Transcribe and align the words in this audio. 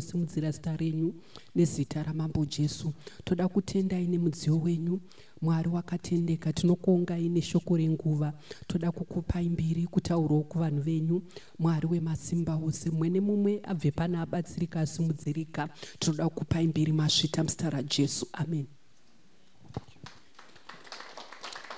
tinosimudzira 0.00 0.50
zita 0.50 0.76
renyu 0.76 1.14
nezita 1.54 2.02
ramambo 2.02 2.44
jesu. 2.46 2.92
Toda 3.24 3.48
kutendai 3.48 4.06
nemudziyo 4.06 4.58
wenyu. 4.58 5.00
Mwari 5.42 5.68
wakatendeka 5.68 6.52
tinokuongai 6.52 7.28
neshoko 7.28 7.76
renguva. 7.76 8.32
Toda 8.66 8.92
kukupai 8.92 9.48
mbiri 9.48 9.86
kutaurawo 9.86 10.42
kuvanhu 10.42 10.80
venyu. 10.82 11.22
Mwari 11.58 11.86
wemasimba 11.86 12.56
ose 12.56 12.90
mumwe 12.90 13.10
nemumwe 13.10 13.60
abve 13.62 13.90
pana 13.90 14.22
abatsirika 14.22 14.80
asimudzirika. 14.80 15.68
Tinoda 15.98 16.28
kukupai 16.28 16.66
mbiri 16.66 16.92
masvita 16.92 17.42
muzita 17.42 17.70
rajesu. 17.70 18.26
Amen. 18.32 18.66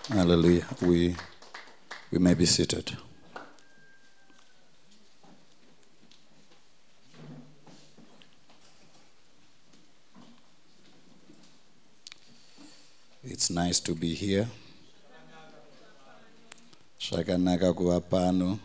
Hallelujah. 0.09 0.67
We, 0.83 1.15
we 2.11 2.19
may 2.19 2.35
be 2.35 2.47
seated. 2.47 2.97
It's 13.23 13.51
nice 13.51 13.81
to 13.81 13.95
be 13.95 14.15
here. 14.15 14.49
Zvakanaka 17.01 17.73
kuva 17.75 18.01
pano. 18.01 18.59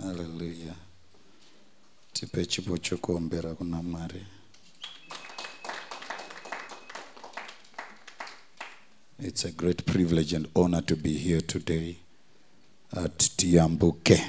Hallelujah. 0.00 0.74
Tipe 2.12 2.46
chipo 2.46 2.78
chokuombera 2.78 3.54
kuna 3.54 3.82
Mwari. 3.82 4.24
It's 9.20 9.44
a 9.44 9.50
great 9.50 9.84
privilege 9.84 10.32
and 10.32 10.46
honor 10.54 10.80
to 10.82 10.94
be 10.96 11.14
here 11.18 11.40
today 11.40 11.98
at 12.96 13.18
Tiambuke. 13.36 14.20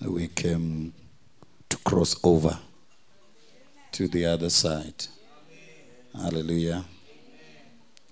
We 0.00 0.28
came 0.28 0.94
to 1.68 1.76
cross 1.78 2.16
over 2.24 2.58
to 3.92 4.08
the 4.08 4.24
other 4.24 4.48
side. 4.48 5.08
Hallelujah. 6.12 6.84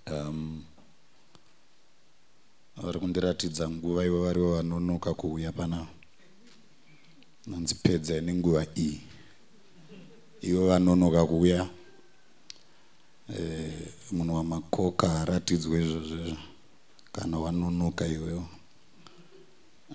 Um, 0.06 0.64
vari 2.76 2.98
kundiratidza 3.00 3.70
nguva 3.70 4.04
ivo 4.04 4.22
varivo 4.22 4.54
vanonoka 4.54 5.14
kuuya 5.14 5.52
pana 5.52 5.86
nanzi 7.46 7.74
pedzai 7.74 8.20
nenguva 8.20 8.66
iyi. 8.76 9.00
Ivo 10.42 10.66
vanonoka 10.66 11.26
kuuya. 11.26 11.68
Eh, 13.38 13.72
munhu 14.12 14.34
wamakoka 14.34 15.08
haratidzwe 15.08 15.84
izvozvo 15.84 16.36
kana 17.12 17.38
wanonoka 17.38 18.06
iwewo 18.06 18.48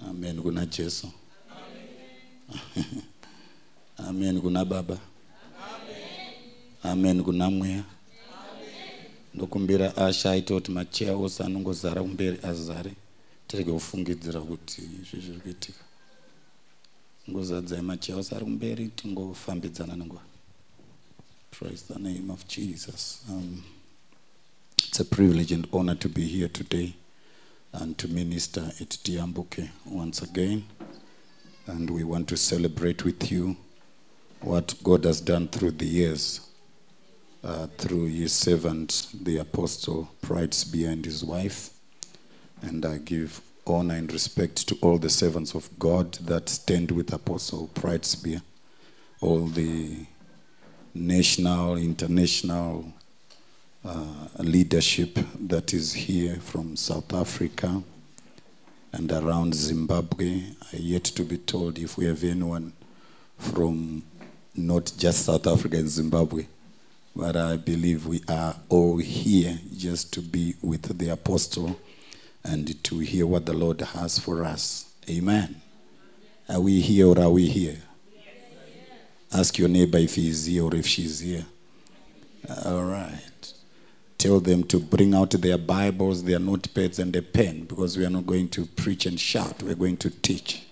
amen 0.10 0.42
kuna 0.42 0.66
jesu. 0.66 1.08
Amen 3.98 4.42
kuna 4.42 4.66
baba 4.66 4.98
amen 6.84 7.24
kuna 7.24 7.50
mweya 7.50 7.84
ndokumbira 9.34 9.98
asha 9.98 10.32
aita 10.32 10.54
kuti 10.54 10.72
macheya 10.72 11.16
ose 11.16 11.44
anongozara 11.44 12.02
kumberi 12.02 12.38
azare. 12.44 12.94
Tirege 13.48 13.72
kufungidzira 13.72 14.42
kuti 14.42 14.82
izvi 14.82 15.22
zviri 15.22 15.40
kuitika. 15.40 15.84
Ngozadzai 17.30 17.82
macheya 17.82 18.18
ose 18.18 18.36
ari 18.36 18.46
kumberi 18.46 18.88
tingofambidzana 18.88 19.96
nenguva 19.96 20.22
Praise 21.52 21.84
the 21.94 22.00
name 22.00 22.32
of 22.32 22.48
Jesus. 22.48 23.22
Um, 23.30 23.64
it's 24.80 25.00
a 25.00 25.06
privilege 25.06 25.52
and 25.52 25.68
honor 25.72 25.96
to 25.96 26.10
be 26.10 26.24
here 26.28 26.48
today 26.48 26.96
and 27.74 27.96
to 28.00 28.08
minister 28.08 28.72
at 28.82 28.90
Tiambuke 29.04 29.70
once 29.86 30.22
again. 30.24 30.66
And 31.68 31.90
we 31.92 32.04
want 32.04 32.28
to 32.30 32.38
celebrate 32.38 33.06
with 33.06 33.32
you 33.32 33.56
what 34.42 34.74
God 34.84 35.06
has 35.06 35.22
done 35.22 35.48
through 35.48 35.72
the 35.72 35.86
years, 35.86 36.42
uh, 37.44 37.68
through 37.78 38.06
his 38.08 38.34
servant, 38.34 39.08
the 39.22 39.38
apostle 39.38 40.10
Pride 40.22 40.54
Spear 40.54 40.92
and 40.92 41.04
his 41.04 41.24
wife. 41.24 41.72
And 42.62 42.86
I 42.86 42.98
give 43.00 43.42
honor 43.68 43.96
and 43.96 44.12
respect 44.12 44.68
to 44.68 44.78
all 44.82 44.98
the 44.98 45.10
servants 45.10 45.54
of 45.54 45.70
God 45.80 46.14
that 46.14 46.50
stand 46.50 46.92
with 46.92 47.14
Apostle 47.14 47.68
Pride 47.74 48.06
all 49.22 49.48
the 49.48 50.06
national, 50.94 51.78
international 51.78 52.94
uh, 53.86 54.28
leadership 54.40 55.18
that 55.40 55.74
is 55.74 55.94
here 55.94 56.36
from 56.36 56.76
South 56.76 57.14
Africa 57.14 57.82
and 58.92 59.12
around 59.12 59.56
Zimbabwe. 59.56 60.44
I 60.74 60.78
yet 60.78 61.04
to 61.06 61.24
be 61.24 61.38
told 61.38 61.80
if 61.80 61.98
we 61.98 62.06
have 62.06 62.24
anyone 62.24 62.74
from 63.38 64.04
not 64.56 64.92
just 64.98 65.26
South 65.26 65.48
Africa 65.48 65.78
and 65.78 65.90
Zimbabwe, 65.90 66.46
but 67.16 67.36
I 67.36 67.58
believe 67.58 68.08
we 68.08 68.22
are 68.28 68.56
all 68.70 68.98
here 68.98 69.60
just 69.76 70.14
to 70.14 70.22
be 70.22 70.56
with 70.62 70.98
the 70.98 71.10
apostle 71.10 71.80
and 72.44 72.84
to 72.84 73.00
hear 73.00 73.28
what 73.28 73.46
the 73.46 73.54
Lord 73.54 73.82
has 73.82 74.20
for 74.20 74.44
us. 74.44 74.92
Amen. 75.10 75.62
Are 76.50 76.60
we 76.60 76.82
here 76.82 77.08
or 77.08 77.20
are 77.20 77.30
we 77.30 77.48
here? 77.48 77.78
Ask 79.32 79.58
your 79.58 79.70
neighbor 79.70 79.98
if 79.98 80.16
he 80.16 80.30
is 80.30 80.46
here 80.46 80.64
or 80.64 80.76
if 80.76 80.86
she 80.86 81.06
is 81.06 81.20
here. 81.20 81.46
All 82.66 82.84
right. 82.84 83.54
Tell 84.18 84.40
them 84.40 84.64
to 84.66 84.80
bring 84.80 85.14
out 85.14 85.32
their 85.32 85.58
Bibles, 85.58 86.24
their 86.24 86.40
notepads, 86.40 87.00
and 87.00 87.16
a 87.16 87.22
pen 87.22 87.66
because 87.66 87.98
we 87.98 88.06
are 88.06 88.10
not 88.10 88.26
going 88.26 88.50
to 88.50 88.66
preach 88.66 89.06
and 89.06 89.20
shout. 89.20 89.62
We're 89.64 89.76
going 89.76 89.98
to 89.98 90.10
teach. 90.10 90.64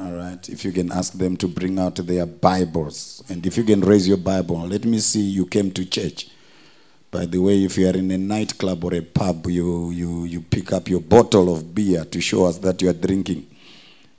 All 0.00 0.12
right. 0.12 0.48
If 0.48 0.64
you 0.64 0.70
can 0.70 0.92
ask 0.92 1.14
them 1.14 1.36
to 1.38 1.48
bring 1.48 1.78
out 1.78 1.96
their 1.96 2.24
Bibles. 2.24 3.24
And 3.28 3.44
if 3.44 3.56
you 3.56 3.64
can 3.64 3.80
raise 3.80 4.06
your 4.06 4.16
Bible, 4.16 4.60
let 4.60 4.84
me 4.84 5.00
see 5.00 5.20
you 5.20 5.44
came 5.44 5.72
to 5.72 5.84
church. 5.84 6.28
By 7.10 7.26
the 7.26 7.38
way, 7.38 7.64
if 7.64 7.76
you 7.76 7.88
are 7.88 7.96
in 7.96 8.10
a 8.12 8.18
nightclub 8.18 8.84
or 8.84 8.94
a 8.94 9.00
pub, 9.00 9.46
you, 9.48 9.90
you, 9.90 10.24
you 10.24 10.40
pick 10.40 10.72
up 10.72 10.88
your 10.88 11.00
bottle 11.00 11.52
of 11.52 11.74
beer 11.74 12.04
to 12.04 12.20
show 12.20 12.44
us 12.44 12.58
that 12.58 12.80
you 12.80 12.90
are 12.90 12.92
drinking. 12.94 13.46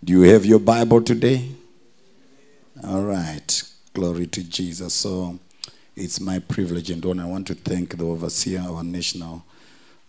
Do 0.04 0.14
you 0.14 0.22
have 0.34 0.46
your 0.46 0.60
Bible 0.60 1.02
today? 1.02 1.50
All 2.84 3.04
right. 3.04 3.64
Glory 3.94 4.28
to 4.28 4.44
Jesus. 4.44 4.94
So 4.94 5.40
it's 5.96 6.20
my 6.20 6.40
privilege 6.40 6.90
and 6.90 7.06
honor. 7.06 7.24
I 7.24 7.28
want 7.28 7.48
to 7.48 7.56
thank 7.56 7.96
the 7.96 8.06
overseer, 8.06 8.60
our 8.62 8.84
national 8.84 9.46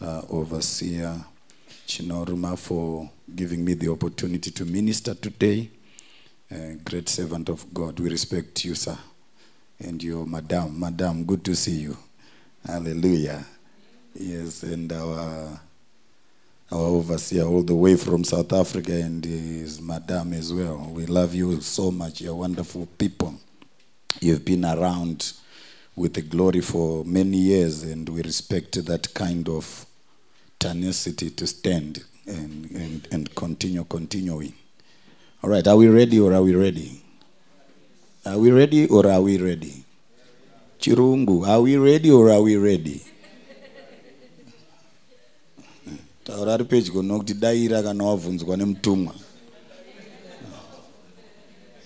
uh, 0.01 0.23
overseer, 0.31 1.25
Chinoruma, 1.91 2.57
for 2.57 3.11
giving 3.35 3.65
me 3.65 3.75
the 3.75 3.89
opportunity 3.91 4.53
to 4.53 4.65
minister 4.65 5.13
today. 5.13 5.69
Great 6.85 7.09
servant 7.09 7.49
of 7.49 7.75
God. 7.75 7.99
We 7.99 8.09
respect 8.09 8.65
you, 8.65 8.77
sir. 8.77 8.97
And 9.81 10.01
your 10.01 10.25
madam. 10.25 10.79
Madam, 10.79 11.25
good 11.25 11.45
to 11.47 11.57
see 11.57 11.81
you. 11.81 11.97
Hallelujah. 12.65 13.45
Yes, 14.15 14.63
and 14.63 14.93
our 14.93 15.61
our 16.71 16.79
overseer 16.81 17.43
all 17.43 17.65
the 17.65 17.75
way 17.75 17.97
from 17.97 18.23
South 18.23 18.53
Africa 18.53 18.93
and 18.93 19.25
his 19.25 19.81
madam 19.81 20.33
as 20.33 20.53
well. 20.53 20.89
We 20.93 21.07
love 21.07 21.35
you 21.35 21.61
so 21.61 21.91
much. 21.91 22.21
You're 22.21 22.37
wonderful 22.37 22.87
people. 22.99 23.35
You've 24.21 24.45
been 24.45 24.65
around 24.65 25.33
with 25.97 26.15
the 26.15 26.23
glory 26.23 26.61
for 26.61 27.05
many 27.05 27.39
years, 27.39 27.83
and 27.83 28.09
we 28.09 28.23
respect 28.23 28.85
that 28.87 29.13
kind 29.13 29.49
of 29.49 29.87
tenacity 30.61 31.31
to 31.31 31.47
stand 31.47 32.05
and, 32.27 32.71
and, 32.71 33.09
and 33.11 33.35
continue 33.35 33.83
continuing. 33.85 34.53
All 35.43 35.51
right, 35.51 35.67
are 35.67 35.77
we 35.77 35.89
ready 35.89 36.21
or 36.21 36.33
are 36.35 36.43
we 36.43 36.55
ready? 36.55 37.03
Are 38.27 38.39
we 38.39 38.51
ready 38.53 38.87
or 38.87 39.07
are 39.09 39.21
we 39.23 39.39
ready? 39.39 39.85
Chirungu, 40.79 41.49
are 41.49 41.61
we 41.63 41.77
ready 41.77 42.11
or 42.11 42.31
are 42.31 42.43
we 42.43 42.57
ready? 42.57 43.01
taura 46.25 46.55
ari 46.55 46.65
pedyo 46.65 47.03
nokuti 47.03 47.35
daira 47.35 47.83
kana 47.83 48.05
wabvunzwa 48.05 48.57
nemutumwa 48.57 49.15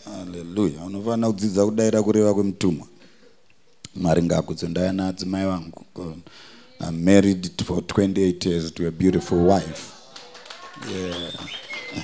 haleluya 0.05 0.85
unofanira 0.85 1.29
kudzidza 1.29 1.65
kudaira 1.65 2.03
kureva 2.03 2.35
kwemutumwa 2.35 2.87
mwari 3.97 4.23
ngakudzo 4.23 4.69
ndaya 4.69 4.93
naadzimai 4.93 5.47
vangu 5.47 5.85
I'm 6.85 7.05
married 7.05 7.51
for 7.65 7.81
28 7.83 8.45
years 8.45 8.71
to 8.73 8.87
a 8.87 8.91
beautiful 8.91 9.39
wife 9.45 9.93
yeah. 10.89 11.31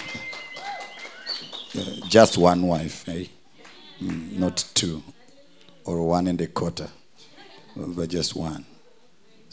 yeah, 1.72 2.06
just 2.08 2.38
one 2.38 2.66
wife 2.66 3.08
eh? 3.08 3.26
mm, 4.02 4.38
not 4.38 4.64
two 4.74 5.02
or 5.84 6.06
one 6.06 6.26
and 6.28 6.40
a 6.40 6.46
quarter 6.46 6.88
but 7.76 8.08
just 8.08 8.34
one 8.34 8.64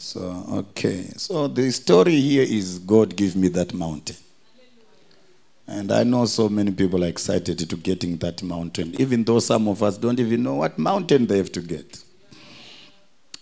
so, 0.00 0.44
okay. 0.52 1.06
So, 1.16 1.48
the 1.48 1.72
story 1.72 2.20
here 2.20 2.44
is 2.44 2.78
God 2.78 3.16
give 3.16 3.34
me 3.34 3.48
that 3.48 3.74
mountain. 3.74 4.14
And 5.66 5.90
I 5.90 6.04
know 6.04 6.24
so 6.26 6.48
many 6.48 6.70
people 6.70 7.04
are 7.04 7.08
excited 7.08 7.58
to 7.58 7.76
getting 7.76 8.16
that 8.18 8.40
mountain, 8.44 8.94
even 9.00 9.24
though 9.24 9.40
some 9.40 9.66
of 9.66 9.82
us 9.82 9.98
don't 9.98 10.20
even 10.20 10.44
know 10.44 10.54
what 10.54 10.78
mountain 10.78 11.26
they 11.26 11.36
have 11.38 11.50
to 11.52 11.60
get. 11.60 11.98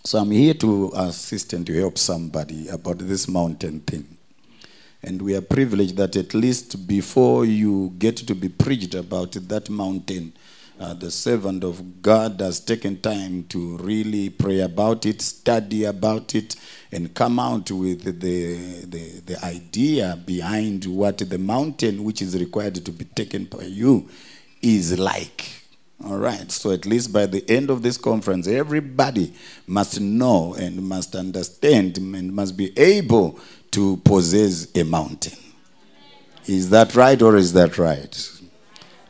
So, 0.03 0.19
I'm 0.19 0.31
here 0.31 0.53
to 0.53 0.91
assist 0.95 1.53
and 1.53 1.65
to 1.67 1.73
help 1.73 1.97
somebody 1.97 2.69
about 2.69 2.99
this 2.99 3.27
mountain 3.27 3.81
thing. 3.81 4.17
And 5.03 5.21
we 5.21 5.35
are 5.35 5.41
privileged 5.41 5.97
that 5.97 6.15
at 6.15 6.33
least 6.33 6.87
before 6.87 7.45
you 7.45 7.93
get 7.97 8.17
to 8.17 8.35
be 8.35 8.49
preached 8.49 8.95
about 8.95 9.33
that 9.33 9.69
mountain, 9.69 10.33
uh, 10.79 10.93
the 10.93 11.09
servant 11.09 11.63
of 11.63 12.01
God 12.01 12.39
has 12.39 12.59
taken 12.59 13.01
time 13.01 13.45
to 13.45 13.77
really 13.77 14.29
pray 14.29 14.59
about 14.59 15.05
it, 15.05 15.21
study 15.21 15.85
about 15.85 16.35
it, 16.35 16.55
and 16.91 17.13
come 17.13 17.39
out 17.39 17.71
with 17.71 18.03
the, 18.03 18.85
the, 18.85 19.19
the 19.21 19.45
idea 19.45 20.17
behind 20.25 20.85
what 20.85 21.17
the 21.17 21.37
mountain 21.37 22.03
which 22.03 22.21
is 22.21 22.37
required 22.39 22.75
to 22.75 22.91
be 22.91 23.05
taken 23.05 23.45
by 23.45 23.63
you 23.63 24.07
is 24.61 24.97
like. 24.99 25.56
All 26.05 26.17
right, 26.17 26.51
so 26.51 26.71
at 26.71 26.85
least 26.85 27.11
by 27.11 27.25
the 27.25 27.43
end 27.49 27.69
of 27.71 27.81
this 27.81 27.97
conference, 27.97 28.47
everybody 28.47 29.33
must 29.65 29.99
know 29.99 30.53
and 30.53 30.87
must 30.87 31.15
understand 31.15 31.97
and 31.97 32.33
must 32.33 32.55
be 32.55 32.77
able 32.77 33.39
to 33.71 33.97
possess 33.97 34.67
a 34.75 34.83
mountain. 34.83 35.37
Is 36.45 36.69
that 36.69 36.95
right 36.95 37.19
or 37.21 37.35
is 37.35 37.51
that 37.53 37.77
right? 37.77 38.31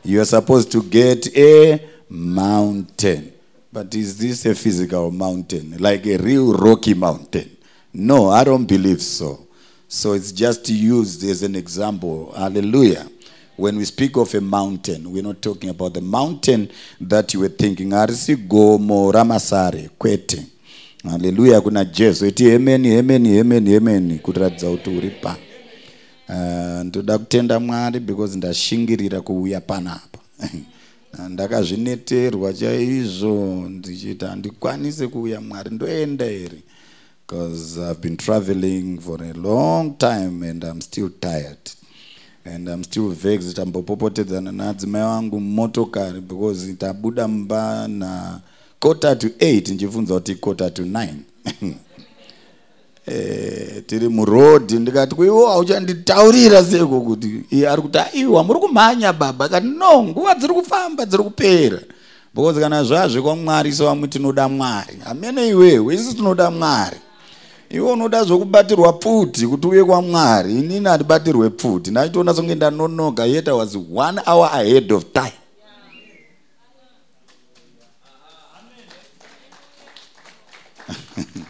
You 0.02 0.22
are 0.22 0.24
supposed 0.24 0.72
to 0.72 0.82
get 0.82 1.36
a 1.36 1.86
mountain. 2.08 3.34
But 3.70 3.94
is 3.94 4.16
this 4.18 4.46
a 4.46 4.54
physical 4.54 5.10
mountain? 5.10 5.76
Like 5.78 6.06
a 6.06 6.16
real 6.16 6.54
rocky 6.54 6.94
mountain? 6.94 7.56
No, 7.92 8.30
I 8.30 8.44
don't 8.44 8.64
believe 8.64 9.02
so. 9.02 9.46
So 9.88 10.14
it's 10.14 10.32
just 10.32 10.68
used 10.68 11.22
as 11.24 11.42
an 11.42 11.54
example. 11.54 12.32
Hallelujah. 12.36 13.06
When 13.58 13.76
we 13.76 13.84
speak 13.84 14.16
of 14.16 14.32
a 14.34 14.40
mountain, 14.40 15.10
we're 15.12 15.22
not 15.22 15.42
talking 15.42 15.68
about 15.70 15.94
the 15.94 16.00
mountain 16.00 16.68
that 17.00 17.34
you 17.34 17.40
were 17.40 17.48
thinking. 17.48 17.90
Arisi 17.92 18.36
gomo 18.36 19.12
ramasare 19.12 19.90
kwete. 19.98 20.46
Hallelujah. 21.02 21.60
Kuna 21.60 21.84
Jesu. 21.84 22.26
Iti 22.26 22.44
hemeni, 22.44 22.88
hemeni, 22.88 23.28
hemeni, 23.28 23.70
hemeni. 23.70 24.18
Kutiratidza 24.18 24.70
kuti 24.70 24.90
uri 24.90 25.10
pa. 25.10 25.36
Uh, 26.28 26.84
ndoda 26.84 27.18
kutenda 27.18 27.60
mwari 27.60 28.00
because 28.00 28.36
ndashingirira 28.36 29.20
kuuya 29.20 29.60
panapa 29.60 30.18
ndakazvineterwa 31.28 32.52
chaizvo 32.52 33.66
ndichiti 33.68 34.24
handikwanisi 34.24 35.08
kuuya 35.08 35.40
mwari 35.40 35.70
ndoenda 35.70 36.24
here 36.24 36.62
because 37.26 37.80
i've 37.80 38.00
been 38.00 38.16
traveling 38.16 38.98
for 39.00 39.22
a 39.22 39.32
long 39.32 39.98
time 39.98 40.48
and 40.50 40.64
i'm 40.64 40.80
still 40.80 41.10
tired 41.20 41.58
and 42.54 42.68
i'm 42.68 42.84
still 42.84 43.08
vexed 43.08 43.56
tambopopotedzana 43.56 44.52
naadzimai 44.52 45.02
wangu 45.02 45.40
mumotokari 45.40 46.20
because 46.20 46.72
tabuda 46.72 47.28
mumba 47.28 47.88
na 47.88 48.40
quarter 48.80 49.18
to 49.18 49.26
8 49.26 49.74
nchibvunza 49.74 50.14
kuti 50.14 50.34
quarter 50.34 50.74
to 50.74 50.82
9 50.82 51.08
Eh, 53.10 53.82
tiri 53.86 54.08
murodhi 54.08 54.74
ndikati 54.78 55.14
kuiwo 55.14 55.46
hauchanditaurira 55.48 56.64
seko 56.64 57.00
kuti 57.00 57.44
iye 57.50 57.68
ari 57.68 57.82
kuti 57.82 57.98
aiwa 57.98 58.44
muri 58.44 58.60
kumhanya 58.60 59.12
baba. 59.12 59.44
Akati 59.44 59.66
no 59.66 60.02
nguva 60.02 60.34
dziri 60.34 60.54
kufamba 60.54 61.06
dziri 61.06 61.22
kupera. 61.22 61.78
Because 62.34 62.60
kana 62.60 62.84
zvazvekwamwari 62.84 63.72
sewamwe 63.72 64.08
tinoda 64.08 64.48
mwari. 64.48 64.98
Hamene 65.04 65.48
iwewe 65.48 65.94
isi 65.94 66.14
tinoda 66.14 66.50
mwari 66.50 66.96
iwe 67.70 67.92
unoda 67.92 68.24
zvokubatirwa 68.24 68.92
pfuti 68.92 69.46
kuti 69.46 69.66
uye 69.66 69.84
kwamwari. 69.84 70.52
Inini 70.52 70.88
handibatirwe 70.88 71.50
pfuti. 71.50 71.90
Ndachitoona 71.90 72.34
songe 72.34 72.54
ndanonoka. 72.54 73.26
Yet 73.26 73.48
i 73.48 73.52
was 73.52 73.76
one 73.94 74.20
hour 74.26 74.50
ahead 74.52 74.92
of 74.92 75.04
time. 75.12 75.32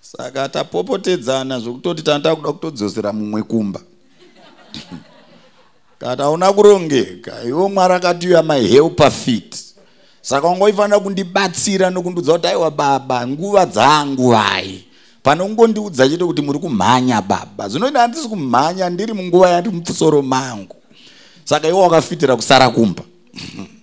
Saka 0.00 0.48
tapopotedzana 0.48 1.60
zvokutoti 1.60 2.02
tanda 2.02 2.36
kuda 2.36 2.52
kutodzosera 2.52 3.12
mumwe 3.12 3.42
kumba. 3.42 3.80
Kana 5.98 6.30
una 6.30 6.52
kurongeka 6.52 7.44
iwo 7.44 7.68
mwari 7.68 7.94
akati 7.94 8.26
you 8.26 8.38
are 8.38 8.46
my 8.46 8.68
helper 8.68 9.10
fit 9.10 9.61
saka 10.22 10.48
ungoifanira 10.48 11.00
kundibatsira 11.00 11.90
nokundiudza 11.90 12.32
kuti 12.32 12.46
aiwa 12.46 12.70
baba 12.70 13.26
nguva 13.26 13.66
dzangu 13.66 14.30
hai. 14.30 14.84
Pane 15.22 15.44
kungondiudza 15.44 16.08
chete 16.08 16.24
kuti 16.24 16.42
muri 16.42 16.58
kumhanya 16.58 17.22
baba. 17.22 17.68
Zvinoita 17.68 18.00
handisi 18.00 18.28
kumhanya 18.28 18.90
ndiri 18.90 19.12
munguva 19.12 19.50
yandi 19.50 19.70
mumusoro 19.70 20.22
mangu. 20.22 20.76
Saka 21.44 21.68
iwo 21.68 21.82
wakafitira 21.82 22.36
kusara 22.36 22.70
kumba. 22.70 23.02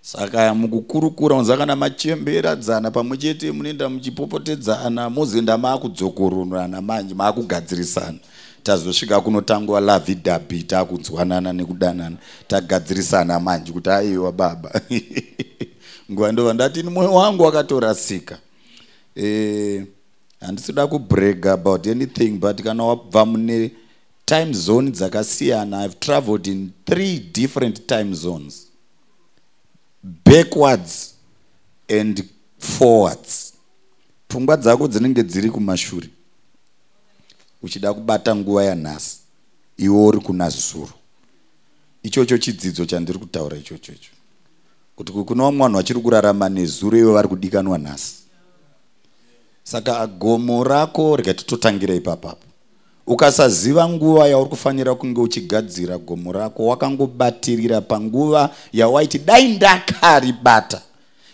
Saka 0.00 0.54
mukukurukura 0.54 1.36
unza 1.36 1.56
kana 1.56 1.76
machemberadzana 1.76 2.90
pamwe 2.90 3.16
chete 3.16 3.52
munoenda 3.52 3.88
muchipopotedzana 3.88 5.10
mozoenda 5.10 5.58
maakudzokororana 5.58 6.82
manje 6.82 7.14
maakugadzirisana 7.14 8.18
tazosvika 8.66 9.20
kunotangwa 9.20 9.80
lavidabi 9.80 10.62
taakunzwanana 10.62 11.52
nekudanana 11.52 12.16
tagadzirisana 12.48 13.40
manje 13.40 13.72
kuti 13.72 13.90
aiwa 13.90 14.32
baba. 14.32 14.80
Nguva 16.10 16.32
ndova 16.32 16.52
ndati 16.54 16.82
mwoyo 16.82 17.14
wangu 17.14 17.42
wakatorasika. 17.42 18.38
Eh, 19.14 19.84
handisida 20.40 20.86
kubrag 20.86 21.46
about 21.46 21.86
anything 21.86 22.30
but 22.30 22.62
kana 22.62 22.84
wabva 22.84 23.26
mune 23.26 23.70
time 24.24 24.52
zone 24.52 24.90
dzakasiyana 24.90 25.84
i've 25.84 25.94
traveled 26.00 26.46
in 26.46 26.70
three 26.84 27.18
different 27.18 27.86
time 27.86 28.14
zones. 28.14 28.66
Backwards 30.24 31.14
and 32.00 32.24
forwards. 32.58 33.52
Pfungwa 34.28 34.56
dzako 34.56 34.88
dzinenge 34.88 35.22
dziri 35.22 35.50
kumashure 35.50 36.08
uchida 37.62 37.94
kubata 37.94 38.36
nguva 38.36 38.64
yanhasi 38.64 39.18
iwe 39.76 40.06
uri 40.06 40.18
kuna 40.18 40.50
zuro 40.50 40.92
ichocho 42.02 42.38
chidzidzo 42.38 42.84
chandiri 42.86 43.18
kutaura 43.18 43.56
ichocho 43.56 43.92
icho 43.92 44.10
kuti 44.96 45.12
kuna 45.12 45.42
vamwe 45.44 45.58
vanhu 45.62 45.76
vachiri 45.76 46.00
kurarama 46.00 46.48
nezuro 46.48 46.98
iwe 46.98 47.12
vari 47.12 47.28
kudikanwa 47.28 47.78
nhasi. 47.78 48.14
Saka 49.64 50.06
gomo 50.06 50.64
rako 50.64 51.16
rikatitotangira 51.16 51.94
ipapapo. 51.94 52.46
Ukasaziva 53.06 53.88
nguva 53.88 54.28
yauri 54.28 54.50
kufanira 54.50 54.94
kunge 54.94 55.20
uchigadzira 55.20 55.98
gomo 55.98 56.32
rako 56.32 56.66
wakangobatirira 56.66 57.80
panguva 57.80 58.54
yawaiti 58.72 59.18
dai 59.18 59.48
ndakaribata 59.56 60.82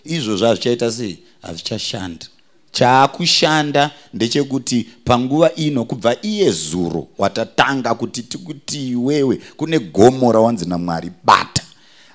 izvozvo 0.04 0.46
hazvichaita 0.46 0.92
sei? 0.92 1.18
Hazvichashanda 1.42 2.26
chaakushanda 2.72 3.90
ndechekuti 4.14 4.88
panguva 5.04 5.54
ino 5.54 5.84
kubva 5.84 6.16
iye 6.23 6.50
zuro 6.50 7.08
watatanga 7.18 7.94
kuti 7.94 8.23
tikuti 8.23 8.88
iwewe 8.88 9.37
kune 9.56 9.78
gomo 9.78 10.32
rawanzi 10.32 10.66
namwari 10.66 11.11
bata 11.25 11.62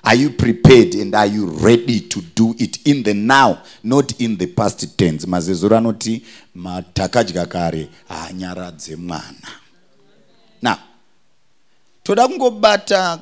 are 0.02 0.20
you 0.22 0.30
prepared 0.30 0.94
and 0.94 1.14
are 1.14 1.30
you 1.34 1.58
ready 1.62 2.00
to 2.00 2.20
do 2.36 2.54
it 2.58 2.86
in 2.86 3.02
the 3.02 3.14
now 3.14 3.56
not 3.84 4.20
in 4.20 4.38
the 4.38 4.46
past 4.46 4.96
tense? 4.96 5.26
Mazezuro 5.26 5.76
anoti 5.76 6.22
matakadya 6.54 7.46
kare 7.46 7.88
haanyaradze 8.08 8.96
mwana. 8.96 9.48
Now 10.62 10.76
toda 12.02 12.28
kungobata 12.28 13.20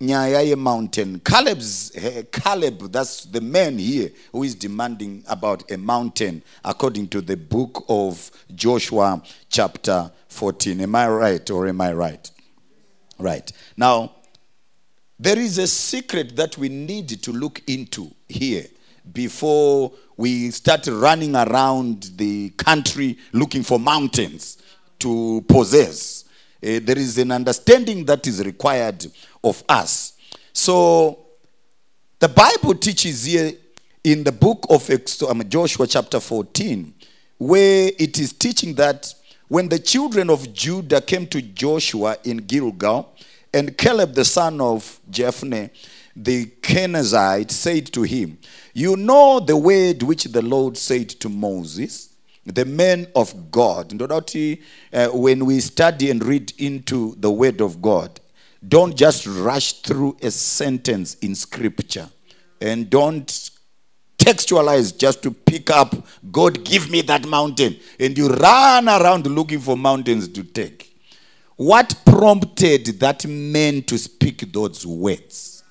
nyaya 0.00 0.42
yemountain 0.42 1.20
caleb's 1.24 1.92
caleb 2.32 2.90
that's 2.92 3.24
the 3.26 3.40
man 3.40 3.78
here 3.78 4.10
who 4.32 4.42
is 4.42 4.54
demanding 4.54 5.22
about 5.28 5.70
a 5.70 5.76
mountain 5.78 6.42
according 6.64 7.06
to 7.08 7.20
the 7.20 7.36
book 7.36 7.84
of 7.88 8.30
joshua 8.54 9.22
chapter 9.48 10.10
14 10.28 10.80
am 10.80 10.94
i 10.96 11.08
right 11.08 11.50
or 11.50 11.68
am 11.68 11.80
i 11.80 11.92
right? 11.92 12.30
Right. 13.18 13.52
Now 13.76 14.12
there 15.18 15.38
is 15.38 15.58
a 15.58 15.66
secret 15.66 16.36
that 16.36 16.58
we 16.58 16.68
need 16.68 17.08
to 17.22 17.32
look 17.32 17.62
into 17.68 18.10
here 18.28 18.66
before 19.12 19.92
we 20.16 20.50
start 20.50 20.86
running 20.88 21.36
around 21.36 22.10
the 22.16 22.50
country 22.50 23.18
looking 23.32 23.62
for 23.62 23.78
mountains 23.78 24.58
to 24.98 25.44
possess. 25.48 26.23
Uh, 26.64 26.80
there 26.82 26.98
is 26.98 27.18
an 27.18 27.30
understanding 27.30 28.04
that 28.06 28.26
is 28.26 28.42
required 28.42 29.04
of 29.42 29.62
us. 29.68 30.14
So 30.52 31.26
the 32.18 32.28
Bible 32.28 32.74
teaches 32.74 33.24
here 33.24 33.52
in 34.02 34.24
the 34.24 34.32
book 34.32 34.64
of 34.70 34.88
um, 35.28 35.42
Joshua, 35.48 35.86
chapter 35.86 36.20
14, 36.20 36.94
where 37.36 37.90
it 37.98 38.18
is 38.18 38.32
teaching 38.32 38.74
that 38.74 39.12
when 39.48 39.68
the 39.68 39.78
children 39.78 40.30
of 40.30 40.52
Judah 40.54 41.02
came 41.02 41.26
to 41.26 41.42
Joshua 41.42 42.16
in 42.24 42.38
Gilgal, 42.38 43.14
and 43.52 43.76
Caleb, 43.78 44.14
the 44.14 44.24
son 44.24 44.60
of 44.60 44.98
Jephthah, 45.10 45.70
the 46.16 46.46
Kenizzite, 46.60 47.50
said 47.50 47.86
to 47.92 48.02
him, 48.02 48.38
You 48.72 48.96
know 48.96 49.38
the 49.38 49.56
word 49.56 50.02
which 50.02 50.24
the 50.24 50.42
Lord 50.42 50.76
said 50.76 51.08
to 51.10 51.28
Moses, 51.28 52.13
the 52.46 52.64
men 52.64 53.06
of 53.14 53.50
God. 53.50 54.00
Uh, 54.00 55.08
when 55.08 55.46
we 55.46 55.60
study 55.60 56.10
and 56.10 56.24
read 56.24 56.52
into 56.58 57.14
the 57.18 57.30
word 57.30 57.60
of 57.60 57.80
God, 57.80 58.20
don't 58.66 58.96
just 58.96 59.26
rush 59.26 59.80
through 59.80 60.16
a 60.22 60.30
sentence 60.30 61.14
in 61.16 61.34
scripture 61.34 62.08
and 62.60 62.88
don't 62.88 63.50
textualize 64.18 64.96
just 64.96 65.22
to 65.22 65.30
pick 65.30 65.70
up, 65.70 65.94
God, 66.32 66.64
give 66.64 66.90
me 66.90 67.02
that 67.02 67.26
mountain. 67.26 67.76
And 68.00 68.16
you 68.16 68.28
run 68.28 68.88
around 68.88 69.26
looking 69.26 69.60
for 69.60 69.76
mountains 69.76 70.28
to 70.28 70.42
take. 70.42 70.90
What 71.56 71.94
prompted 72.04 72.86
that 73.00 73.26
man 73.26 73.82
to 73.82 73.98
speak 73.98 74.52
those 74.52 74.86
words? 74.86 75.62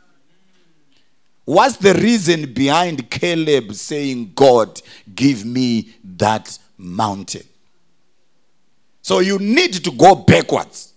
What's 1.46 1.78
the 1.78 1.94
reason 1.96 2.54
behind 2.54 3.10
Caleb 3.10 3.74
saying, 3.74 4.32
God, 4.34 4.82
give 5.14 5.44
me 5.44 5.94
that 6.04 6.58
mountain? 6.84 7.44
So 9.02 9.20
you 9.20 9.40
need 9.40 9.74
to 9.74 9.92
go 9.92 10.16
backwards 10.16 10.94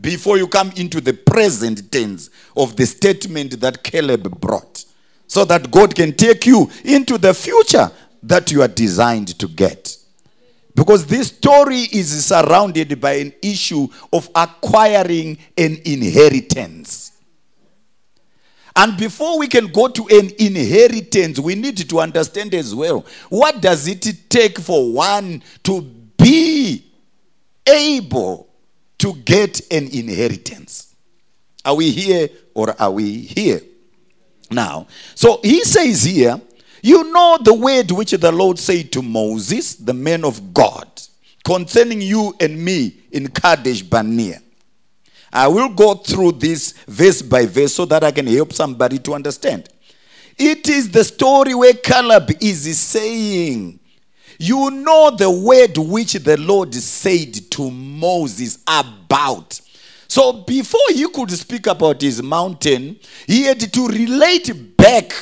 before 0.00 0.38
you 0.38 0.46
come 0.48 0.72
into 0.76 1.00
the 1.00 1.12
present 1.12 1.90
tense 1.90 2.30
of 2.56 2.76
the 2.76 2.86
statement 2.86 3.60
that 3.60 3.82
Caleb 3.82 4.40
brought. 4.40 4.84
So 5.26 5.44
that 5.44 5.70
God 5.70 5.94
can 5.94 6.14
take 6.14 6.46
you 6.46 6.70
into 6.84 7.18
the 7.18 7.34
future 7.34 7.90
that 8.22 8.50
you 8.50 8.62
are 8.62 8.68
designed 8.68 9.38
to 9.38 9.46
get. 9.46 9.94
Because 10.74 11.04
this 11.04 11.28
story 11.28 11.80
is 11.92 12.24
surrounded 12.24 13.00
by 13.00 13.14
an 13.14 13.34
issue 13.42 13.88
of 14.12 14.30
acquiring 14.34 15.36
an 15.56 15.76
inheritance. 15.84 17.12
And 18.78 18.96
before 18.96 19.40
we 19.40 19.48
can 19.48 19.66
go 19.66 19.88
to 19.88 20.06
an 20.06 20.30
inheritance, 20.38 21.40
we 21.40 21.56
need 21.56 21.76
to 21.90 21.98
understand 21.98 22.54
as 22.54 22.72
well 22.72 23.04
what 23.28 23.60
does 23.60 23.88
it 23.88 24.06
take 24.30 24.60
for 24.60 24.92
one 24.92 25.42
to 25.64 25.80
be 26.16 26.86
able 27.66 28.48
to 28.98 29.14
get 29.14 29.60
an 29.72 29.88
inheritance? 29.88 30.94
Are 31.64 31.74
we 31.74 31.90
here 31.90 32.28
or 32.54 32.80
are 32.80 32.92
we 32.92 33.18
here? 33.18 33.60
Now, 34.48 34.86
so 35.16 35.40
he 35.42 35.64
says 35.64 36.04
here, 36.04 36.40
you 36.80 37.12
know 37.12 37.36
the 37.42 37.54
word 37.54 37.90
which 37.90 38.12
the 38.12 38.30
Lord 38.30 38.60
said 38.60 38.92
to 38.92 39.02
Moses, 39.02 39.74
the 39.74 39.92
man 39.92 40.24
of 40.24 40.54
God, 40.54 40.88
concerning 41.44 42.00
you 42.00 42.32
and 42.38 42.64
me 42.64 42.96
in 43.10 43.26
Kadesh 43.26 43.82
Barnea. 43.82 44.40
I 45.32 45.48
will 45.48 45.68
go 45.68 45.94
through 45.94 46.32
this 46.32 46.72
verse 46.86 47.22
by 47.22 47.46
verse 47.46 47.74
so 47.74 47.84
that 47.86 48.04
I 48.04 48.10
can 48.10 48.26
help 48.26 48.52
somebody 48.52 48.98
to 49.00 49.14
understand. 49.14 49.68
It 50.38 50.68
is 50.68 50.90
the 50.90 51.04
story 51.04 51.54
where 51.54 51.74
Caleb 51.74 52.30
is 52.40 52.78
saying, 52.78 53.80
You 54.38 54.70
know 54.70 55.10
the 55.10 55.30
word 55.30 55.76
which 55.76 56.12
the 56.14 56.36
Lord 56.36 56.74
said 56.74 57.34
to 57.50 57.70
Moses 57.70 58.58
about. 58.66 59.60
So 60.06 60.32
before 60.32 60.80
he 60.88 61.06
could 61.08 61.30
speak 61.32 61.66
about 61.66 62.00
his 62.00 62.22
mountain, 62.22 62.98
he 63.26 63.42
had 63.42 63.60
to 63.60 63.88
relate 63.88 64.76
back 64.76 65.12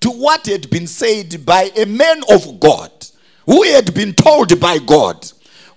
to 0.00 0.10
what 0.10 0.44
had 0.46 0.68
been 0.68 0.86
said 0.86 1.46
by 1.46 1.70
a 1.76 1.86
man 1.86 2.20
of 2.30 2.60
God 2.60 2.90
who 3.46 3.62
had 3.62 3.94
been 3.94 4.12
told 4.12 4.60
by 4.60 4.78
God 4.78 5.24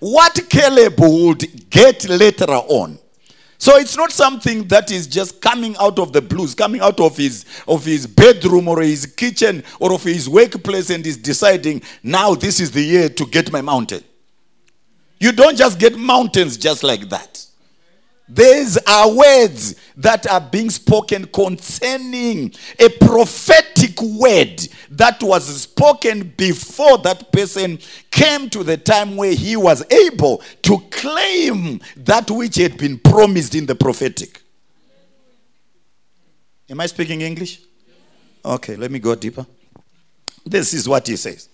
what 0.00 0.38
Caleb 0.50 0.94
would 0.98 1.70
get 1.70 2.08
later 2.08 2.50
on. 2.50 2.98
So 3.60 3.76
it's 3.76 3.96
not 3.96 4.12
something 4.12 4.68
that 4.68 4.92
is 4.92 5.08
just 5.08 5.40
coming 5.40 5.76
out 5.80 5.98
of 5.98 6.12
the 6.12 6.22
blues, 6.22 6.54
coming 6.54 6.80
out 6.80 7.00
of 7.00 7.16
his 7.16 7.44
of 7.66 7.84
his 7.84 8.06
bedroom 8.06 8.68
or 8.68 8.80
his 8.80 9.04
kitchen 9.04 9.64
or 9.80 9.92
of 9.92 10.04
his 10.04 10.28
workplace 10.28 10.90
and 10.90 11.04
is 11.04 11.16
deciding 11.16 11.82
now 12.04 12.36
this 12.36 12.60
is 12.60 12.70
the 12.70 12.80
year 12.82 13.08
to 13.08 13.26
get 13.26 13.50
my 13.50 13.60
mountain. 13.60 14.04
You 15.18 15.32
don't 15.32 15.56
just 15.56 15.80
get 15.80 15.98
mountains 15.98 16.56
just 16.56 16.84
like 16.84 17.08
that. 17.08 17.47
These 18.28 18.76
are 18.86 19.10
words 19.10 19.74
that 19.96 20.26
are 20.30 20.40
being 20.40 20.68
spoken 20.68 21.26
concerning 21.28 22.52
a 22.78 22.88
prophetic 22.90 24.00
word 24.02 24.68
that 24.90 25.22
was 25.22 25.62
spoken 25.62 26.34
before 26.36 26.98
that 26.98 27.32
person 27.32 27.78
came 28.10 28.50
to 28.50 28.62
the 28.62 28.76
time 28.76 29.16
where 29.16 29.32
he 29.32 29.56
was 29.56 29.82
able 29.90 30.42
to 30.62 30.78
claim 30.90 31.80
that 31.96 32.30
which 32.30 32.56
had 32.56 32.76
been 32.76 32.98
promised 32.98 33.54
in 33.54 33.64
the 33.64 33.74
prophetic. 33.74 34.42
Am 36.68 36.80
I 36.80 36.86
speaking 36.86 37.22
English? 37.22 37.60
Okay, 38.44 38.76
let 38.76 38.90
me 38.90 38.98
go 38.98 39.14
deeper. 39.14 39.46
This 40.44 40.74
is 40.74 40.86
what 40.86 41.06
he 41.06 41.16
says. 41.16 41.48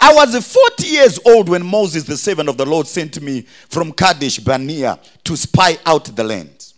I 0.00 0.14
was 0.14 0.34
40 0.46 0.86
years 0.86 1.18
old 1.26 1.48
when 1.48 1.64
Moses, 1.64 2.04
the 2.04 2.16
servant 2.16 2.48
of 2.48 2.56
the 2.56 2.66
Lord, 2.66 2.86
sent 2.86 3.20
me 3.20 3.42
from 3.68 3.92
Kadesh 3.92 4.38
Barnea 4.38 4.98
to 5.24 5.36
spy 5.36 5.78
out 5.84 6.04
the 6.04 6.24
land. 6.24 6.72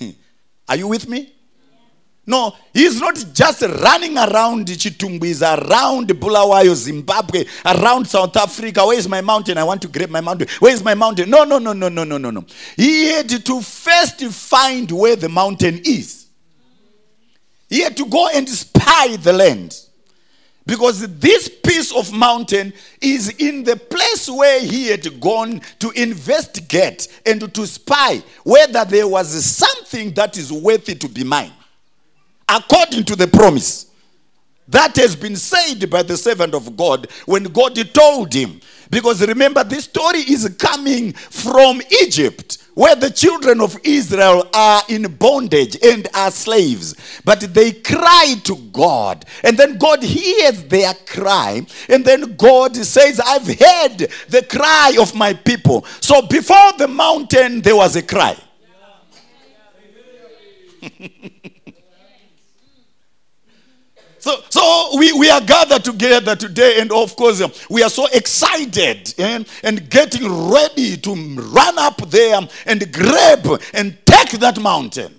Are 0.68 0.76
you 0.76 0.88
with 0.88 1.08
me? 1.08 1.32
No, 2.28 2.54
he's 2.74 3.00
not 3.00 3.14
just 3.32 3.62
running 3.62 4.18
around 4.18 4.66
Chitumbu, 4.66 5.24
he's 5.24 5.42
around 5.42 6.08
Bulawayo, 6.08 6.74
Zimbabwe, 6.74 7.46
around 7.64 8.06
South 8.06 8.36
Africa. 8.36 8.84
Where 8.84 8.98
is 8.98 9.08
my 9.08 9.22
mountain? 9.22 9.56
I 9.56 9.64
want 9.64 9.80
to 9.80 9.88
grab 9.88 10.10
my 10.10 10.20
mountain. 10.20 10.46
Where 10.58 10.74
is 10.74 10.84
my 10.84 10.94
mountain? 10.94 11.30
No, 11.30 11.44
no, 11.44 11.58
no, 11.58 11.72
no, 11.72 11.88
no, 11.88 12.04
no, 12.04 12.18
no, 12.18 12.30
no. 12.30 12.44
He 12.76 13.06
had 13.06 13.30
to 13.30 13.62
first 13.62 14.22
find 14.24 14.90
where 14.92 15.16
the 15.16 15.30
mountain 15.30 15.80
is. 15.86 16.26
He 17.70 17.80
had 17.80 17.96
to 17.96 18.04
go 18.04 18.28
and 18.28 18.46
spy 18.46 19.16
the 19.16 19.32
land. 19.32 19.87
Because 20.68 21.00
this 21.18 21.48
piece 21.48 21.96
of 21.96 22.12
mountain 22.12 22.74
is 23.00 23.30
in 23.38 23.64
the 23.64 23.74
place 23.74 24.28
where 24.28 24.60
he 24.60 24.88
had 24.88 25.18
gone 25.18 25.62
to 25.78 25.90
investigate 25.92 27.08
and 27.24 27.52
to 27.54 27.66
spy 27.66 28.22
whether 28.44 28.84
there 28.84 29.08
was 29.08 29.28
something 29.42 30.12
that 30.12 30.36
is 30.36 30.52
worthy 30.52 30.94
to 30.94 31.08
be 31.08 31.24
mine. 31.24 31.54
According 32.46 33.04
to 33.04 33.16
the 33.16 33.26
promise 33.26 33.90
that 34.68 34.94
has 34.96 35.16
been 35.16 35.36
said 35.36 35.88
by 35.88 36.02
the 36.02 36.18
servant 36.18 36.52
of 36.54 36.76
God 36.76 37.08
when 37.24 37.44
God 37.44 37.74
told 37.94 38.34
him. 38.34 38.60
Because 38.90 39.26
remember, 39.26 39.64
this 39.64 39.84
story 39.84 40.18
is 40.18 40.54
coming 40.58 41.14
from 41.14 41.80
Egypt 42.02 42.58
where 42.78 42.94
the 42.94 43.10
children 43.10 43.60
of 43.60 43.76
Israel 43.82 44.48
are 44.54 44.82
in 44.88 45.02
bondage 45.16 45.76
and 45.82 46.06
are 46.14 46.30
slaves. 46.30 46.94
But 47.24 47.40
they 47.40 47.72
cry 47.72 48.36
to 48.44 48.54
God. 48.54 49.24
And 49.42 49.58
then 49.58 49.78
God 49.78 50.00
hears 50.00 50.62
their 50.62 50.94
cry. 50.94 51.66
And 51.88 52.04
then 52.04 52.36
God 52.36 52.76
says, 52.76 53.18
I've 53.18 53.48
heard 53.48 54.12
the 54.28 54.46
cry 54.48 54.96
of 55.00 55.12
my 55.16 55.34
people. 55.34 55.84
So 56.00 56.22
before 56.22 56.72
the 56.78 56.86
mountain, 56.86 57.62
there 57.62 57.74
was 57.74 57.96
a 57.96 58.02
cry. 58.02 58.36
So, 64.28 64.42
so 64.50 64.98
we, 64.98 65.10
we 65.14 65.30
are 65.30 65.40
gathered 65.40 65.84
together 65.84 66.36
today, 66.36 66.80
and 66.80 66.92
of 66.92 67.16
course, 67.16 67.40
um, 67.40 67.50
we 67.70 67.82
are 67.82 67.88
so 67.88 68.08
excited 68.12 69.14
and, 69.16 69.48
and 69.62 69.88
getting 69.88 70.50
ready 70.50 70.98
to 70.98 71.14
run 71.14 71.78
up 71.78 71.96
there 72.10 72.38
and 72.66 72.92
grab 72.92 73.46
and 73.72 73.96
take 74.04 74.32
that 74.40 74.60
mountain. 74.60 75.18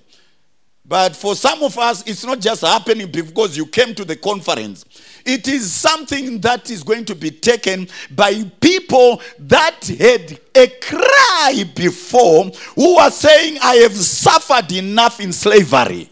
But 0.85 1.15
for 1.15 1.33
some 1.35 1.63
of 1.63 1.75
us, 1.79 2.05
it's 2.05 2.23
not 2.23 2.39
just 2.39 2.61
happening 2.61 3.09
because 3.09 3.57
you 3.57 3.65
came 3.65 3.95
to 3.95 4.05
the 4.05 4.15
conference. 4.15 4.85
It 5.25 5.47
is 5.47 5.73
something 5.73 6.39
that 6.41 6.69
is 6.69 6.83
going 6.83 7.05
to 7.05 7.15
be 7.15 7.31
taken 7.31 7.87
by 8.11 8.43
people 8.61 9.23
that 9.39 9.87
had 9.87 10.39
a 10.53 10.67
cry 10.81 11.63
before 11.73 12.51
who 12.75 12.97
are 12.97 13.09
saying, 13.09 13.57
I 13.63 13.77
have 13.77 13.95
suffered 13.95 14.71
enough 14.71 15.19
in 15.19 15.33
slavery. 15.33 16.11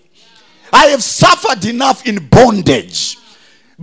I 0.72 0.88
have 0.88 1.04
suffered 1.04 1.66
enough 1.66 2.06
in 2.06 2.28
bondage. 2.28 3.18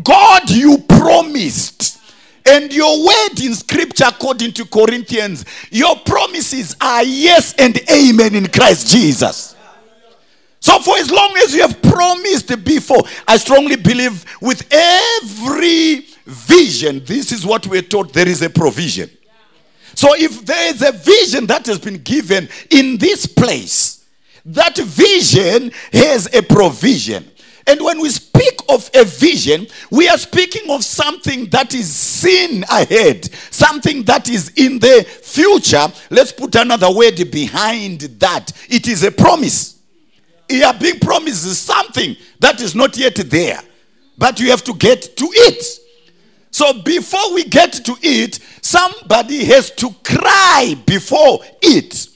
God, 0.02 0.50
you 0.50 0.78
promised. 0.88 2.00
And 2.46 2.72
your 2.72 3.06
word 3.06 3.40
in 3.42 3.54
scripture, 3.54 4.04
according 4.06 4.52
to 4.52 4.66
Corinthians, 4.66 5.46
your 5.70 5.96
promises 5.96 6.76
are 6.80 7.02
yes 7.02 7.54
and 7.58 7.78
amen 7.90 8.34
in 8.34 8.46
Christ 8.48 8.88
Jesus. 8.88 9.56
So, 10.60 10.78
for 10.78 10.96
as 10.96 11.10
long 11.10 11.34
as 11.38 11.54
you 11.54 11.62
have 11.62 11.80
promised 11.82 12.64
before, 12.64 13.02
I 13.28 13.36
strongly 13.36 13.76
believe 13.76 14.24
with 14.40 14.66
every 14.70 16.06
vision, 16.26 17.02
this 17.04 17.32
is 17.32 17.44
what 17.44 17.66
we're 17.66 17.82
taught 17.82 18.12
there 18.12 18.28
is 18.28 18.42
a 18.42 18.50
provision. 18.50 19.10
So, 19.94 20.14
if 20.14 20.44
there 20.44 20.70
is 20.74 20.82
a 20.82 20.92
vision 20.92 21.46
that 21.46 21.66
has 21.66 21.78
been 21.78 21.98
given 21.98 22.48
in 22.70 22.96
this 22.98 23.26
place, 23.26 24.03
that 24.46 24.76
vision 24.76 25.70
has 25.92 26.32
a 26.34 26.42
provision. 26.42 27.30
And 27.66 27.82
when 27.82 27.98
we 28.00 28.10
speak 28.10 28.60
of 28.68 28.90
a 28.94 29.04
vision, 29.04 29.66
we 29.90 30.08
are 30.08 30.18
speaking 30.18 30.70
of 30.70 30.84
something 30.84 31.46
that 31.46 31.74
is 31.74 31.94
seen 31.94 32.62
ahead, 32.64 33.24
something 33.50 34.02
that 34.04 34.28
is 34.28 34.52
in 34.56 34.78
the 34.78 35.04
future. 35.22 35.86
Let's 36.10 36.32
put 36.32 36.54
another 36.56 36.92
word 36.92 37.30
behind 37.30 38.00
that. 38.20 38.52
It 38.68 38.86
is 38.86 39.02
a 39.02 39.10
promise. 39.10 39.78
You 40.50 40.64
are 40.64 40.74
being 40.74 41.00
promised 41.00 41.44
something 41.54 42.16
that 42.40 42.60
is 42.60 42.74
not 42.74 42.98
yet 42.98 43.14
there, 43.14 43.60
but 44.18 44.38
you 44.40 44.50
have 44.50 44.62
to 44.64 44.74
get 44.74 45.16
to 45.16 45.24
it. 45.24 45.80
So 46.50 46.82
before 46.82 47.32
we 47.32 47.44
get 47.44 47.72
to 47.72 47.96
it, 48.02 48.38
somebody 48.60 49.42
has 49.46 49.70
to 49.72 49.90
cry 50.04 50.76
before 50.86 51.40
it 51.62 52.08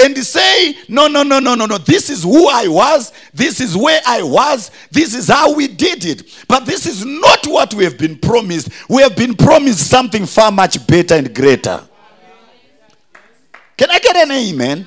and 0.00 0.16
say, 0.18 0.76
No, 0.88 1.06
no, 1.08 1.22
no, 1.22 1.38
no, 1.38 1.54
no, 1.54 1.66
no. 1.66 1.78
This 1.78 2.10
is 2.10 2.22
who 2.22 2.48
I 2.48 2.66
was. 2.68 3.12
This 3.32 3.60
is 3.60 3.76
where 3.76 4.00
I 4.06 4.22
was. 4.22 4.70
This 4.90 5.14
is 5.14 5.28
how 5.28 5.54
we 5.54 5.68
did 5.68 6.04
it. 6.04 6.44
But 6.48 6.66
this 6.66 6.86
is 6.86 7.04
not 7.04 7.46
what 7.46 7.74
we 7.74 7.84
have 7.84 7.98
been 7.98 8.18
promised. 8.18 8.68
We 8.88 9.02
have 9.02 9.16
been 9.16 9.34
promised 9.34 9.88
something 9.88 10.26
far 10.26 10.50
much 10.50 10.86
better 10.86 11.14
and 11.14 11.34
greater. 11.34 11.82
Can 13.76 13.90
I 13.90 13.98
get 13.98 14.16
an 14.16 14.30
amen? 14.30 14.70
amen? 14.70 14.86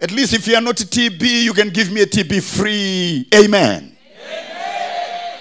At 0.00 0.10
least 0.10 0.34
if 0.34 0.46
you 0.48 0.56
are 0.56 0.60
not 0.60 0.76
TB, 0.76 1.44
you 1.44 1.52
can 1.52 1.70
give 1.70 1.92
me 1.92 2.02
a 2.02 2.06
TB 2.06 2.42
free. 2.42 3.28
Amen. 3.32 3.96
amen. 4.20 5.40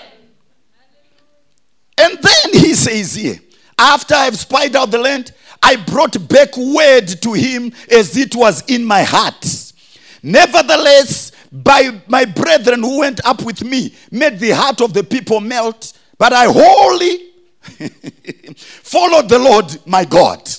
And 1.98 2.20
then 2.22 2.54
he 2.54 2.74
says 2.76 3.16
here, 3.16 3.40
after 3.78 4.14
I've 4.14 4.38
spied 4.38 4.76
out 4.76 4.92
the 4.92 5.00
land, 5.00 5.34
I 5.64 5.78
brought 5.78 6.28
back 6.28 6.56
word 6.58 7.08
to 7.22 7.34
him 7.34 7.72
as 7.90 8.18
it 8.18 8.36
was 8.36 8.64
in 8.68 8.84
my 8.84 9.04
heart. 9.04 9.74
Nevertheless, 10.22 11.32
by 11.52 12.02
my 12.08 12.26
brethren 12.26 12.82
who 12.82 13.00
went 13.00 13.26
up 13.26 13.44
with 13.44 13.64
me 13.64 13.94
made 14.12 14.40
the 14.40 14.52
heart 14.52 14.82
of 14.82 14.94
the 14.94 15.04
people 15.04 15.40
melt, 15.40 15.94
but 16.18 16.34
I 16.34 16.46
wholly 16.46 17.30
followed 18.56 19.30
the 19.30 19.40
Lord 19.40 19.78
my 19.86 20.04
God. 20.04 20.50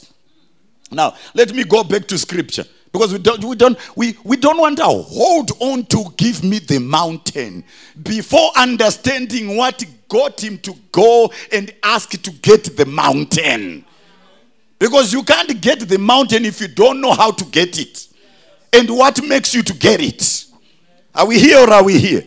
Now, 0.90 1.14
let 1.34 1.54
me 1.54 1.64
go 1.64 1.84
back 1.84 2.06
to 2.08 2.18
scripture 2.18 2.64
because 2.92 3.12
we 3.12 3.18
don't, 3.18 3.44
we 3.44 3.56
don't, 3.56 3.76
we, 3.96 4.16
we 4.24 4.36
don't 4.36 4.58
want 4.58 4.78
to 4.78 4.84
hold 4.84 5.50
on 5.60 5.84
to 5.86 6.04
give 6.16 6.44
me 6.44 6.60
the 6.60 6.78
mountain 6.78 7.64
before 8.02 8.52
understanding 8.56 9.56
what 9.56 9.84
got 10.08 10.42
him 10.42 10.58
to 10.58 10.74
go 10.92 11.30
and 11.52 11.74
ask 11.82 12.10
to 12.10 12.30
get 12.30 12.76
the 12.76 12.86
mountain. 12.86 13.84
Because 14.84 15.14
you 15.14 15.22
can't 15.22 15.62
get 15.62 15.80
the 15.88 15.96
mountain 15.96 16.44
if 16.44 16.60
you 16.60 16.68
don't 16.68 17.00
know 17.00 17.12
how 17.14 17.30
to 17.30 17.44
get 17.46 17.78
it 17.78 18.06
and 18.70 18.90
what 18.90 19.26
makes 19.26 19.54
you 19.54 19.62
to 19.62 19.72
get 19.72 20.02
it. 20.02 20.44
Are 21.14 21.24
we 21.24 21.40
here 21.40 21.56
or 21.56 21.70
are 21.70 21.82
we 21.82 21.98
here? 21.98 22.22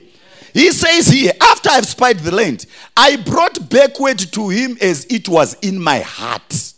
He 0.55 0.71
says 0.71 1.05
here, 1.05 1.33
after 1.39 1.69
I've 1.69 1.85
spied 1.85 2.17
the 2.17 2.33
land, 2.33 2.65
I 2.97 3.17
brought 3.17 3.69
backward 3.69 4.17
to 4.17 4.49
him 4.49 4.75
as 4.81 5.05
it 5.05 5.29
was 5.29 5.53
in 5.61 5.79
my 5.79 5.99
heart. 5.99 6.73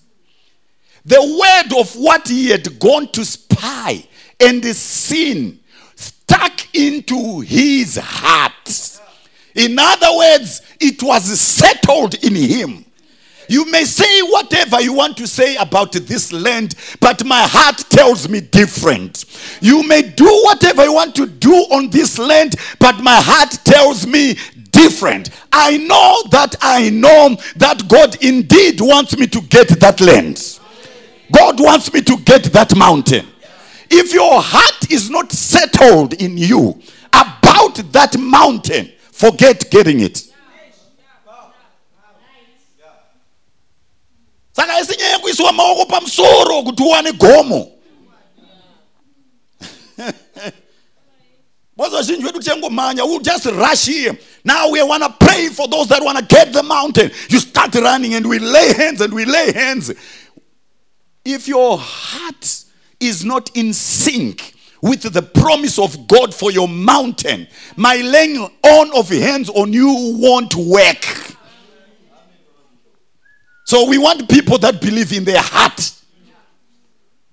The 1.05 1.21
word 1.39 1.79
of 1.79 1.95
what 1.95 2.27
he 2.27 2.49
had 2.49 2.77
gone 2.77 3.07
to 3.13 3.23
spy 3.23 4.03
and 4.37 4.65
seen 4.65 5.61
stuck 5.95 6.75
into 6.75 7.39
his 7.39 7.95
heart. 7.95 8.99
In 9.55 9.79
other 9.79 10.17
words, 10.17 10.61
it 10.81 11.01
was 11.01 11.39
settled 11.39 12.15
in 12.15 12.35
him. 12.35 12.83
You 13.49 13.65
may 13.71 13.83
say 13.83 14.21
whatever 14.21 14.79
you 14.79 14.93
want 14.93 15.17
to 15.17 15.27
say 15.27 15.55
about 15.55 15.91
this 15.93 16.31
land, 16.31 16.75
but 17.01 17.25
my 17.25 17.41
heart 17.41 17.77
tells 17.89 18.29
me 18.29 18.41
different. 18.41 19.25
You 19.59 19.81
may 19.87 20.03
do 20.03 20.27
whatever 20.45 20.85
you 20.85 20.93
want 20.93 21.15
to 21.15 21.25
do 21.25 21.51
on 21.51 21.89
this 21.89 22.19
land, 22.19 22.55
but 22.79 22.99
my 23.01 23.19
heart 23.19 23.49
tells 23.65 24.05
me 24.05 24.37
different. 24.69 25.31
I 25.51 25.77
know 25.77 26.29
that 26.29 26.55
I 26.61 26.91
know 26.91 27.35
that 27.55 27.87
God 27.87 28.23
indeed 28.23 28.79
wants 28.81 29.17
me 29.17 29.25
to 29.25 29.41
get 29.41 29.67
that 29.79 29.99
land. 29.99 30.59
God 31.31 31.59
wants 31.59 31.91
me 31.91 32.01
to 32.03 32.17
get 32.17 32.43
that 32.53 32.75
mountain. 32.75 33.25
If 33.89 34.13
your 34.13 34.43
heart 34.43 34.91
is 34.91 35.09
not 35.09 35.31
settled 35.31 36.13
in 36.13 36.37
you 36.37 36.79
about 37.11 37.75
that 37.93 38.15
mountain, 38.19 38.91
forget 39.11 39.71
getting 39.71 40.01
it. 40.01 40.28
Saka 44.59 44.79
isinyaya 44.79 45.53
maoko 45.53 45.85
pamusoro 45.85 46.63
kuti 46.63 46.83
uwane 46.83 47.11
gomo. 47.11 47.71
We'll 51.77 53.19
just 53.21 53.45
rush 53.45 53.85
here. 53.85 54.17
Now 54.43 54.69
we 54.69 54.83
want 54.83 55.01
to 55.01 55.25
pray 55.25 55.47
for 55.47 55.65
those 55.69 55.87
that 55.87 56.03
want 56.03 56.17
to 56.17 56.25
get 56.25 56.51
the 56.51 56.61
mountain. 56.61 57.09
You 57.29 57.39
start 57.39 57.73
running 57.75 58.15
and 58.15 58.27
we 58.27 58.37
lay 58.37 58.73
hands 58.73 58.99
and 58.99 59.13
we 59.13 59.23
lay 59.23 59.53
hands. 59.53 59.89
If 61.23 61.47
your 61.47 61.77
heart 61.79 62.65
is 62.99 63.23
not 63.23 63.55
in 63.55 63.71
sync 63.71 64.53
with 64.81 65.03
the 65.03 65.21
promise 65.21 65.79
of 65.79 66.05
God 66.05 66.35
for 66.35 66.51
your 66.51 66.67
mountain, 66.67 67.47
my 67.77 67.95
laying 67.95 68.39
on 68.39 68.97
of 68.97 69.07
hands 69.07 69.49
on 69.49 69.71
you 69.71 70.17
won't 70.19 70.55
work. 70.55 71.37
So 73.69 73.87
we 73.87 73.99
want 73.99 74.27
people 74.27 74.57
that 74.57 74.81
believe 74.81 75.13
in 75.13 75.23
their 75.23 75.43
heart 75.43 75.93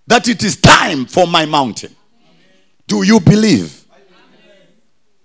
that 0.07 0.29
it 0.29 0.45
is 0.45 0.61
time 0.61 1.07
for 1.07 1.27
my 1.27 1.47
mountain. 1.47 1.97
Do 2.87 3.05
you 3.05 3.21
believe? 3.21 3.87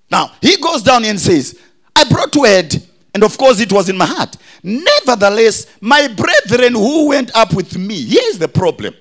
Now, 0.09 0.31
he 0.41 0.55
goes 0.55 0.81
down 0.83 1.03
and 1.03 1.19
says, 1.19 1.59
I 1.93 2.05
brought 2.05 2.33
word, 2.37 2.81
and 3.13 3.25
of 3.25 3.37
course 3.37 3.59
it 3.59 3.73
was 3.73 3.89
in 3.89 3.97
my 3.97 4.05
heart. 4.05 4.37
Nevertheless, 4.63 5.67
my 5.81 6.07
brethren 6.07 6.75
who 6.75 7.09
went 7.09 7.35
up 7.35 7.53
with 7.53 7.77
me, 7.77 8.01
here's 8.05 8.37
the 8.39 8.47
problem. 8.47 8.93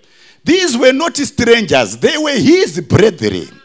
These 0.43 0.77
were 0.77 0.93
not 0.93 1.17
strangers, 1.17 1.97
they 1.97 2.19
were 2.19 2.33
his 2.33 2.81
brethren. 2.81 3.61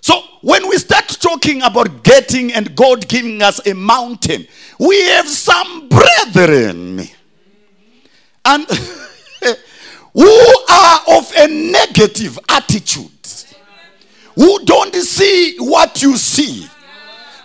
So 0.00 0.20
when 0.40 0.68
we 0.68 0.76
start 0.78 1.06
talking 1.20 1.62
about 1.62 2.02
getting 2.02 2.52
and 2.52 2.74
God 2.74 3.06
giving 3.06 3.40
us 3.40 3.64
a 3.66 3.74
mountain, 3.74 4.48
we 4.78 5.04
have 5.08 5.28
some 5.28 5.88
brethren 5.88 7.00
and 8.44 8.66
who 10.12 10.64
are 10.70 11.00
of 11.08 11.32
a 11.36 11.48
negative 11.48 12.38
attitude, 12.48 13.10
who 14.34 14.64
don't 14.64 14.94
see 14.94 15.56
what 15.58 16.02
you 16.02 16.16
see. 16.16 16.66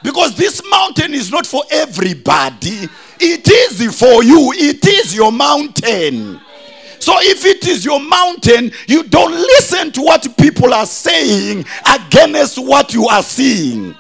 Because 0.03 0.35
this 0.35 0.61
mountain 0.69 1.13
is 1.13 1.31
not 1.31 1.45
for 1.47 1.63
everybody, 1.71 2.89
it 3.19 3.49
is 3.49 3.97
for 3.99 4.23
you, 4.23 4.51
it 4.55 4.85
is 4.85 5.15
your 5.15 5.31
mountain. 5.31 6.41
So 6.99 7.13
if 7.19 7.45
it 7.45 7.67
is 7.67 7.83
your 7.83 7.99
mountain, 7.99 8.71
you 8.87 9.03
don't 9.03 9.33
listen 9.33 9.91
to 9.93 10.01
what 10.01 10.25
people 10.37 10.73
are 10.73 10.85
saying 10.85 11.65
against 11.93 12.57
what 12.57 12.93
you 12.93 13.07
are 13.07 13.23
seeing. 13.23 13.95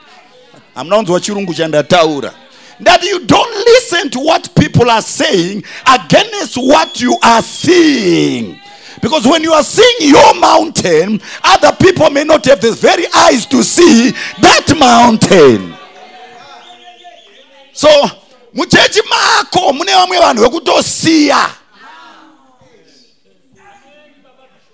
I'm 0.75 0.87
not 0.87 1.09
what 1.09 1.21
chirungu 1.23 1.53
chandaura. 1.53 2.33
That 2.79 3.03
you 3.03 3.25
don't 3.25 3.53
listen 3.53 4.09
to 4.11 4.19
what 4.19 4.53
people 4.55 4.89
are 4.89 5.01
saying 5.01 5.63
against 5.87 6.57
what 6.57 6.99
you 6.99 7.17
are 7.23 7.41
seeing. 7.41 8.59
Because 9.01 9.27
when 9.27 9.43
you 9.43 9.51
are 9.51 9.63
seeing 9.63 10.11
your 10.11 10.39
mountain, 10.39 11.21
other 11.43 11.75
people 11.75 12.09
may 12.09 12.23
not 12.23 12.45
have 12.45 12.61
the 12.61 12.71
very 12.71 13.05
eyes 13.15 13.45
to 13.47 13.63
see 13.63 14.11
that 14.41 14.73
mountain. 14.77 15.75
So, 17.73 17.89
muchechi 18.53 19.01
mako 19.09 19.73
mune 19.73 19.91
vamwe 19.91 20.19
vanhu 20.19 20.43
vekutosiya 20.43 21.49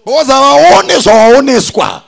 because 0.05 0.27
havaone 0.27 0.99
zvavaoneswa 0.99 2.01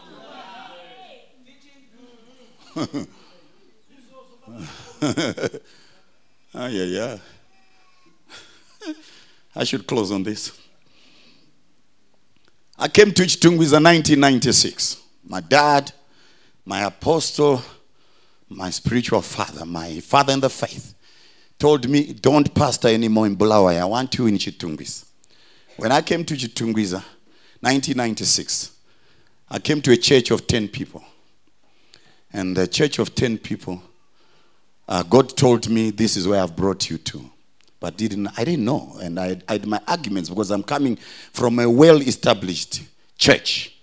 ah, 6.53 6.67
yeah, 6.67 6.83
yeah. 6.83 7.17
I 9.55 9.63
should 9.63 9.85
close 9.85 10.11
on 10.11 10.23
this. 10.23 10.57
I 12.77 12.87
came 12.87 13.11
to 13.11 13.23
Chitungwiza 13.23 13.77
1996. 13.81 14.97
My 15.27 15.39
dad, 15.39 15.91
my 16.65 16.81
apostle, 16.81 17.61
my 18.49 18.69
spiritual 18.69 19.21
father, 19.21 19.65
my 19.65 19.99
father 19.99 20.33
in 20.33 20.39
the 20.39 20.49
faith, 20.49 20.95
told 21.59 21.87
me, 21.87 22.13
Don't 22.13 22.53
pastor 22.55 22.87
anymore 22.87 23.27
in 23.27 23.35
Bulawayo. 23.35 23.81
I 23.81 23.85
want 23.85 24.17
you 24.17 24.25
in 24.25 24.35
Chitungwiza. 24.37 25.05
When 25.77 25.91
I 25.91 26.01
came 26.01 26.25
to 26.25 26.33
Chitungwiza, 26.33 27.03
1996, 27.61 28.71
I 29.49 29.59
came 29.59 29.81
to 29.83 29.91
a 29.91 29.97
church 29.97 30.31
of 30.31 30.47
10 30.47 30.69
people. 30.69 31.03
And 32.33 32.57
the 32.57 32.67
church 32.67 32.97
of 32.97 33.13
10 33.13 33.37
people, 33.37 33.83
uh, 34.91 35.03
God 35.03 35.37
told 35.37 35.69
me, 35.69 35.89
This 35.89 36.17
is 36.17 36.27
where 36.27 36.43
I've 36.43 36.53
brought 36.53 36.89
you 36.89 36.97
to. 36.97 37.31
But 37.79 37.95
didn't, 37.95 38.27
I 38.37 38.43
didn't 38.43 38.65
know. 38.65 38.97
And 39.01 39.17
I, 39.17 39.41
I 39.47 39.53
had 39.53 39.65
my 39.65 39.79
arguments 39.87 40.29
because 40.29 40.51
I'm 40.51 40.63
coming 40.63 40.97
from 41.31 41.59
a 41.59 41.69
well 41.69 42.01
established 42.01 42.81
church, 43.17 43.73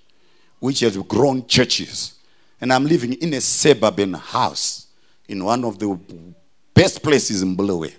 which 0.61 0.81
has 0.81 0.99
grown 0.99 1.47
churches. 1.47 2.15
And 2.61 2.71
I'm 2.71 2.85
living 2.85 3.15
in 3.15 3.33
a 3.33 3.41
suburban 3.41 4.13
house 4.15 4.89
in 5.29 5.43
one 5.43 5.65
of 5.65 5.79
the 5.79 5.99
best 6.75 7.03
places 7.03 7.41
in 7.41 7.57
Bulawayo. 7.57 7.95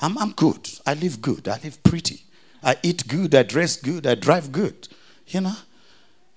I'm, 0.00 0.18
I'm 0.18 0.32
good. 0.32 0.68
I 0.84 0.94
live 0.94 1.22
good. 1.22 1.46
I 1.46 1.60
live 1.62 1.80
pretty. 1.84 2.20
I 2.64 2.76
eat 2.82 3.06
good. 3.06 3.32
I 3.32 3.44
dress 3.44 3.76
good. 3.76 4.08
I 4.08 4.16
drive 4.16 4.50
good. 4.50 4.88
You 5.28 5.42
know? 5.42 5.56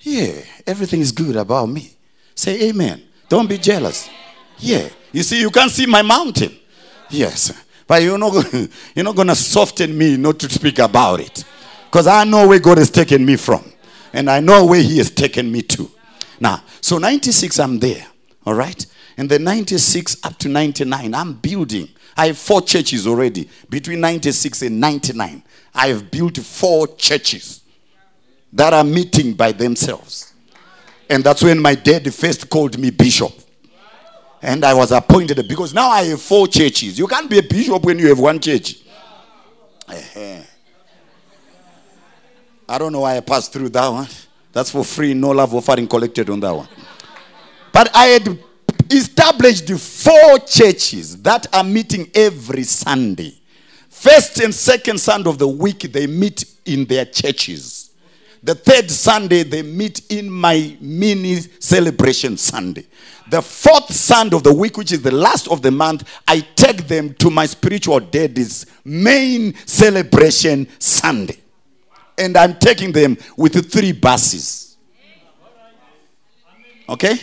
Yeah, 0.01 0.33
everything 0.67 1.01
is 1.01 1.11
good 1.11 1.37
about 1.37 1.69
me. 1.69 1.89
Say 2.35 2.69
amen. 2.69 3.01
Don't 3.29 3.49
be 3.49 3.57
jealous. 3.57 4.11
Yeah. 4.59 4.89
You 5.13 5.23
see, 5.23 5.39
you 5.39 5.49
can't 5.49 5.71
see 5.71 5.85
my 5.85 6.01
mountain. 6.01 6.57
Yes. 7.09 7.53
But 7.87 8.01
you're 8.01 8.17
not, 8.17 8.51
you're 8.95 9.05
not 9.05 9.15
going 9.15 9.29
to 9.29 9.35
soften 9.35 9.97
me 9.97 10.17
not 10.17 10.39
to 10.39 10.49
speak 10.49 10.79
about 10.79 11.21
it. 11.21 11.45
Because 11.85 12.07
I 12.07 12.23
know 12.23 12.47
where 12.47 12.59
God 12.59 12.79
has 12.79 12.89
taken 12.89 13.25
me 13.25 13.35
from. 13.35 13.63
And 14.11 14.29
I 14.29 14.39
know 14.39 14.65
where 14.65 14.81
He 14.81 14.97
has 14.97 15.11
taken 15.11 15.51
me 15.51 15.61
to. 15.61 15.89
Now, 16.39 16.63
so 16.81 16.97
96, 16.97 17.59
I'm 17.59 17.79
there. 17.79 18.05
All 18.45 18.55
right? 18.55 18.85
And 19.15 19.29
then 19.29 19.43
96 19.43 20.17
up 20.23 20.37
to 20.39 20.49
99, 20.49 21.13
I'm 21.13 21.33
building. 21.33 21.87
I 22.17 22.27
have 22.27 22.37
four 22.37 22.61
churches 22.61 23.05
already. 23.07 23.47
Between 23.69 24.01
96 24.01 24.63
and 24.63 24.79
99, 24.79 25.43
I 25.75 25.87
have 25.87 26.09
built 26.09 26.37
four 26.37 26.87
churches 26.95 27.61
that 28.51 28.73
are 28.73 28.83
meeting 28.83 29.33
by 29.33 29.51
themselves. 29.51 30.33
And 31.09 31.23
that's 31.23 31.43
when 31.43 31.59
my 31.61 31.75
dad 31.75 32.11
first 32.13 32.49
called 32.49 32.77
me 32.77 32.89
bishop. 32.89 33.31
And 34.43 34.65
I 34.65 34.73
was 34.73 34.91
appointed 34.91 35.47
because 35.47 35.73
now 35.73 35.87
I 35.87 36.03
have 36.03 36.21
four 36.21 36.49
churches. 36.49 36.99
You 36.99 37.07
can't 37.07 37.29
be 37.29 37.39
a 37.39 37.43
bishop 37.43 37.81
when 37.81 37.97
you 37.97 38.09
have 38.09 38.19
one 38.19 38.41
church. 38.41 38.75
Ehe. 39.87 40.45
I 42.67 42.77
don't 42.77 42.91
know 42.91 42.99
why 42.99 43.15
I 43.15 43.21
passed 43.21 43.53
through 43.53 43.69
that 43.69 43.87
one. 43.87 44.07
That's 44.51 44.69
for 44.69 44.83
free, 44.83 45.13
no 45.13 45.29
love 45.29 45.55
offering 45.55 45.87
collected 45.87 46.29
on 46.29 46.41
that 46.41 46.51
one. 46.53 46.67
But 47.71 47.95
I 47.95 48.05
had 48.07 48.37
established 48.91 49.69
four 49.69 50.39
churches 50.39 51.21
that 51.21 51.47
are 51.55 51.63
meeting 51.63 52.11
every 52.13 52.63
Sunday. 52.63 53.35
First 53.89 54.41
and 54.41 54.53
second 54.53 54.99
Sunday 54.99 55.29
of 55.29 55.37
the 55.37 55.47
week, 55.47 55.79
they 55.93 56.05
meet 56.05 56.43
in 56.65 56.83
their 56.83 57.05
churches. 57.05 57.82
The 58.43 58.55
third 58.55 58.91
Sunday, 58.91 59.43
they 59.43 59.61
meet 59.61 60.11
in 60.11 60.29
my 60.29 60.77
mini 60.81 61.37
celebration 61.59 62.35
Sunday. 62.35 62.85
The 63.29 63.41
fourth 63.41 63.93
Sunday 63.93 64.35
of 64.35 64.43
the 64.43 64.53
week, 64.53 64.77
which 64.77 64.91
is 64.91 65.01
the 65.01 65.11
last 65.11 65.47
of 65.47 65.61
the 65.61 65.71
month, 65.71 66.03
I 66.27 66.41
take 66.41 66.85
them 66.87 67.13
to 67.15 67.29
my 67.29 67.45
spiritual 67.45 68.01
daddy's 68.01 68.65
main 68.83 69.55
celebration 69.65 70.67
Sunday. 70.77 71.37
And 72.17 72.35
I'm 72.35 72.55
taking 72.55 72.91
them 72.91 73.17
with 73.37 73.71
three 73.71 73.93
buses. 73.93 74.75
Okay? 76.89 77.15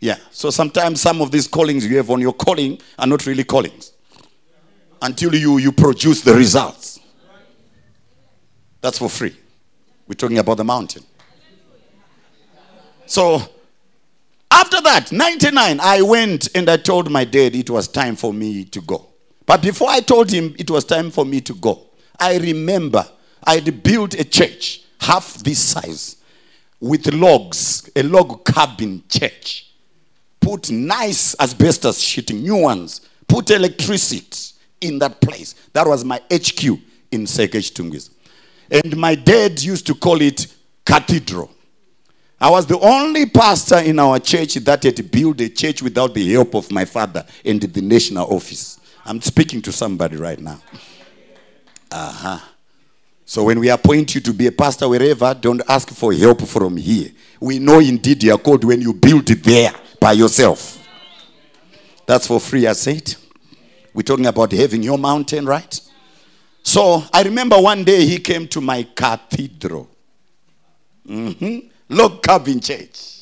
Yeah. 0.00 0.16
So 0.30 0.48
sometimes 0.48 1.02
some 1.02 1.20
of 1.20 1.30
these 1.30 1.46
callings 1.46 1.86
you 1.86 1.98
have 1.98 2.10
on 2.10 2.22
your 2.22 2.32
calling 2.32 2.80
are 2.98 3.06
not 3.06 3.26
really 3.26 3.44
callings 3.44 3.92
until 5.02 5.34
you, 5.34 5.58
you 5.58 5.72
produce 5.72 6.22
the 6.22 6.32
results. 6.32 7.00
That's 8.80 8.98
for 8.98 9.10
free. 9.10 9.36
We're 10.06 10.14
talking 10.14 10.38
about 10.38 10.56
the 10.56 10.64
mountain. 10.64 11.04
So 13.06 13.42
after 14.50 14.80
that, 14.82 15.12
99, 15.12 15.80
I 15.80 16.02
went 16.02 16.48
and 16.54 16.68
I 16.68 16.76
told 16.76 17.10
my 17.10 17.24
dad 17.24 17.54
it 17.54 17.70
was 17.70 17.88
time 17.88 18.16
for 18.16 18.32
me 18.32 18.64
to 18.66 18.80
go. 18.80 19.06
But 19.46 19.62
before 19.62 19.88
I 19.90 20.00
told 20.00 20.30
him 20.30 20.54
it 20.58 20.70
was 20.70 20.84
time 20.84 21.10
for 21.10 21.24
me 21.24 21.40
to 21.42 21.54
go, 21.54 21.86
I 22.18 22.38
remember 22.38 23.06
I 23.44 23.56
had 23.56 23.82
built 23.82 24.14
a 24.14 24.24
church 24.24 24.82
half 25.00 25.34
this 25.42 25.58
size 25.58 26.16
with 26.80 27.12
logs, 27.12 27.90
a 27.96 28.02
log 28.02 28.44
cabin 28.44 29.02
church. 29.08 29.72
Put 30.40 30.70
nice 30.70 31.36
asbestos 31.40 32.00
sheeting, 32.00 32.42
new 32.42 32.56
ones. 32.62 33.00
Put 33.26 33.50
electricity 33.50 34.54
in 34.80 34.98
that 34.98 35.20
place. 35.20 35.54
That 35.72 35.86
was 35.86 36.04
my 36.04 36.18
HQ 36.30 36.64
in 37.10 37.24
Sekech 37.24 37.72
Tungis. 37.72 38.10
And 38.72 38.96
my 38.96 39.14
dad 39.14 39.62
used 39.62 39.86
to 39.88 39.94
call 39.94 40.22
it 40.22 40.46
cathedral. 40.86 41.50
I 42.40 42.50
was 42.50 42.66
the 42.66 42.78
only 42.80 43.26
pastor 43.26 43.78
in 43.78 43.98
our 43.98 44.18
church 44.18 44.54
that 44.54 44.82
had 44.82 45.10
built 45.12 45.40
a 45.42 45.50
church 45.50 45.82
without 45.82 46.14
the 46.14 46.32
help 46.32 46.54
of 46.54 46.72
my 46.72 46.86
father 46.86 47.24
and 47.44 47.60
the 47.60 47.82
national 47.82 48.26
office. 48.34 48.80
I'm 49.04 49.20
speaking 49.20 49.60
to 49.62 49.72
somebody 49.72 50.16
right 50.16 50.40
now. 50.40 50.60
Uh 51.90 52.12
huh. 52.12 52.38
So 53.26 53.44
when 53.44 53.60
we 53.60 53.68
appoint 53.68 54.14
you 54.14 54.20
to 54.22 54.32
be 54.32 54.46
a 54.46 54.52
pastor 54.52 54.88
wherever, 54.88 55.34
don't 55.34 55.62
ask 55.68 55.90
for 55.90 56.12
help 56.14 56.40
from 56.42 56.78
here. 56.78 57.10
We 57.40 57.58
know 57.58 57.78
indeed 57.78 58.22
you 58.24 58.34
are 58.34 58.38
called 58.38 58.64
when 58.64 58.80
you 58.80 58.94
build 58.94 59.28
it 59.30 59.44
there 59.44 59.72
by 60.00 60.12
yourself. 60.12 60.78
That's 62.06 62.26
for 62.26 62.40
free, 62.40 62.66
I 62.66 62.72
said. 62.72 63.14
We're 63.92 64.02
talking 64.02 64.26
about 64.26 64.52
having 64.52 64.82
your 64.82 64.98
mountain, 64.98 65.44
right? 65.44 65.80
So 66.62 67.04
I 67.12 67.22
remember 67.22 67.56
one 67.60 67.84
day 67.84 68.04
he 68.04 68.18
came 68.18 68.46
to 68.48 68.60
my 68.60 68.82
cathedral. 68.94 69.88
Mm-hmm. 71.06 71.68
Log 71.88 72.22
cabin 72.22 72.60
church. 72.60 73.20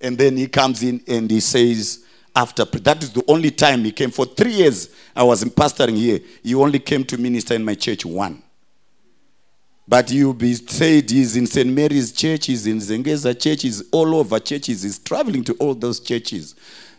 And 0.00 0.16
then 0.16 0.36
he 0.36 0.46
comes 0.46 0.82
in 0.82 1.02
and 1.08 1.30
he 1.30 1.40
says, 1.40 2.04
after 2.34 2.64
that 2.64 3.02
is 3.02 3.10
the 3.12 3.24
only 3.28 3.50
time 3.50 3.82
he 3.84 3.92
came. 3.92 4.10
For 4.10 4.26
three 4.26 4.52
years, 4.52 4.94
I 5.14 5.22
was 5.22 5.42
pastoring 5.44 5.96
here. 5.96 6.20
He 6.42 6.54
only 6.54 6.78
came 6.78 7.02
to 7.04 7.16
minister 7.16 7.54
in 7.54 7.64
my 7.64 7.74
church 7.74 8.04
one. 8.04 8.42
But 9.88 10.10
you 10.10 10.34
be 10.34 10.54
said 10.54 11.10
he's 11.10 11.36
in 11.36 11.46
St. 11.46 11.68
Mary's 11.72 12.12
church, 12.12 12.46
he's 12.46 12.66
in 12.66 12.78
Zengeza 12.78 13.40
church, 13.40 13.62
he's 13.62 13.88
all 13.90 14.16
over 14.16 14.38
churches, 14.40 14.82
he's 14.82 14.98
traveling 14.98 15.44
to 15.44 15.54
all 15.54 15.74
those 15.74 16.00
churches. 16.00 16.56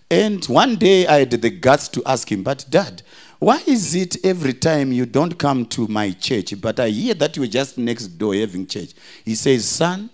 And 0.10 0.44
one 0.46 0.78
day 0.78 1.06
I 1.06 1.20
had 1.20 1.32
the 1.32 1.50
guts 1.50 1.90
to 1.90 2.04
ask 2.06 2.32
him, 2.32 2.44
but 2.44 2.66
dad, 2.70 3.04
why 3.40 3.62
is 3.68 3.94
it 3.94 4.26
every 4.26 4.54
time 4.54 4.92
you 4.92 5.06
don't 5.06 5.38
come 5.38 5.66
to 5.68 5.88
my 5.88 6.12
church, 6.12 6.60
but 6.60 6.80
I 6.80 6.90
hear 6.90 7.14
that 7.16 7.38
you're 7.38 7.46
just 7.46 7.78
next 7.78 8.08
door 8.08 8.34
having 8.34 8.66
church? 8.66 8.94
He 9.24 9.36
says, 9.36 9.66
son, 9.68 10.10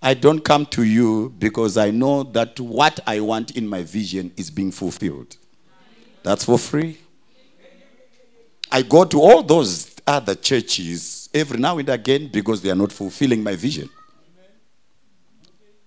I 0.00 0.14
don't 0.14 0.40
come 0.40 0.66
to 0.66 0.84
you 0.84 1.34
because 1.38 1.76
I 1.76 1.90
know 1.90 2.22
that 2.22 2.60
what 2.60 3.00
I 3.06 3.20
want 3.20 3.56
in 3.56 3.66
my 3.66 3.82
vision 3.82 4.32
is 4.36 4.50
being 4.50 4.70
fulfilled. 4.70 5.36
That's 6.22 6.44
for 6.44 6.58
free. 6.58 6.98
I 8.70 8.82
go 8.82 9.04
to 9.04 9.20
all 9.20 9.42
those 9.42 9.96
other 10.06 10.34
churches 10.34 11.30
every 11.32 11.58
now 11.58 11.78
and 11.78 11.88
again 11.88 12.28
because 12.32 12.60
they 12.60 12.70
are 12.70 12.74
not 12.74 12.92
fulfilling 12.92 13.42
my 13.42 13.56
vision. 13.56 13.88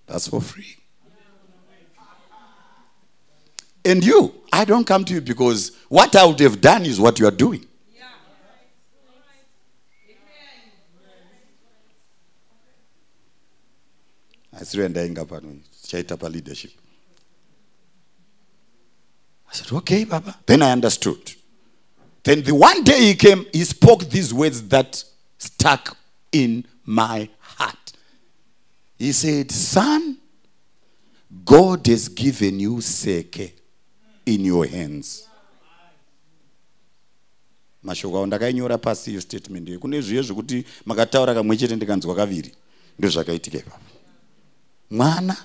That's 0.06 0.26
for 0.26 0.40
free. 0.40 0.76
And 3.84 4.04
you, 4.04 4.34
I 4.52 4.64
don't 4.64 4.86
come 4.86 5.04
to 5.06 5.14
you 5.14 5.20
because 5.20 5.72
what 5.88 6.14
I 6.14 6.24
would 6.24 6.38
have 6.40 6.60
done 6.60 6.86
is 6.86 7.00
what 7.00 7.18
you 7.18 7.26
are 7.26 7.32
doing. 7.32 7.66
chaita 15.92 16.16
paleadership 16.16 16.70
i 19.50 19.54
said 19.54 19.72
okay 19.72 20.04
baba 20.04 20.36
then 20.46 20.62
i 20.62 20.70
understood. 20.70 21.34
Then 22.22 22.42
the 22.42 22.54
one 22.54 22.84
day 22.84 23.00
he 23.00 23.14
came 23.14 23.46
he 23.52 23.64
spoke 23.64 24.04
these 24.08 24.32
words 24.32 24.68
that 24.68 25.02
stuck 25.38 25.96
in 26.30 26.64
my 26.84 27.28
heart. 27.40 27.92
He 28.98 29.12
said 29.12 29.50
son 29.50 30.18
god 31.44 31.86
has 31.88 32.08
given 32.08 32.60
you 32.60 32.76
seke 32.76 33.52
in 34.26 34.44
your 34.44 34.66
hands. 34.68 35.28
Mashoko 37.82 38.16
awo 38.16 38.26
ndakainyora 38.26 38.78
pasi 38.78 39.10
iyo 39.10 39.20
statement 39.20 39.68
iyo 39.68 39.78
kune 39.78 40.00
zviyo 40.00 40.22
zvekuti 40.22 40.64
makataura 40.86 41.34
kamwe 41.34 41.56
chete 41.56 41.76
ndikanzwa 41.76 42.14
kaviri. 42.14 42.54
Ndozvakaitika 42.98 43.58
ipapo. 43.58 43.80
Mwana 44.90 45.36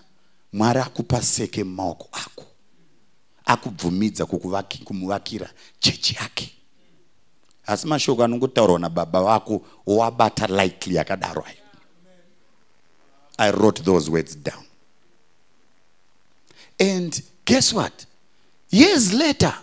mwari 0.54 0.80
akupa 0.80 1.22
seke 1.22 1.64
mumaoko 1.64 2.10
ako. 2.12 2.46
Akubvumidza 3.46 4.26
kumuvakira 4.86 5.50
chechi 5.80 6.16
yake. 6.16 6.54
Asi 7.66 7.88
mashoko 7.88 8.24
anongotaurwa 8.24 8.80
nababa 8.80 9.24
vako 9.24 9.62
wabata 9.86 10.48
lightly 10.48 10.96
yakadaro 10.96 11.46
ayo. 11.46 11.58
I 13.38 13.52
wrote 13.52 13.84
those 13.84 14.12
words 14.12 14.36
down. 14.36 14.64
And 16.80 17.22
guess 17.46 17.74
what 17.74 18.06
years 18.70 19.14
later 19.14 19.54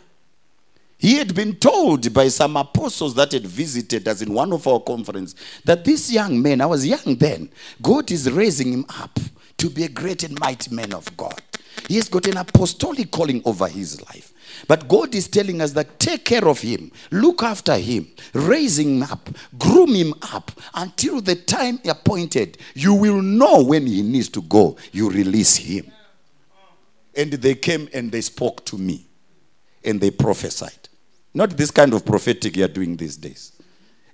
he 0.98 1.16
had 1.16 1.34
been 1.34 1.54
told 1.56 2.14
by 2.14 2.28
some 2.28 2.56
apostles 2.56 3.14
that 3.14 3.32
had 3.32 3.46
visited 3.46 4.08
us 4.08 4.22
in 4.22 4.32
one 4.32 4.52
of 4.52 4.66
our 4.66 4.80
conferences 4.80 5.34
that 5.64 5.84
this 5.84 6.10
young 6.10 6.40
man, 6.40 6.62
I 6.62 6.66
was 6.66 6.86
young 6.86 7.16
then, 7.16 7.50
God 7.82 8.10
is 8.10 8.30
raising 8.30 8.72
him 8.72 8.86
up 8.88 9.18
to 9.58 9.68
be 9.68 9.84
a 9.84 9.88
great 9.88 10.22
and 10.22 10.38
mighty 10.40 10.74
man 10.74 10.94
of 10.94 11.14
God. 11.16 11.40
He 11.88 11.96
has 11.96 12.08
got 12.08 12.26
an 12.26 12.38
apostolic 12.38 13.10
calling 13.10 13.42
over 13.44 13.68
his 13.68 14.00
life. 14.06 14.32
But 14.66 14.88
God 14.88 15.14
is 15.14 15.28
telling 15.28 15.60
us 15.60 15.72
that 15.72 15.98
take 15.98 16.24
care 16.24 16.48
of 16.48 16.60
him, 16.60 16.90
look 17.10 17.42
after 17.42 17.76
him, 17.76 18.08
raise 18.32 18.78
him 18.78 19.02
up, 19.02 19.28
groom 19.58 19.94
him 19.94 20.14
up 20.32 20.52
until 20.74 21.20
the 21.20 21.34
time 21.34 21.80
appointed. 21.84 22.56
You 22.74 22.94
will 22.94 23.20
know 23.20 23.62
when 23.62 23.86
he 23.86 24.02
needs 24.02 24.28
to 24.30 24.42
go. 24.42 24.76
You 24.92 25.10
release 25.10 25.56
him. 25.56 25.90
And 27.16 27.32
they 27.32 27.54
came 27.54 27.88
and 27.92 28.10
they 28.10 28.20
spoke 28.20 28.64
to 28.66 28.78
me 28.78 29.06
and 29.84 30.00
they 30.00 30.10
prophesied. 30.10 30.88
Not 31.32 31.50
this 31.50 31.70
kind 31.70 31.92
of 31.94 32.04
prophetic 32.04 32.56
you 32.56 32.64
are 32.64 32.68
doing 32.68 32.96
these 32.96 33.16
days. 33.16 33.52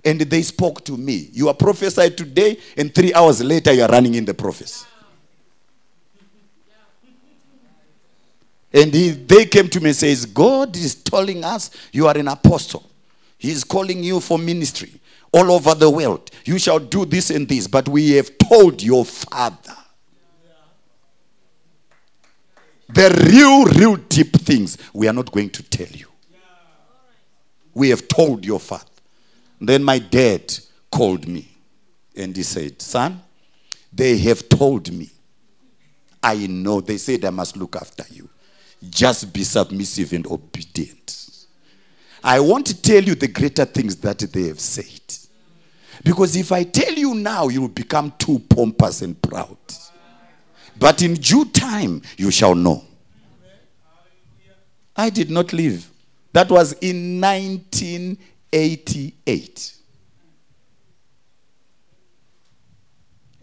And 0.03 0.19
they 0.19 0.41
spoke 0.41 0.83
to 0.85 0.97
me. 0.97 1.29
You 1.31 1.47
are 1.49 1.53
prophesied 1.53 2.17
today, 2.17 2.57
and 2.75 2.93
three 2.93 3.13
hours 3.13 3.43
later, 3.43 3.71
you 3.71 3.83
are 3.83 3.89
running 3.89 4.15
in 4.15 4.25
the 4.25 4.33
prophecy. 4.33 4.85
And 8.73 8.93
he, 8.93 9.09
they 9.09 9.45
came 9.45 9.67
to 9.67 9.79
me 9.79 9.89
and 9.89 9.95
says, 9.95 10.25
God 10.25 10.75
is 10.75 10.95
telling 10.95 11.43
us 11.43 11.71
you 11.91 12.07
are 12.07 12.17
an 12.17 12.29
apostle. 12.29 12.89
He 13.37 13.51
is 13.51 13.63
calling 13.63 14.03
you 14.03 14.19
for 14.19 14.39
ministry 14.39 14.93
all 15.31 15.51
over 15.51 15.75
the 15.75 15.89
world. 15.89 16.31
You 16.45 16.57
shall 16.57 16.79
do 16.79 17.05
this 17.05 17.29
and 17.29 17.47
this, 17.47 17.67
but 17.67 17.87
we 17.87 18.11
have 18.11 18.37
told 18.37 18.81
your 18.81 19.05
father. 19.05 19.75
The 22.93 23.09
real, 23.31 23.65
real 23.65 23.95
deep 23.95 24.33
things 24.33 24.77
we 24.93 25.07
are 25.07 25.13
not 25.13 25.31
going 25.31 25.49
to 25.51 25.63
tell 25.63 25.87
you. 25.87 26.07
We 27.73 27.89
have 27.89 28.07
told 28.07 28.45
your 28.45 28.59
father. 28.59 28.85
Then 29.59 29.83
my 29.83 29.99
dad 29.99 30.53
called 30.91 31.27
me 31.27 31.47
and 32.15 32.35
he 32.35 32.43
said, 32.43 32.81
Son, 32.81 33.21
they 33.93 34.17
have 34.17 34.49
told 34.49 34.91
me. 34.91 35.09
I 36.23 36.47
know. 36.47 36.81
They 36.81 36.97
said 36.97 37.25
I 37.25 37.29
must 37.29 37.57
look 37.57 37.75
after 37.75 38.03
you. 38.11 38.29
Just 38.89 39.31
be 39.33 39.43
submissive 39.43 40.13
and 40.13 40.27
obedient. 40.27 41.45
I 42.23 42.39
won't 42.39 42.83
tell 42.83 43.03
you 43.03 43.15
the 43.15 43.27
greater 43.27 43.65
things 43.65 43.95
that 43.97 44.19
they 44.19 44.47
have 44.47 44.59
said. 44.59 45.01
Because 46.03 46.35
if 46.35 46.51
I 46.51 46.63
tell 46.63 46.93
you 46.93 47.15
now, 47.15 47.47
you 47.47 47.61
will 47.61 47.67
become 47.67 48.13
too 48.17 48.39
pompous 48.49 49.01
and 49.01 49.19
proud. 49.21 49.57
But 50.77 51.01
in 51.01 51.15
due 51.15 51.45
time, 51.45 52.01
you 52.17 52.29
shall 52.31 52.55
know. 52.55 52.83
I 54.95 55.09
did 55.09 55.31
not 55.31 55.51
leave. 55.53 55.89
That 56.33 56.49
was 56.49 56.73
in 56.73 57.21
1988. 57.21 59.77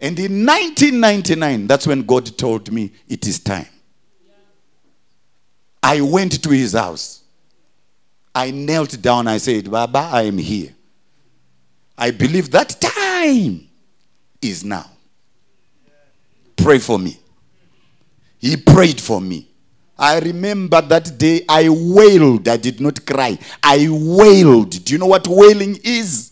And 0.01 0.17
in 0.17 0.45
1999, 0.45 1.67
that's 1.67 1.85
when 1.85 2.03
God 2.03 2.37
told 2.37 2.71
me 2.71 2.91
it 3.07 3.27
is 3.27 3.39
time. 3.39 3.67
I 5.83 5.99
went 6.01 6.41
to 6.43 6.49
his 6.49 6.73
house. 6.73 7.23
I 8.33 8.51
knelt 8.51 9.01
down. 9.01 9.27
I 9.27 9.37
said, 9.37 9.69
Baba, 9.69 10.09
I 10.11 10.23
am 10.23 10.37
here. 10.37 10.73
I 11.97 12.11
believe 12.11 12.51
that 12.51 12.79
time 12.79 13.67
is 14.41 14.63
now. 14.63 14.89
Pray 16.61 16.79
for 16.79 16.99
me. 16.99 17.17
He 18.39 18.57
prayed 18.57 18.99
for 18.99 19.19
me. 19.21 19.47
I 19.97 20.19
remember 20.19 20.81
that 20.81 21.17
day 21.17 21.43
I 21.47 21.67
wailed. 21.69 22.47
I 22.47 22.57
did 22.57 22.79
not 22.79 23.05
cry. 23.05 23.37
I 23.61 23.87
wailed. 23.89 24.83
Do 24.85 24.93
you 24.93 24.97
know 24.99 25.07
what 25.07 25.27
wailing 25.27 25.77
is? 25.83 26.31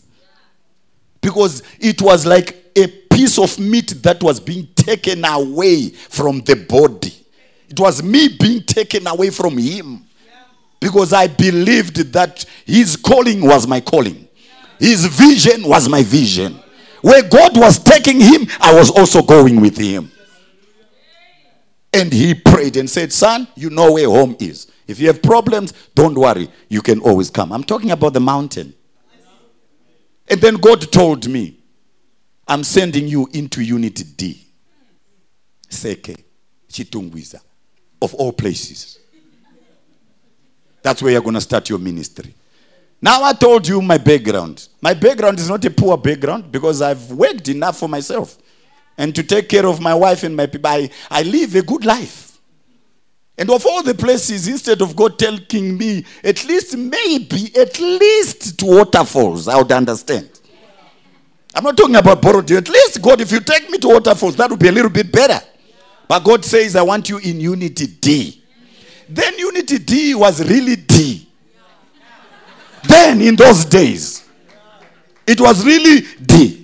Because 1.20 1.62
it 1.78 2.00
was 2.00 2.24
like 2.24 2.56
a 2.74 2.86
piece 2.86 3.38
of 3.38 3.58
meat 3.58 4.02
that 4.02 4.22
was 4.22 4.40
being 4.40 4.68
taken 4.74 5.24
away 5.24 5.90
from 5.90 6.40
the 6.40 6.56
body. 6.56 7.12
It 7.68 7.78
was 7.78 8.02
me 8.02 8.28
being 8.28 8.62
taken 8.62 9.06
away 9.06 9.30
from 9.30 9.58
him. 9.58 10.04
Because 10.80 11.12
I 11.12 11.26
believed 11.26 12.12
that 12.12 12.44
his 12.64 12.96
calling 12.96 13.42
was 13.42 13.66
my 13.66 13.80
calling, 13.80 14.28
his 14.78 15.04
vision 15.06 15.68
was 15.68 15.88
my 15.88 16.02
vision. 16.04 16.58
Where 17.02 17.22
God 17.22 17.56
was 17.56 17.78
taking 17.82 18.20
him, 18.20 18.46
I 18.60 18.74
was 18.74 18.90
also 18.90 19.22
going 19.22 19.60
with 19.60 19.76
him. 19.76 20.10
And 21.92 22.12
he 22.12 22.34
prayed 22.34 22.76
and 22.76 22.88
said, 22.88 23.12
Son, 23.12 23.48
you 23.54 23.70
know 23.70 23.92
where 23.92 24.06
home 24.06 24.36
is. 24.38 24.70
If 24.86 25.00
you 25.00 25.06
have 25.06 25.22
problems, 25.22 25.72
don't 25.94 26.16
worry. 26.16 26.48
You 26.68 26.82
can 26.82 27.00
always 27.00 27.30
come. 27.30 27.52
I'm 27.52 27.64
talking 27.64 27.90
about 27.90 28.12
the 28.12 28.20
mountain. 28.20 28.74
And 30.28 30.40
then 30.40 30.56
God 30.56 30.92
told 30.92 31.26
me, 31.28 31.58
I'm 32.46 32.64
sending 32.64 33.06
you 33.06 33.28
into 33.32 33.62
Unity 33.62 34.04
D. 34.04 34.46
Seke, 35.68 36.22
Chitungwiza, 36.68 37.40
of 38.00 38.14
all 38.14 38.32
places. 38.32 38.98
That's 40.82 41.02
where 41.02 41.12
you're 41.12 41.22
going 41.22 41.34
to 41.34 41.40
start 41.40 41.68
your 41.68 41.78
ministry. 41.78 42.34
Now, 43.00 43.22
I 43.22 43.32
told 43.32 43.68
you 43.68 43.80
my 43.80 43.98
background. 43.98 44.68
My 44.80 44.94
background 44.94 45.38
is 45.38 45.48
not 45.48 45.64
a 45.64 45.70
poor 45.70 45.96
background 45.96 46.50
because 46.50 46.82
I've 46.82 47.10
worked 47.12 47.48
enough 47.48 47.78
for 47.78 47.88
myself 47.88 48.38
and 48.98 49.14
to 49.14 49.22
take 49.22 49.48
care 49.48 49.64
of 49.64 49.80
my 49.80 49.94
wife 49.94 50.24
and 50.24 50.36
my 50.36 50.46
people. 50.46 50.68
I, 50.68 50.90
I 51.10 51.22
live 51.22 51.54
a 51.54 51.62
good 51.62 51.86
life. 51.86 52.38
And 53.38 53.48
of 53.50 53.64
all 53.64 53.84
the 53.84 53.94
places, 53.94 54.48
instead 54.48 54.82
of 54.82 54.96
God 54.96 55.16
telling 55.16 55.78
me, 55.78 56.04
at 56.24 56.44
least 56.44 56.76
maybe, 56.76 57.56
at 57.56 57.78
least 57.78 58.58
to 58.58 58.66
waterfalls, 58.66 59.46
I 59.46 59.56
would 59.56 59.70
understand. 59.70 60.28
I'm 61.54 61.62
not 61.62 61.76
talking 61.76 61.94
about 61.94 62.20
borrowed. 62.20 62.50
At 62.50 62.68
least, 62.68 63.00
God, 63.00 63.20
if 63.20 63.30
you 63.30 63.38
take 63.40 63.70
me 63.70 63.78
to 63.78 63.88
waterfalls, 63.88 64.34
that 64.36 64.50
would 64.50 64.58
be 64.58 64.68
a 64.68 64.72
little 64.72 64.90
bit 64.90 65.10
better. 65.12 65.40
But 66.08 66.24
God 66.24 66.44
says, 66.44 66.74
I 66.74 66.82
want 66.82 67.08
you 67.08 67.18
in 67.18 67.40
unity 67.40 67.86
D. 67.86 68.42
Then 69.08 69.38
unity 69.38 69.78
D 69.78 70.14
was 70.16 70.46
really 70.46 70.76
D. 70.76 71.28
Then, 72.82 73.20
in 73.20 73.36
those 73.36 73.64
days, 73.64 74.28
it 75.26 75.40
was 75.40 75.64
really 75.64 76.06
D. 76.24 76.57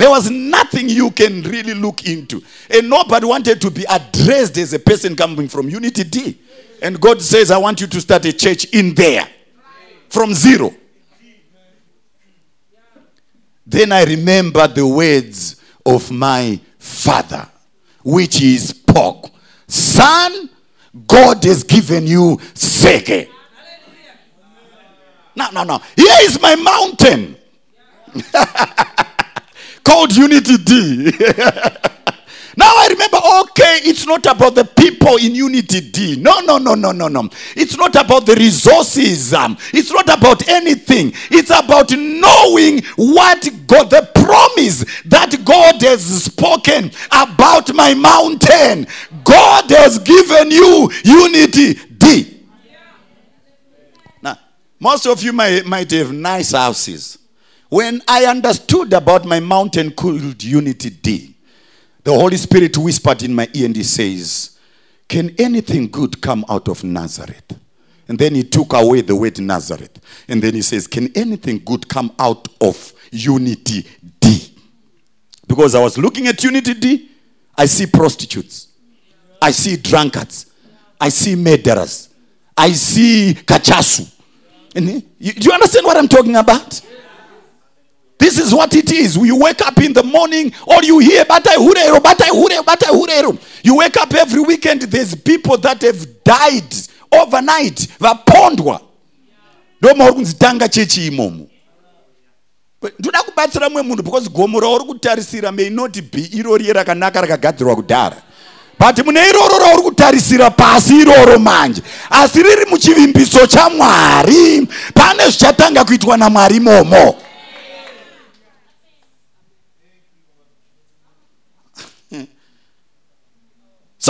There 0.00 0.08
was 0.08 0.30
nothing 0.30 0.88
you 0.88 1.10
can 1.10 1.42
really 1.42 1.74
look 1.74 2.06
into. 2.06 2.42
And 2.70 2.88
nobody 2.88 3.26
wanted 3.26 3.60
to 3.60 3.70
be 3.70 3.84
addressed 3.84 4.56
as 4.56 4.72
a 4.72 4.78
person 4.78 5.14
coming 5.14 5.46
from 5.46 5.68
Unity 5.68 6.04
D. 6.04 6.38
And 6.80 6.98
God 6.98 7.20
says, 7.20 7.50
I 7.50 7.58
want 7.58 7.82
you 7.82 7.86
to 7.86 8.00
start 8.00 8.24
a 8.24 8.32
church 8.32 8.64
in 8.72 8.94
there 8.94 9.28
from 10.08 10.32
zero. 10.32 10.72
Then 13.66 13.92
I 13.92 14.04
remember 14.04 14.66
the 14.68 14.86
words 14.86 15.60
of 15.84 16.10
my 16.10 16.58
father, 16.78 17.46
which 18.02 18.40
is 18.40 18.70
spoke 18.70 19.30
Son, 19.68 20.48
God 21.06 21.44
has 21.44 21.62
given 21.62 22.06
you 22.06 22.38
Seke. 22.54 23.28
No, 25.36 25.50
no, 25.50 25.62
no. 25.62 25.78
Here 25.94 26.16
is 26.22 26.40
my 26.40 26.56
mountain 26.56 27.36
called 29.84 30.14
Unity 30.16 30.56
D. 30.58 31.12
now 32.56 32.70
I 32.76 32.88
remember, 32.90 33.18
okay, 33.42 33.78
it's 33.82 34.06
not 34.06 34.26
about 34.26 34.54
the 34.54 34.64
people 34.64 35.16
in 35.16 35.34
Unity 35.34 35.80
D. 35.90 36.16
No, 36.16 36.40
no, 36.40 36.58
no, 36.58 36.74
no, 36.74 36.92
no, 36.92 37.08
no. 37.08 37.28
It's 37.56 37.76
not 37.76 37.96
about 37.96 38.26
the 38.26 38.34
resources. 38.34 39.32
Um, 39.32 39.56
it's 39.72 39.92
not 39.92 40.08
about 40.16 40.48
anything. 40.48 41.12
It's 41.30 41.50
about 41.50 41.90
knowing 41.92 42.82
what 42.96 43.48
God, 43.66 43.90
the 43.90 44.08
promise 44.14 44.84
that 45.06 45.44
God 45.44 45.80
has 45.82 46.24
spoken 46.24 46.90
about 47.10 47.74
my 47.74 47.94
mountain. 47.94 48.86
God 49.24 49.70
has 49.70 49.98
given 49.98 50.50
you 50.50 50.90
Unity 51.04 51.74
D. 51.96 52.40
Now, 54.22 54.38
most 54.78 55.06
of 55.06 55.22
you 55.22 55.32
might, 55.32 55.64
might 55.66 55.90
have 55.92 56.12
nice 56.12 56.52
houses. 56.52 57.19
When 57.70 58.02
I 58.08 58.26
understood 58.26 58.92
about 58.92 59.24
my 59.24 59.38
mountain 59.38 59.92
called 59.92 60.42
Unity 60.42 60.90
D, 60.90 61.34
the 62.02 62.12
Holy 62.12 62.36
Spirit 62.36 62.76
whispered 62.76 63.22
in 63.22 63.32
my 63.32 63.48
ear 63.54 63.66
and 63.66 63.76
he 63.76 63.84
says, 63.84 64.58
Can 65.08 65.32
anything 65.38 65.88
good 65.88 66.20
come 66.20 66.44
out 66.48 66.68
of 66.68 66.82
Nazareth? 66.82 67.56
And 68.08 68.18
then 68.18 68.34
he 68.34 68.42
took 68.42 68.72
away 68.72 69.02
the 69.02 69.14
word 69.14 69.38
Nazareth. 69.38 70.00
And 70.26 70.42
then 70.42 70.54
he 70.54 70.62
says, 70.62 70.88
Can 70.88 71.16
anything 71.16 71.62
good 71.64 71.88
come 71.88 72.12
out 72.18 72.48
of 72.60 72.92
Unity 73.12 73.86
D? 74.18 74.52
Because 75.46 75.76
I 75.76 75.80
was 75.80 75.96
looking 75.96 76.26
at 76.26 76.42
Unity 76.42 76.74
D, 76.74 77.08
I 77.56 77.66
see 77.66 77.86
prostitutes, 77.86 78.66
I 79.40 79.52
see 79.52 79.76
drunkards, 79.76 80.46
I 81.00 81.08
see 81.08 81.36
murderers, 81.36 82.08
I 82.56 82.72
see 82.72 83.34
kachasu. 83.44 84.12
And 84.74 85.04
you, 85.18 85.32
do 85.34 85.48
you 85.48 85.52
understand 85.52 85.86
what 85.86 85.96
I'm 85.96 86.08
talking 86.08 86.34
about? 86.34 86.80
This 88.20 88.38
is 88.38 88.54
what 88.54 88.72
it 88.74 88.92
is. 88.92 89.16
You 89.16 89.36
wake 89.36 89.62
up 89.66 89.78
in 89.78 89.92
the 89.92 90.02
morning, 90.04 90.52
all 90.66 90.84
you 90.84 90.98
hear, 91.00 91.24
batai 91.24 91.56
hurero, 91.56 91.98
batai 91.98 92.28
hurero, 92.28 92.62
batai 92.62 92.90
hurero. 92.92 93.36
You 93.64 93.76
wake 93.78 93.96
up 93.96 94.14
every 94.14 94.40
weekend, 94.42 94.82
there's 94.82 95.14
people 95.14 95.56
that 95.58 95.82
have 95.82 96.22
died 96.22 96.72
overnight, 97.10 97.88
vapondwa. 97.98 98.80
ndo 99.82 99.94
mauri 99.94 100.12
kunzitanga 100.12 100.68
chechi 100.68 101.06
imomo 101.06 101.46
ndoda 102.98 103.22
kubatsira 103.22 103.68
mumwe 103.68 103.82
munhu 103.82 104.02
because 104.02 104.30
gomo 104.30 104.60
rauri 104.60 104.84
kutarisira 104.84 105.52
may 105.52 105.70
not 105.70 106.00
be 106.12 106.28
irori 106.32 106.72
rakanaka 106.72 107.20
rakagadzirwa 107.20 107.76
kudhara 107.76 108.16
but 108.78 109.04
mune 109.06 109.20
iroro 109.28 109.58
rauri 109.58 109.82
kutarisira 109.82 110.50
pasi 110.50 110.96
iroro 110.98 111.38
manje 111.38 111.82
asi 112.10 112.42
riri 112.42 112.66
muchivimbiso 112.70 113.46
chamwari 113.46 114.68
pane 114.94 115.24
zvichatanga 115.24 115.84
kuitwa 115.84 116.16
namwari 116.16 116.60
momo 116.60 117.14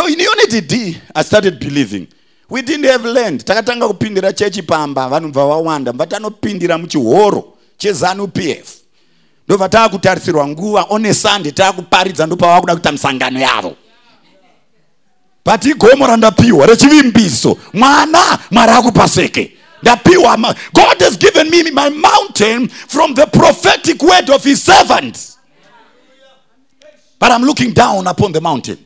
so 0.00 0.06
in 0.08 0.18
unity 0.18 0.60
d 0.62 0.96
i 1.14 1.22
started 1.22 1.58
believing. 1.60 2.08
We 2.48 2.62
didn't 2.62 2.86
have 2.90 3.04
land. 3.04 3.44
Takatanga 3.44 3.88
kupindira 3.88 4.32
chechi 4.32 4.62
pamba 4.62 5.08
vanhu 5.08 5.28
bva 5.30 5.46
vawanda 5.46 5.92
mva 5.92 6.06
tanopindira 6.06 6.78
muchihoro 6.78 7.56
chezanup 7.78 8.38
f. 8.38 8.76
Ndobva 9.48 9.68
taakutarisirwa 9.68 10.48
nguva 10.48 10.86
one 10.88 11.14
sunday 11.14 11.52
taakuparidza 11.52 12.26
ndopava 12.26 12.60
kuda 12.60 12.74
kuita 12.74 12.92
misangano 12.92 13.40
yavo. 13.40 13.76
But 15.44 15.64
igomo 15.64 16.06
randapiwa 16.06 16.66
rechivimbiso 16.66 17.56
mwana 17.72 18.38
mwari 18.50 18.72
akupaseke. 18.72 19.52
Ndapiwa 19.82 20.36
god 20.72 21.00
has 21.00 21.18
given 21.18 21.50
me 21.50 21.62
my 21.62 21.90
mountain 21.90 22.68
from 22.68 23.14
the 23.14 23.26
prophetic 23.26 24.02
word 24.02 24.30
of 24.30 24.44
his 24.44 24.64
servants. 24.64 25.36
But 27.20 27.30
i'm 27.32 27.44
looking 27.44 27.74
down 27.74 28.06
upon 28.06 28.32
the 28.32 28.40
mountain 28.40 28.78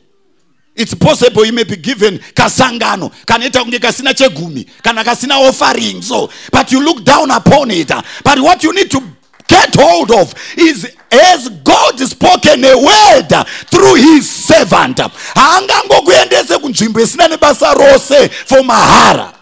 it's 0.75 0.93
possible 0.93 1.45
you 1.45 1.53
may 1.53 1.63
be 1.63 1.75
given 1.75 2.19
kasangano 2.33 3.11
kanoita 3.25 3.63
kunge 3.63 3.79
kasina 3.79 4.13
chegumi 4.13 4.65
kana 4.81 5.03
kasina 5.03 5.37
offering 5.39 6.01
so 6.01 6.29
but 6.51 6.71
you 6.71 6.83
look 6.83 7.03
down 7.03 7.31
upon 7.31 7.71
it. 7.71 7.87
But 8.23 8.39
what 8.39 8.63
you 8.63 8.73
need 8.73 8.91
to 8.91 9.01
get 9.47 9.75
hold 9.75 10.11
of 10.11 10.33
is 10.57 10.95
has 11.11 11.49
god 11.63 11.99
spoken 11.99 12.63
a 12.65 12.75
word 12.75 13.45
through 13.67 13.95
his 13.95 14.29
servant? 14.29 14.97
Haangangokuendese 14.97 16.57
kunzvimbo 16.57 16.99
isina 16.99 17.27
nebasa 17.27 17.73
rose 17.73 18.29
for 18.29 18.63
mahara. 18.63 19.33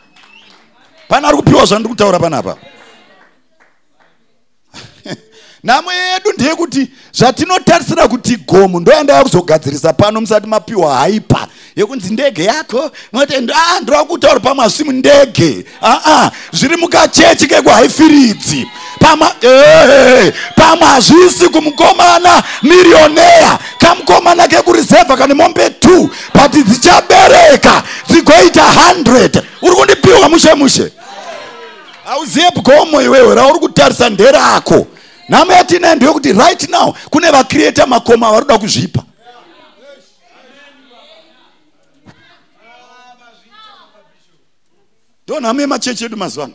Pana 1.08 1.28
ari 1.28 1.38
kupiwa 1.38 1.65
zvandiri 1.65 1.89
kutaura 1.89 2.19
panapa 2.19 2.58
nhamo 5.63 5.91
yedu 5.93 6.32
ndeyekuti 6.38 6.88
zvatinotarisira 7.13 8.08
kuti 8.08 8.36
gomo 8.36 8.80
ndoyandaya 8.80 9.23
kuzogadzirisa 9.23 9.93
pano 9.93 10.21
musati 10.21 10.47
mapiwa 10.47 10.95
haipa. 10.97 11.47
Yekunzi 11.76 12.13
ndege 12.13 12.43
yako 12.43 12.91
moti 13.13 13.36
ah, 13.36 13.80
ndova 13.82 14.06
kutaura 14.06 14.39
pamwe 14.39 14.63
hazvisi 14.63 14.84
mundege 14.84 15.65
aa 15.84 16.32
zviri 16.54 16.78
mukachechi 16.78 17.47
kekuhaifiridzi 17.47 18.67
pamwe 20.56 20.88
hazvisi 20.88 21.49
kumukomana 21.49 22.43
mirioneya 22.63 23.60
kamukomana 23.78 24.47
kekuresevha 24.47 25.17
kane 25.17 25.34
mombe 25.34 25.67
2 25.67 26.10
but 26.34 26.65
dzichabereka 26.67 27.84
dzigoita 28.10 28.63
100 28.93 29.41
uri 29.62 29.76
kundipiwa 29.76 30.30
mushe 30.30 30.54
mushe 30.54 30.91
hauziye 32.06 32.52
gomo 32.52 33.02
iwewe 33.02 33.36
rauri 33.36 33.60
kutarisa 33.60 34.10
nderako 34.10 34.88
nhamo 35.30 35.52
yatinayo 35.52 35.96
ndeyokuti 35.96 36.34
right 36.34 36.70
now 36.70 36.94
kune 37.10 37.32
vakrieta 37.32 37.88
makoma 37.88 38.32
vari 38.32 38.46
kuda 38.46 38.58
kuzvipa. 38.58 39.04
Ndo 45.28 45.40
nhamo 45.40 45.62
yemachechi 45.62 46.06
edu 46.06 46.18
mazuva 46.18 46.46
ano. 46.46 46.54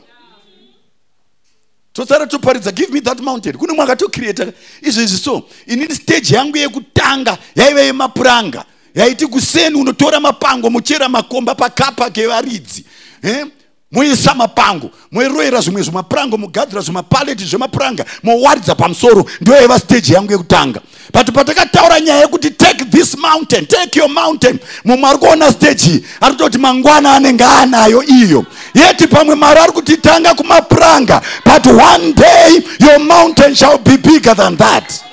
Tosara 1.92 2.26
toparidza 2.26 2.72
give 2.72 2.92
me 2.92 3.00
that 3.00 3.20
mountain. 3.20 3.56
Kune 3.56 3.72
mwakatokrieta 3.72 4.52
izvezvi 4.82 5.18
so 5.18 5.42
inini 5.66 5.94
stage 5.94 6.34
yangu 6.34 6.56
yekutanga 6.56 7.38
yaiva 7.56 7.80
yemapuranga. 7.80 8.64
Yaiti 8.94 9.26
kuseni 9.26 9.76
unotora 9.76 10.20
mapango 10.20 10.70
muchera 10.70 11.08
makomba 11.08 11.54
pakapa 11.54 12.10
kevaridzi. 12.10 12.84
Eh? 13.22 13.46
Moisa 13.90 14.34
mapango 14.34 14.90
moiroyera 15.10 15.60
zvimwe 15.60 15.82
zvimapurango 15.82 16.36
mogadzira 16.36 16.80
zvimapaleti 16.80 17.44
zvemapuranga 17.44 18.04
mowaridza 18.22 18.74
pamusoro 18.74 19.24
ndo 19.40 19.54
yaiva 19.54 19.78
stage 19.78 20.12
yangu 20.12 20.32
yekutanga. 20.32 20.80
But 21.12 21.32
patakataura 21.32 22.00
nyaya 22.00 22.20
yekuti 22.20 22.50
take 22.50 22.84
this 22.84 23.16
mountain 23.16 23.66
take 23.66 23.98
your 23.98 24.10
mountain 24.10 24.58
mumwe 24.84 25.08
ari 25.08 25.18
kuona 25.18 25.52
stage 25.52 25.86
iyi 25.86 26.04
ari 26.20 26.32
kutoti 26.32 26.58
mangwana 26.58 27.14
anenge 27.14 27.44
anayo 27.44 28.02
iyo. 28.02 28.44
Yeti 28.74 29.06
pamwe 29.06 29.34
mari 29.34 29.60
ari 29.60 29.72
kutitanga 29.72 30.34
kumapuranga 30.34 31.22
but 31.44 31.66
one 31.66 32.12
day 32.12 32.62
your 32.80 32.98
mountain 32.98 33.54
shall 33.54 33.78
be 33.78 33.96
bigger 33.96 34.34
than 34.34 34.56
that. 34.56 35.04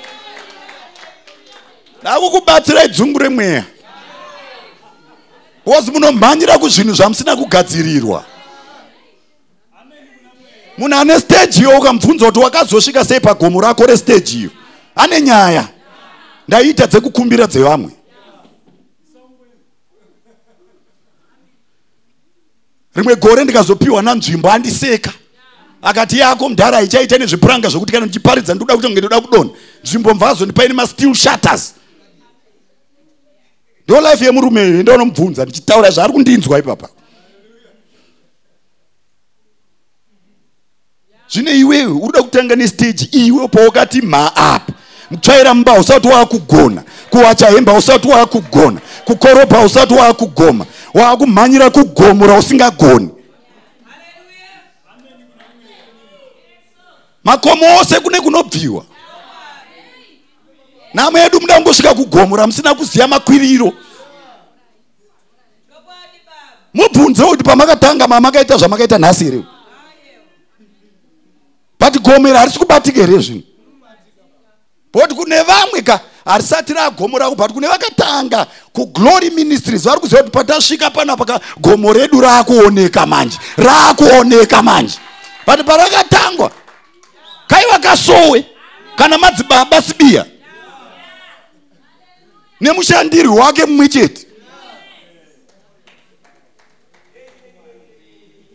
Ndakukubatsirai 2.02 2.88
dzungu 2.88 3.18
remweya. 3.18 3.64
Bcause 5.66 5.90
munomhanyira 5.90 6.58
kuzvinhu 6.58 6.94
zvamusina 6.94 7.36
kugadzirirwa 7.36 8.24
munhu 10.78 10.96
ane 10.98 11.20
stage 11.20 11.60
iyo 11.60 11.78
ukamubvunza 11.78 12.26
kuti 12.26 12.38
wakazosvika 12.38 13.04
sei 13.04 13.20
pagomo 13.20 13.60
rako 13.60 13.86
restage 13.86 14.32
iyo? 14.38 14.50
Ane 14.96 15.20
nyaya. 15.20 15.68
Ndaiita 16.48 16.86
dzekukumbira 16.86 17.46
dzevamwe. 17.46 17.90
Rimwe 22.94 23.14
gore 23.16 23.44
ndikazopiwa 23.44 24.02
nanzvimbo 24.02 24.50
andiseka. 24.50 25.12
Akati 25.82 26.18
yako 26.18 26.48
mudhara 26.48 26.82
ichaita 26.82 27.18
nezvipuranga 27.18 27.68
zvokuti 27.68 27.92
kana 27.92 28.06
ndichiparidza 28.06 28.54
ndoda 28.54 28.74
kuti 28.76 28.88
nge 28.90 29.00
ndoda 29.00 29.20
kudonha. 29.20 29.50
Nzvimbo 29.84 30.14
mvazo 30.14 30.44
ndipaine 30.44 30.74
masteel 30.74 31.14
shutters. 31.14 31.74
Ndo 33.84 34.00
life 34.00 34.24
yemurume 34.24 34.64
ndoonomubvunza 34.82 35.42
ndichitaura 35.44 35.90
zvaari 35.90 36.12
kundinzwa 36.12 36.58
ipapa 36.58 36.88
zvine 41.30 41.50
iwewe 41.50 41.92
uri 41.92 42.00
kuda 42.00 42.22
kutanga 42.22 42.56
nestage 42.56 43.08
iwe 43.12 43.48
pawakati 43.48 44.02
ma 44.02 44.36
apa 44.36 44.72
mutsvaira 45.10 45.54
mumba 45.54 45.72
usati 45.72 46.08
waakugona 46.08 46.82
kuwacha 47.10 47.46
hemba 47.46 47.72
usati 47.72 48.08
waakugona 48.08 48.80
kukorobha 49.04 49.60
usati 49.60 49.94
waakugoma 49.94 50.66
waakumhanyira 50.94 51.70
kugomo 51.70 52.26
rausingagoni 52.26 53.10
makomo 57.26 57.80
ose 57.80 58.00
kune 58.00 58.20
kunobviwa. 58.20 58.84
Nhamo 60.94 61.18
yedu 61.18 61.40
muda 61.40 61.54
kungosvika 61.54 61.94
kugomo 61.94 62.36
ramusina 62.36 62.74
kuziva 62.74 63.06
makwiriro. 63.06 63.72
Mubvunze 66.74 67.24
kuti 67.24 67.44
pamakatanga 67.44 68.08
mamakaita 68.08 68.56
zvamakaita 68.56 68.98
nhasi 68.98 69.24
here 69.24 69.42
but 71.78 72.02
gomo 72.02 72.28
iri 72.28 72.38
harisi 72.38 72.58
kubatika 72.58 73.00
here 73.00 73.18
zvino? 73.22 73.42
Bcoti 74.92 75.14
kune 75.14 75.42
vamwe 75.42 75.82
ka 75.82 76.00
harisati 76.24 76.72
ragomo 76.72 77.18
rako 77.18 77.34
but 77.34 77.52
kune 77.52 77.68
vakatanga 77.68 78.46
kuglory 78.72 79.30
ministries 79.30 79.84
vari 79.84 80.00
kuziva 80.00 80.22
kuti 80.22 80.32
patasvika 80.32 80.90
panapa 80.90 81.40
gomo 81.60 81.92
redu 81.92 82.20
raakuoneka 82.20 83.06
manje 83.06 83.38
raakuoneka 83.56 84.62
manje. 84.62 84.98
But 85.46 85.66
parakatangwa 85.66 86.50
kaiva 87.46 87.78
kasowe 87.78 88.44
kana 88.96 89.18
madzibaba 89.18 89.82
sibiya. 89.82 90.26
Nemushandiri 92.60 93.28
wake 93.28 93.64
mumwe 93.64 93.88
chete. 93.88 94.26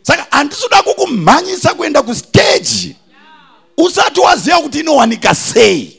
Saka 0.02 0.28
handisi 0.32 0.66
uda 0.66 0.82
kukumhanyisa 0.84 1.74
kuenda 1.74 2.02
kusteji 2.02 2.96
usati 3.78 4.20
waziva 4.20 4.58
kuti 4.62 4.80
inowanika 4.80 5.36
sei? 5.36 5.98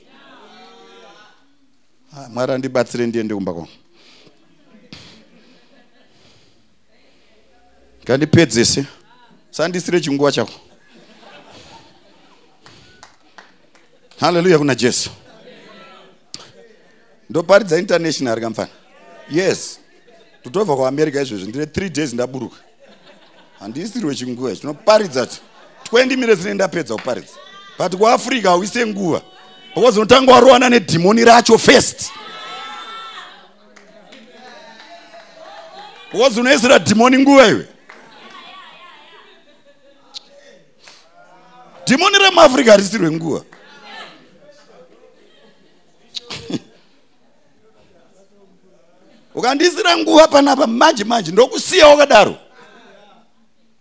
Ah, 2.17 2.29
mwari 2.29 2.53
andibatsire 2.53 3.07
ndiende 3.07 3.35
kumba 3.35 3.53
kwangu. 3.53 3.69
Ngandipedzese. 8.05 8.85
Sandisire 9.51 10.01
chinguva 10.01 10.33
chako. 10.33 10.53
Haleluya 14.21 14.59
kuna 14.59 14.75
jesu. 14.75 15.11
Ndoparidza 17.31 17.79
international 17.79 18.41
kamfana 18.41 18.69
yes. 19.31 19.79
Totobva 20.45 20.77
kuamerica 20.77 21.23
izvozvo 21.23 21.49
ndine 21.49 21.67
three 21.67 21.91
days 21.91 22.13
ndaburuka. 22.13 22.57
Handisirwe 23.59 24.15
chinguva 24.15 24.57
chinoparidza 24.57 25.27
ti 25.27 25.41
20 25.93 26.17
minutes 26.17 26.45
nendapedza 26.45 26.95
kuparidza 26.97 27.33
but 27.83 27.97
kuafrica 27.97 28.51
hauise 28.51 28.87
nguva 28.87 29.23
because 29.75 29.97
unotanga 30.01 30.33
warowana 30.33 30.69
nedhimoni 30.69 31.25
racho 31.25 31.59
first. 31.59 32.13
Because 36.13 36.41
unoisira 36.41 36.79
dhimoni 36.79 37.19
nguva 37.19 37.47
iwe. 37.47 37.67
Dhimoni 41.87 42.19
remuafrica 42.19 42.71
harisirwe 42.71 43.11
nguva 43.11 43.45
ukandiisira 49.35 49.97
nguva 49.97 50.29
panapa 50.29 50.67
manje 50.67 51.05
manje 51.05 51.33
ndokusiya 51.33 51.87
wakadaro 51.87 52.37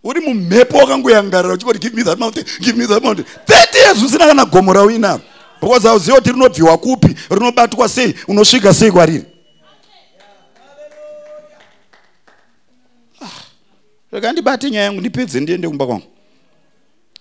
uri 0.04 0.20
mumhepo 0.20 0.78
wakangoyangarira 0.78 1.54
uchingoti 1.54 1.78
give 1.78 1.96
me 1.96 2.02
that 2.04 2.18
mountain 2.18 2.44
give 2.60 2.78
me 2.78 2.86
that 2.86 3.02
mountain. 3.02 3.26
30 3.46 3.78
years 3.78 4.02
usina 4.02 4.26
kana 4.26 4.44
gomo 4.44 4.72
rauinaro 4.72 5.20
because 5.60 5.88
hauziva 5.88 6.16
kuti 6.16 6.32
rinobviwa 6.32 6.78
kupi 6.78 7.16
rinobatwa 7.30 7.88
sei 7.88 8.14
unosvika 8.28 8.74
sei 8.74 8.90
kwariri? 8.90 9.24
Rekandibate 14.12 14.70
nyaya 14.70 14.84
yangu 14.84 15.00
ndipedze 15.00 15.40
ndiende 15.40 15.68
kumba 15.68 15.86
kwangu. 15.86 16.06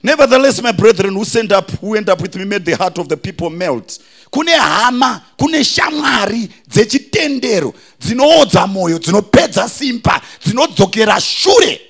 Nevertheless 0.03 0.61
my 0.61 0.71
brethren 0.71 1.13
who 1.13 1.25
sent 1.25 1.51
up 1.51 1.71
who 1.81 1.89
went 1.89 2.09
up 2.09 2.21
with 2.21 2.35
me 2.35 2.45
made 2.45 2.65
the 2.65 2.75
heart 2.75 2.97
of 2.97 3.07
the 3.07 3.17
people 3.17 3.49
melt. 3.49 3.99
Kune 4.31 4.51
hama 4.51 5.21
kune 5.37 5.63
shamwari 5.63 6.49
dzechitendero 6.67 7.73
dzinoodza 7.99 8.67
mwoyo 8.67 8.99
dzinopedza 8.99 9.69
simba 9.69 10.21
dzinodzokera 10.45 11.21
shure 11.21 11.81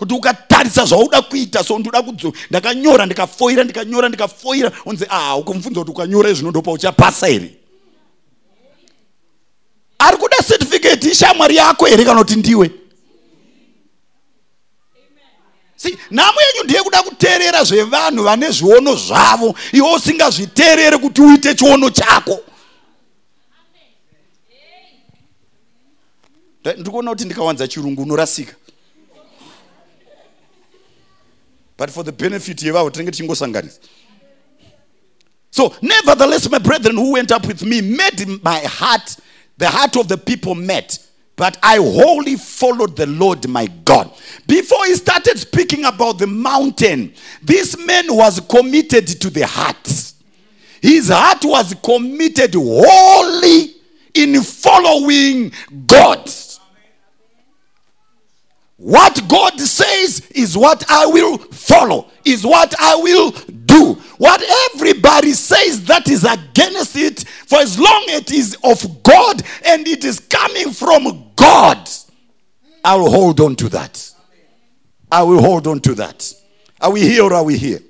kuti 0.00 0.14
ukatarisa 0.14 0.84
zvauda 0.84 1.22
kuita 1.22 1.64
so 1.64 1.78
ndoda 1.78 2.02
kudzo 2.02 2.32
ndakanyora 2.50 3.06
ndikafoira 3.06 3.64
ndikanyora 3.64 4.08
ndikafoira 4.08 4.72
unzi 4.86 5.06
ah 5.08 5.36
ukumubvunza 5.36 5.80
kuti 5.80 5.90
ukanyora 5.90 6.30
izvinodopa 6.30 6.72
uchapasa 6.72 7.26
here 7.26 7.54
ari 9.98 10.16
kuda 10.16 10.36
certificate 10.48 11.10
ishamwari 11.10 11.56
yako 11.56 11.86
here 11.86 12.04
kana 12.04 12.18
kuti 12.18 12.36
ndiwe? 12.36 12.70
Si 15.76 15.98
nhamo 16.10 16.38
yenyu 16.40 16.64
ndeyekuda 16.64 17.02
kuteerera 17.02 17.64
zvevanhu 17.64 18.24
vane 18.24 18.50
zviono 18.50 18.94
zvavo 18.94 19.54
iwe 19.72 19.94
usingazviteerere 19.94 20.98
kuti 20.98 21.22
uite 21.22 21.54
chiono 21.54 21.90
chako. 21.90 22.40
Ndiri 26.64 26.90
kuona 26.90 27.10
kuti 27.10 27.24
ndikawanza 27.24 27.68
chirungu 27.68 28.02
unorasika 28.02 28.54
but 31.80 31.90
for 31.90 32.04
the 32.04 32.12
benefit 32.12 32.62
yevavo 32.62 32.90
tinenge 32.90 33.10
tichingosanganisa 33.10 33.78
so 35.50 35.74
nevertheless 35.82 36.50
my 36.50 36.58
brethren 36.58 36.94
who 36.96 37.12
went 37.12 37.32
up 37.32 37.46
with 37.46 37.62
me 37.62 37.80
made 37.80 38.26
my 38.44 38.58
heart 38.60 39.16
the 39.56 39.66
heart 39.66 39.96
of 39.96 40.06
the 40.06 40.18
people 40.18 40.54
met 40.54 40.98
but 41.36 41.56
i 41.62 41.76
wholly 41.78 42.36
followed 42.36 42.94
the 42.96 43.06
lord 43.06 43.48
my 43.48 43.66
god. 43.84 44.10
Before 44.46 44.84
he 44.84 44.94
started 44.94 45.38
speaking 45.38 45.86
about 45.86 46.18
the 46.18 46.26
mountain 46.26 47.14
this 47.42 47.78
man 47.78 48.14
was 48.14 48.40
committed 48.40 49.06
to 49.22 49.30
the 49.30 49.46
heart. 49.46 50.12
His 50.82 51.08
heart 51.08 51.42
was 51.44 51.74
committed 51.82 52.54
wholly 52.54 53.74
in 54.12 54.42
following 54.42 55.52
god 55.86 56.30
what 58.80 59.20
God 59.28 59.60
says 59.60 60.26
is 60.30 60.56
what 60.56 60.90
I 60.90 61.04
will 61.04 61.36
follow, 61.36 62.10
is 62.24 62.46
what 62.46 62.74
I 62.80 62.96
will 62.96 63.30
do. 63.30 63.92
What 64.16 64.42
everybody 64.72 65.32
says 65.32 65.84
that 65.84 66.08
is 66.08 66.24
against 66.24 66.96
it, 66.96 67.28
for 67.46 67.58
as 67.58 67.78
long 67.78 68.06
as 68.08 68.22
it 68.22 68.32
is 68.32 68.56
of 68.64 69.02
God 69.02 69.42
and 69.66 69.86
it 69.86 70.02
is 70.02 70.18
coming 70.18 70.70
from 70.70 71.30
God, 71.36 71.90
I 72.82 72.96
will 72.96 73.10
hold 73.10 73.38
on 73.40 73.54
to 73.56 73.68
that. 73.68 74.14
I 75.12 75.24
will 75.24 75.42
hold 75.42 75.66
on 75.66 75.80
to 75.80 75.94
that. 75.96 76.32
Are 76.80 76.90
we 76.90 77.02
here 77.02 77.24
or 77.24 77.34
are 77.34 77.44
we 77.44 77.58
here? 77.58 77.80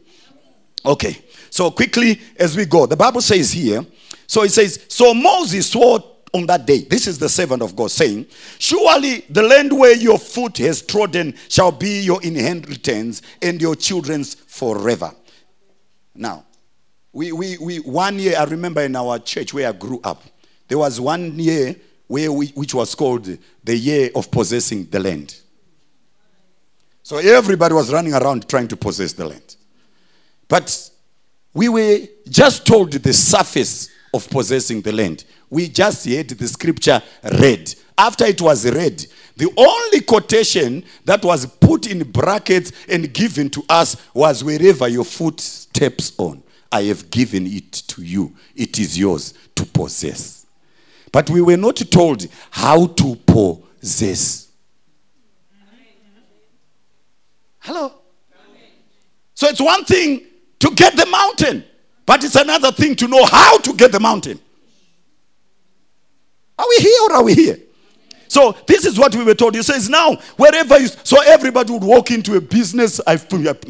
Okay. 0.85 1.19
So 1.51 1.71
quickly 1.71 2.21
as 2.37 2.57
we 2.57 2.65
go, 2.65 2.87
the 2.87 2.97
Bible 2.97 3.21
says 3.21 3.53
here, 3.53 3.87
so 4.27 4.43
it 4.43 4.51
says, 4.51 4.87
so 4.89 5.15
Moses 5.15 5.71
swore 5.71 6.10
on 6.33 6.47
that 6.47 6.67
day. 6.67 6.83
This 6.83 7.07
is 7.07 7.19
the 7.19 7.29
servant 7.29 7.63
of 7.63 7.75
God 7.75 7.91
saying, 7.91 8.27
Surely 8.59 9.25
the 9.31 9.43
land 9.43 9.73
where 9.73 9.95
your 9.97 10.19
foot 10.19 10.59
has 10.59 10.83
trodden 10.83 11.35
shall 11.49 11.73
be 11.73 12.01
your 12.01 12.23
inheritance 12.23 13.23
and 13.43 13.61
your 13.61 13.75
children's 13.75 14.35
forever. 14.35 15.13
Now, 16.15 16.45
we, 17.13 17.33
we, 17.33 17.59
we, 17.59 17.79
one 17.79 18.19
year, 18.19 18.37
I 18.39 18.45
remember 18.45 18.83
in 18.83 18.95
our 18.95 19.19
church 19.19 19.53
where 19.53 19.69
I 19.69 19.73
grew 19.73 20.01
up, 20.05 20.23
there 20.69 20.79
was 20.79 21.01
one 21.01 21.39
year 21.39 21.75
where 22.07 22.31
we, 22.31 22.49
which 22.49 22.75
was 22.75 22.95
called 22.95 23.29
the 23.65 23.77
year 23.77 24.11
of 24.15 24.31
possessing 24.31 24.87
the 24.87 25.01
land. 25.01 25.37
So 27.03 27.17
everybody 27.17 27.75
was 27.75 27.93
running 27.93 28.15
around 28.15 28.49
trying 28.49 28.69
to 28.69 28.77
possess 28.77 29.13
the 29.13 29.27
land. 29.27 29.57
But 30.47 30.91
we 31.53 31.69
were 31.69 31.99
just 32.29 32.67
told 32.67 32.93
the 32.93 33.13
surface 33.13 33.89
of 34.13 34.29
possessing 34.31 34.81
the 34.81 34.93
land. 34.93 35.25
We 35.51 35.69
just 35.69 36.07
had 36.07 36.29
the 36.29 36.49
scripture 36.49 37.03
read. 37.41 37.75
After 37.99 38.25
it 38.25 38.41
was 38.41 38.65
read, 38.71 39.05
the 39.37 39.53
only 39.57 40.01
quotation 40.01 40.85
that 41.05 41.25
was 41.25 41.45
put 41.45 41.91
in 41.91 42.11
brackets 42.11 42.73
and 42.89 43.13
given 43.13 43.51
to 43.51 43.65
us 43.69 43.97
was 44.15 44.45
wherever 44.45 44.89
your 44.89 45.05
foot 45.05 45.41
steps 45.41 46.13
on, 46.19 46.43
I 46.71 46.83
have 46.85 47.11
given 47.11 47.47
it 47.47 47.73
to 47.73 48.03
you. 48.03 48.35
It 48.55 48.79
is 48.79 48.99
yours 48.99 49.35
to 49.57 49.67
possess. 49.67 50.47
But 51.13 51.29
we 51.29 51.43
were 51.43 51.57
not 51.57 51.77
told 51.91 52.27
how 52.51 52.87
to 52.87 53.17
possess. 53.17 54.49
Hello? 57.59 57.93
So 59.35 59.49
it's 59.49 59.61
one 59.61 59.85
thing 59.85 60.23
to 60.61 60.71
get 60.75 60.97
the 60.97 61.07
mountain, 61.07 61.65
but 62.07 62.23
it's 62.25 62.37
another 62.37 62.71
thing 62.73 62.95
to 62.97 63.09
know 63.09 63.25
how 63.25 63.59
to 63.59 63.73
get 63.75 63.91
the 63.91 64.01
mountain. 64.01 64.39
Are 66.61 66.69
we 66.69 66.77
here 66.77 67.01
or 67.05 67.13
are 67.15 67.25
we 67.25 67.35
here? 67.35 67.59
So 68.29 68.55
this 68.67 68.85
is 68.85 68.99
what 68.99 69.17
we 69.17 69.25
were 69.25 69.35
told. 69.35 69.55
He 69.55 69.63
says 69.63 69.89
now, 69.89 70.15
wherever 70.37 70.79
you, 70.79 70.89
so 70.89 71.21
everybody 71.23 71.73
would 71.73 71.83
walk 71.83 72.11
into 72.11 72.37
a 72.37 72.41
business. 72.41 73.01
I, 73.07 73.19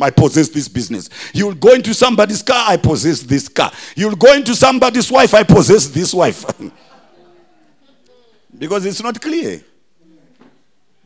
I 0.03 0.11
possess 0.11 0.49
this 0.49 0.68
business. 0.68 1.09
You'll 1.32 1.55
go 1.55 1.72
into 1.72 1.95
somebody's 1.95 2.43
car. 2.43 2.66
I 2.68 2.76
possess 2.76 3.22
this 3.22 3.49
car. 3.49 3.72
You'll 3.95 4.16
go 4.16 4.34
into 4.34 4.55
somebody's 4.55 5.11
wife. 5.11 5.34
I 5.34 5.45
possess 5.45 5.86
this 5.86 6.12
wife. 6.12 6.45
because 8.59 8.84
it's 8.84 9.03
not 9.03 9.20
clear. 9.20 9.62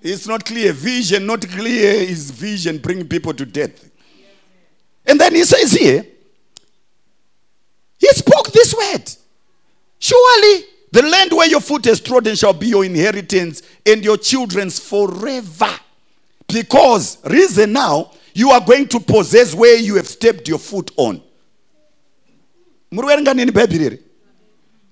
It's 0.01 0.26
not 0.26 0.45
clear. 0.45 0.72
Vision, 0.72 1.26
not 1.26 1.47
clear 1.47 1.93
is 1.93 2.30
vision 2.30 2.78
bringing 2.78 3.07
people 3.07 3.35
to 3.35 3.45
death. 3.45 3.91
And 5.07 5.20
then 5.20 5.35
he 5.35 5.45
says 5.45 5.72
here, 5.72 6.05
he 7.99 8.09
spoke 8.09 8.51
this 8.53 8.74
word. 8.74 9.05
Surely 9.99 10.64
the 10.95 11.03
land 11.03 11.32
where 11.32 11.49
your 11.49 11.61
foot 11.61 11.84
has 11.86 11.99
trodden 11.99 12.36
shall 12.36 12.53
be 12.53 12.68
your 12.68 12.84
inheritance 12.84 13.62
and 13.84 14.05
your 14.05 14.16
children's 14.16 14.78
forever. 14.78 15.68
Because, 16.47 17.18
reason 17.24 17.72
now, 17.72 18.12
you 18.32 18.51
are 18.51 18.61
going 18.64 18.86
to 18.88 19.01
possess 19.01 19.55
where 19.57 19.76
you 19.76 19.97
have 19.97 20.07
stepped 20.07 20.47
your 20.47 20.59
foot 20.61 20.92
on. 20.97 21.20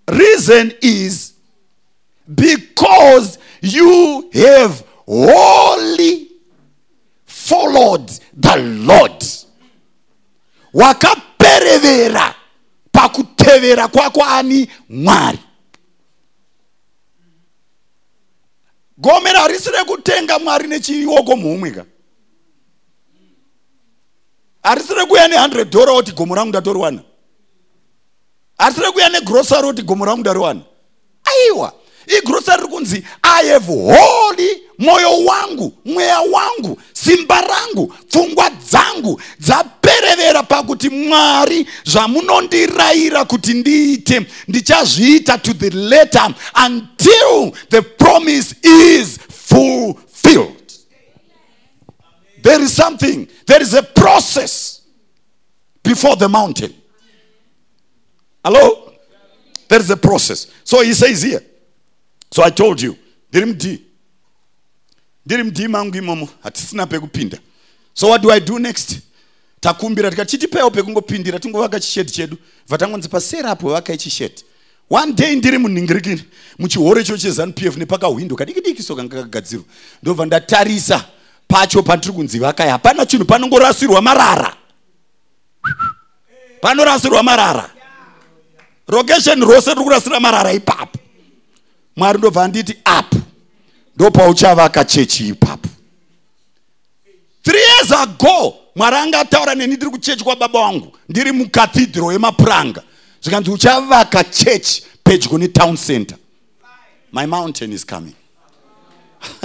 Reason 0.09 0.73
is 0.83 1.35
because 2.35 3.39
you 3.61 4.29
have 4.33 4.85
wholly 5.07 6.29
followed 7.25 8.09
the 8.35 8.57
Lord. 8.57 9.25
Wakaperevera 10.75 12.35
pakutevera 12.93 13.89
kwako 13.89 14.23
ani 14.25 14.69
Mwari. 14.91 15.39
Gomera 19.03 19.41
harisi 19.41 19.71
rekutenga 19.71 20.39
mwari 20.39 20.69
nechioko 20.69 21.37
muhumwe 21.37 21.71
ka 21.71 21.85
harisi 24.63 24.95
rekuuya 24.95 25.29
ne100 25.29 25.65
dhora 25.65 25.93
kuti 25.93 26.13
gomo 26.13 26.35
rangu 26.35 26.49
ndatoriwana 26.49 27.03
harisi 28.59 28.81
rekuuya 28.81 29.09
negrosari 29.09 29.67
kuti 29.67 29.83
gomo 29.83 30.05
rangu 30.05 30.21
ndariwana 30.21 30.61
aiwa 31.25 31.73
igrosari 32.19 32.63
riri 32.63 32.73
kunzi 32.73 33.05
i 33.23 33.49
have 33.49 33.73
holy 33.73 34.63
mwoyo 34.79 35.25
wangu 35.25 35.73
mweya 35.85 36.21
wangu 36.21 36.79
simba 36.93 37.41
rangu 37.41 37.87
pfungwa 37.87 38.51
dzangu 38.51 38.82
dzaperevera 39.41 40.43
pakuti 40.43 40.89
mwari 40.91 41.67
zvamunondirayira 41.85 43.25
kuti 43.25 43.55
ndiite 43.55 44.27
ndichazviita 44.49 45.39
to 45.39 45.55
the 45.55 45.71
letter 45.71 46.35
until 46.67 47.53
the 47.71 47.83
promise 47.83 48.55
is 48.63 49.19
fulfilled. 49.31 50.73
There 52.43 52.65
is 52.65 52.77
something 52.77 53.29
there 53.47 53.63
is 53.63 53.75
a 53.75 53.83
process 53.83 54.81
before 55.83 56.17
the 56.17 56.29
mountain. 56.29 56.75
Hello? 58.45 58.93
There 59.69 59.81
is 59.81 59.91
a 59.91 59.97
process. 59.97 60.47
So 60.65 60.83
he 60.83 60.93
says 60.95 61.23
here 61.23 61.41
so 62.35 62.43
i 62.43 62.51
told 62.51 62.81
you 62.81 62.97
ndiri 63.31 63.47
md 63.47 63.79
ndiri 65.27 65.43
md 65.45 65.69
mangu 65.69 65.97
imomo 65.97 66.29
hatisina 66.43 66.87
pekupinda 66.87 67.39
so 67.95 68.09
what 68.09 68.23
do 68.23 68.31
i 68.31 68.41
do 68.41 68.59
next? 68.59 68.99
Takumbira 69.61 70.11
tikati 70.11 70.31
chitipewo 70.31 70.71
pekungopindira 70.71 71.39
tingovaka 71.39 71.81
chishedi 71.81 72.13
chedu. 72.13 72.37
Bva 72.69 72.79
tangonzi 72.79 73.09
pasera 73.09 73.51
apo 73.51 73.71
vakai 73.71 73.97
chishedi 73.99 74.43
one 74.91 75.13
day 75.13 75.37
ndiri 75.37 75.59
munhingirikini 75.59 76.25
muchihoro 76.59 77.01
icho 77.01 77.17
chezanup 77.17 77.63
f 77.63 77.77
nepakahwindo. 77.77 78.37
Kadiki 78.37 78.83
so 78.83 78.97
kanga 78.97 79.23
kagadzirwa 79.23 79.65
ndobva 80.03 80.27
ndatarisa 80.27 81.05
pacho 81.49 81.83
pandiri 81.83 82.13
kunzi 82.13 82.39
vakai 82.39 82.69
hapana 82.69 83.07
chinhu 83.07 83.25
panongorasirwa 83.25 84.03
marara. 84.03 84.57
Panorasirwa 86.61 87.23
marara. 87.23 87.71
Rokesheni 88.89 89.45
rose 89.45 89.71
riri 89.71 89.85
kurasira 89.85 90.21
marara 90.21 90.53
ipapo. 90.53 90.99
Mwari 91.97 92.19
ndobva 92.19 92.45
anditi 92.45 92.77
apo 92.85 93.17
ndopauchavaka 93.97 94.85
chechi 94.85 95.29
ipapo 95.29 95.69
three 97.43 97.61
years 97.61 97.93
ago 97.93 98.55
mwari 98.77 98.97
anga 98.97 99.21
ataura 99.21 99.55
neni 99.55 99.77
ndiri 99.77 99.91
kuchechi 99.91 100.25
kwababa 100.25 100.61
wangu. 100.61 100.93
Ndiri 101.09 101.33
mukathedro 101.33 102.13
yemapuranga 102.13 102.83
zvikanzi 103.23 103.51
uchavaka 103.51 104.25
chechi 104.25 104.83
pedyo 105.05 105.39
netown 105.39 105.77
center. 105.77 106.19
My 107.13 107.27
mountain 107.27 107.73
is 107.73 107.85
coming. 107.87 108.15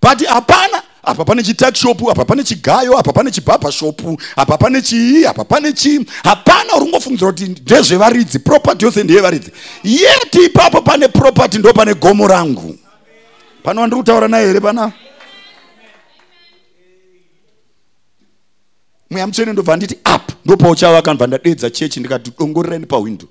But 0.00 0.18
hapana 0.26 0.82
apa 1.02 1.24
pane 1.24 1.42
chitakishopu 1.42 2.10
apa 2.10 2.24
pane 2.24 2.42
chigayo 2.42 2.98
apa 2.98 3.12
pane 3.12 3.30
chibhabha 3.30 3.72
shopu 3.72 4.20
apa 4.36 4.58
pane 4.58 4.82
chii 4.82 5.26
apa 5.26 5.44
pane 5.44 5.72
chii 5.72 6.06
hapana 6.24 6.76
uri 6.76 6.86
ngofungidzira 6.90 7.32
kuti 7.32 7.44
ndezvevaridzi 7.48 8.38
propati 8.38 8.84
yose 8.84 9.04
ndeyevaridzi 9.04 9.52
yeti 9.84 10.44
ipapo 10.44 10.80
pane 10.82 11.08
propati 11.08 11.58
ndo 11.58 11.72
pane 11.72 11.94
gomo 11.94 12.28
rangu. 12.28 12.76
Pano 13.62 13.80
wandiri 13.80 14.00
kutaura 14.00 14.28
naye 14.28 14.46
here 14.46 14.60
pana 14.60 14.92
mweya 19.10 19.26
mutsvene 19.26 19.52
ndobva 19.52 19.76
nditi 19.76 19.98
apo 20.04 20.32
ndopauchavaka 20.44 21.10
ndobva 21.14 21.26
ndadedza 21.26 21.70
chechi 21.70 22.00
ndikati 22.00 22.32
dongorerani 22.38 22.86
pahwindo 22.86 23.28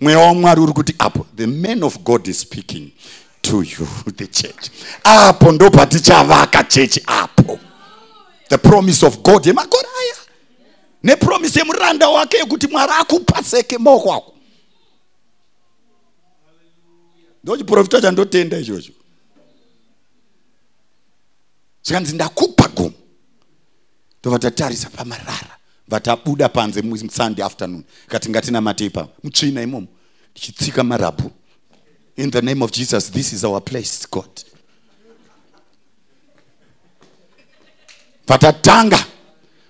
mweya 0.00 0.18
wamwari 0.18 0.60
uri 0.60 0.72
kuti 0.72 0.94
apo 0.98 1.26
the 1.36 1.46
man 1.46 1.82
of 1.82 1.98
god 1.98 2.26
is 2.26 2.40
speaking 2.40 2.90
to 3.42 3.62
you 3.62 3.86
the 4.16 4.26
church. 4.26 4.70
Apo 5.04 5.52
ndopati 5.52 6.00
chavaka 6.00 6.64
chechi 6.64 7.02
apo. 7.06 7.58
The 8.48 8.58
promise 8.58 9.06
of 9.06 9.22
god 9.22 9.46
yemakore 9.46 9.88
aya 10.00 10.14
nepromisi 11.02 11.58
yemuranda 11.58 12.08
wake 12.08 12.36
yekuti 12.36 12.66
mwari 12.66 12.92
akupaseke 13.00 13.78
maoko 13.78 14.12
ako 14.12 14.34
ndochiprofita 17.44 18.00
chandotenda 18.00 18.58
ichocho. 18.58 18.92
Zvikanzi 21.82 22.14
ndakupa 22.14 22.68
gomo 22.68 22.92
ndobva 24.20 24.38
tatarisa 24.38 24.90
pamarara. 24.90 25.56
Vatabuda 25.88 26.48
panze 26.48 26.82
sunday 27.10 27.44
afternoon. 27.44 27.84
Kati 28.08 28.30
ngatinamatei 28.30 28.90
pa 28.90 29.08
mutsvina 29.24 29.62
imomo 29.62 29.86
tichitsika 30.34 30.84
marabhu 30.84 31.30
in 32.16 32.30
the 32.30 32.40
name 32.42 32.62
of 32.62 32.70
jesus 32.70 33.10
this 33.10 33.32
is 33.32 33.44
our 33.44 33.60
place 33.60 34.06
god. 34.10 34.28
Vatatanga 38.26 39.04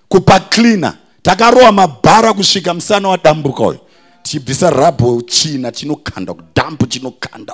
kupa 0.09 0.39
cleaner. 0.39 0.97
Takarowa 1.23 1.71
mabhara 1.71 2.33
kusvika 2.33 2.73
musana 2.73 3.09
wadambuka 3.09 3.63
uyu 3.63 3.79
tichibvisa 4.23 4.69
rabho 4.69 5.21
china 5.21 5.71
chinokanda 5.71 6.33
kudhambu 6.33 6.85
chinokanda. 6.87 7.53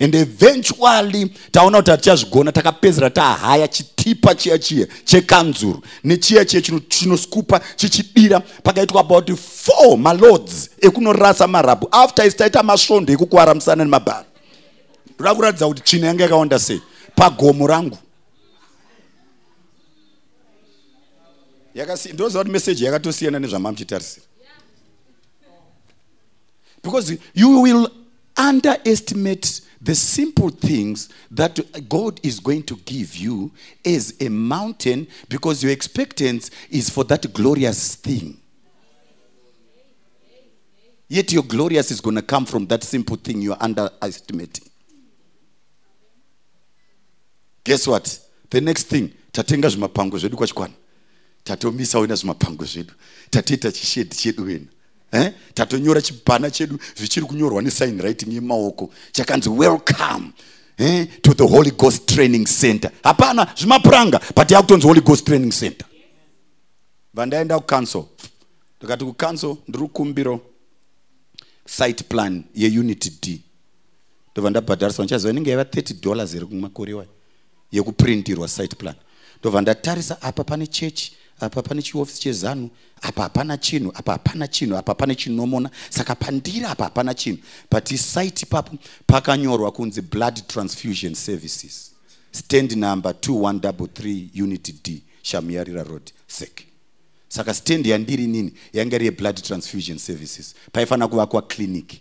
And 0.00 0.14
eventually 0.14 1.30
taona 1.50 1.78
kuti 1.78 1.90
hatichazvigona 1.90 2.52
takapedzera 2.52 3.10
tahaya 3.10 3.68
chitipa 3.68 4.34
chiya 4.34 4.58
chiya 4.58 4.86
chekanzuru 5.04 5.82
nechiya 6.04 6.44
chiya 6.44 6.62
chinoskupa 6.88 7.60
chichidira. 7.76 8.40
Pakaitwa 8.62 9.00
about 9.00 9.30
four 9.38 9.98
malords 9.98 10.70
ekunorasa 10.80 11.46
marabhu 11.46 11.88
after 11.92 12.26
isi 12.26 12.36
taita 12.36 12.62
masvondo 12.62 13.12
ekukwara 13.12 13.54
musana 13.54 13.84
nemabhara 13.84 14.24
ndoda 15.14 15.34
kuratidza 15.34 15.68
kuti 15.68 15.82
tsvina 15.82 16.06
yanga 16.06 16.22
yakawanda 16.24 16.58
sei? 16.58 16.80
Pagomo 17.16 17.66
rangu. 17.66 17.98
Ndoziva 22.12 22.40
kuti 22.40 22.50
meseji 22.52 22.84
yakatosiyana 22.84 23.38
nezvamamuchitarisira 23.38 24.26
because 26.84 27.18
you 27.32 27.60
will 27.60 27.88
underestimate 28.36 29.60
the 29.80 29.94
simple 29.94 30.50
things 30.50 31.08
that 31.30 31.58
God 31.88 32.20
is 32.22 32.38
going 32.40 32.62
to 32.64 32.76
give 32.84 33.16
you 33.16 33.50
as 33.84 34.14
a 34.20 34.28
mountain 34.28 35.06
because 35.28 35.62
your 35.62 35.72
expectance 35.72 36.50
is 36.70 36.88
for 36.90 37.04
that 37.04 37.32
glorious 37.32 37.96
thing. 37.96 38.38
Yet 41.08 41.32
your 41.32 41.42
glorious 41.42 41.90
is 41.90 42.00
going 42.00 42.16
to 42.16 42.22
come 42.22 42.46
from 42.46 42.66
that 42.68 42.82
simple 42.82 43.16
thing 43.16 43.42
you're 43.42 43.56
underestimating. 43.60 44.68
Guess 47.64 47.86
what? 47.86 48.18
The 48.50 48.60
next 48.60 48.84
thing, 48.84 49.12
tatenga 49.32 49.68
zvimapango 49.68 50.18
zvedu 50.18 50.36
kwachikwana 50.36 50.74
tatomisawo 51.44 52.06
na 52.06 52.14
zvimapango 52.14 52.64
zvedu 52.64 52.92
tatoita 53.30 53.72
chishedhi 53.72 54.16
chedu 54.16 54.44
wena 54.44 54.66
eh? 55.14 55.32
tatonyora 55.54 56.02
chipana 56.02 56.50
chedu 56.50 56.78
zvichiri 56.96 57.26
kunyorwa 57.26 57.62
nesign 57.62 58.00
writing 58.00 58.32
yemaoko. 58.32 58.90
Chakanzi 59.12 59.48
welcome 59.48 60.32
eh? 60.78 61.06
to 61.22 61.34
the 61.34 61.46
holy 61.46 61.70
ghost 61.70 62.06
training 62.06 62.46
center. 62.46 62.90
Hapana 63.02 63.46
zvimapuranga 63.56 64.20
but 64.34 64.50
yakutonzi 64.50 64.86
holy 64.86 65.00
ghost 65.00 65.26
training 65.26 65.52
center. 65.52 65.86
Vandaenda 67.14 67.58
kucouncil 67.58 68.04
ndikati 68.78 69.04
kucouncil 69.04 69.56
ndiri 69.68 69.84
kukumbiro 69.84 70.40
site 71.66 72.04
plan 72.04 72.44
yeunity 72.54 73.10
d. 73.22 73.40
Ndobva 74.32 74.50
ndabhadharisa 74.50 75.02
ndichaziva 75.02 75.30
inenge 75.30 75.50
yaiva 75.50 75.62
30 75.62 76.00
dollars 76.02 76.32
here 76.32 76.46
kumakore 76.46 76.94
wayo 76.94 77.08
yekuprintirwa 77.72 78.48
site 78.48 78.76
plan. 78.76 78.94
Ndobva 79.40 79.60
ndatarisa 79.60 80.22
apa 80.22 80.44
pane 80.44 80.66
chechi 80.66 81.12
apa 81.40 81.62
pane 81.62 81.82
chiofisi 81.82 82.20
chezanu 82.20 82.70
apa 83.02 83.22
hapana 83.22 83.56
chinhu 83.58 83.92
apa 83.94 84.12
hapana 84.12 84.48
chinhu 84.48 84.76
apa 84.76 84.94
pane 84.94 85.14
chinomona. 85.14 85.70
Saka 85.90 86.14
pandiri 86.14 86.64
apa 86.64 86.84
hapana 86.84 87.14
chinhu 87.14 87.38
but 87.70 87.88
site 87.88 88.42
ipapo 88.42 88.78
pakanyorwa 89.06 89.72
kunzi 89.72 90.02
blood 90.02 90.46
transfusion 90.48 91.14
services. 91.14 91.92
Stand 92.32 92.76
number 92.76 93.12
2133 93.12 94.42
unity 94.42 94.72
d 94.72 95.02
shamuyarira 95.22 95.84
road 95.84 96.12
sek. 96.26 96.66
Saka 97.28 97.54
stand 97.54 97.86
yandiri 97.86 98.26
nini? 98.26 98.52
Yanga 98.72 98.96
iri 98.96 99.04
yeblood 99.06 99.42
transfusion 99.42 99.98
services. 99.98 100.54
Paifanira 100.72 101.08
kuvakwa 101.08 101.42
clinic. 101.42 102.00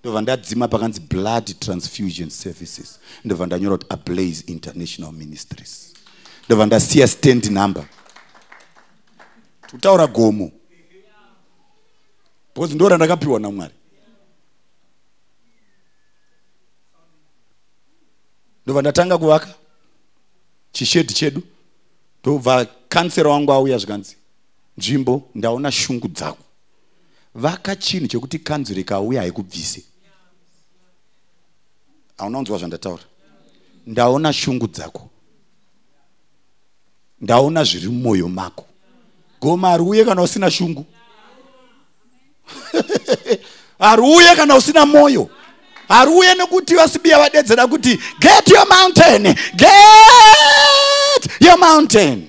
Ndobva 0.00 0.20
ndadzima 0.20 0.68
pakanzi 0.68 1.00
blood 1.00 1.58
transfusion 1.60 2.30
services. 2.30 2.98
Ndobva 3.24 3.46
ndanyora 3.46 3.76
kuti 3.76 3.86
ablaze 3.88 4.44
international 4.46 5.12
ministries 5.12 5.85
ndobva 6.46 6.66
ndasiya 6.66 7.08
stand 7.08 7.44
number. 7.50 7.84
Kutaura 9.70 10.06
gomo. 10.06 10.50
Because 12.54 12.74
ndo 12.74 12.88
randakapiwa 12.88 13.40
namwari 13.40 13.74
ndobva 18.64 18.80
ndatanga 18.80 19.18
kuvaka 19.18 19.54
chishedhi 20.72 21.14
chedu 21.14 21.42
ndobva 22.22 22.66
kansera 22.88 23.30
wangu 23.30 23.52
auya 23.52 23.78
zvikanzi 23.78 24.16
nzvimbo 24.78 25.30
ndaona 25.34 25.72
shungu 25.72 26.08
dzako 26.08 26.44
vaka 27.34 27.76
chinhu 27.76 28.06
chekuti 28.06 28.38
kanzuro 28.38 28.80
ikauya 28.80 29.20
haikubvise 29.20 29.84
hauna 32.18 32.38
kunzwa 32.38 32.58
zvandataura 32.58 33.04
ndaona 33.86 34.32
shungu 34.32 34.66
dzako 34.66 35.10
ndaona 37.20 37.64
zviri 37.64 37.88
mumwoyo 37.88 38.28
mako. 38.28 38.64
Goma 39.40 39.68
hariuye 39.68 40.04
kana 40.04 40.22
usina 40.22 40.50
shungu? 40.50 40.86
Hariuye 43.78 44.36
kana 44.36 44.56
usina 44.56 44.86
mwoyo? 44.86 45.28
Hariuye 45.88 46.34
nekuti 46.34 46.74
vasibiya 46.74 47.18
vadedzera 47.18 47.66
kuti 47.66 47.98
get 48.20 48.48
your 48.48 48.66
mountain! 48.68 49.22
Get 49.56 51.30
your 51.40 51.58
mountain! 51.58 52.28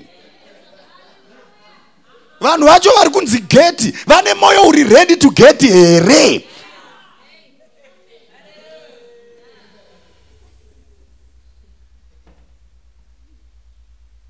Vanhu 2.41 2.65
vacho 2.65 2.91
vari 2.97 3.09
kunzi 3.09 3.39
geti 3.39 3.93
vane 4.05 4.33
mwoyo 4.33 4.67
uri 4.67 4.83
ready 4.83 5.15
to 5.15 5.29
get 5.29 5.61
here 5.61 6.43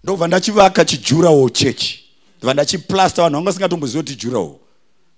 ndobva 0.07 0.27
ndachivaka 0.27 0.85
chijurawo 0.85 1.49
chechi. 1.49 2.03
Ndobva 2.37 2.53
ndachiplasta 2.53 3.21
vanhu 3.21 3.35
vanga 3.35 3.45
vasingatombozivi 3.51 4.03
kuti 4.03 4.15
jurawo. 4.15 4.59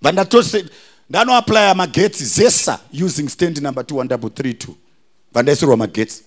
Bva 0.02 0.12
ndatose 0.12 0.66
ndanoaplya 1.10 1.76
magetsi 1.76 2.26
zesa 2.26 2.80
using 3.06 3.30
stand 3.30 3.58
number 3.58 3.84
2132 3.84 4.68
bva 5.32 5.42
ndaisirwa 5.44 5.78
magetsi. 5.78 6.24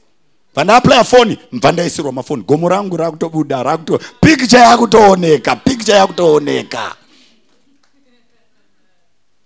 Bva 0.55 0.65
ndaaplya 0.65 1.05
foni 1.05 1.39
bva 1.53 1.73
ndaisirwa 1.73 2.13
mafoni. 2.13 2.43
Gomo 2.43 2.69
rangu 2.69 2.97
rakutobuda 2.97 3.63
rakuto 3.63 4.01
picture 4.21 4.63
yakutooneka 4.63 5.57
picture 5.57 5.97
yakutooneka. 5.99 6.97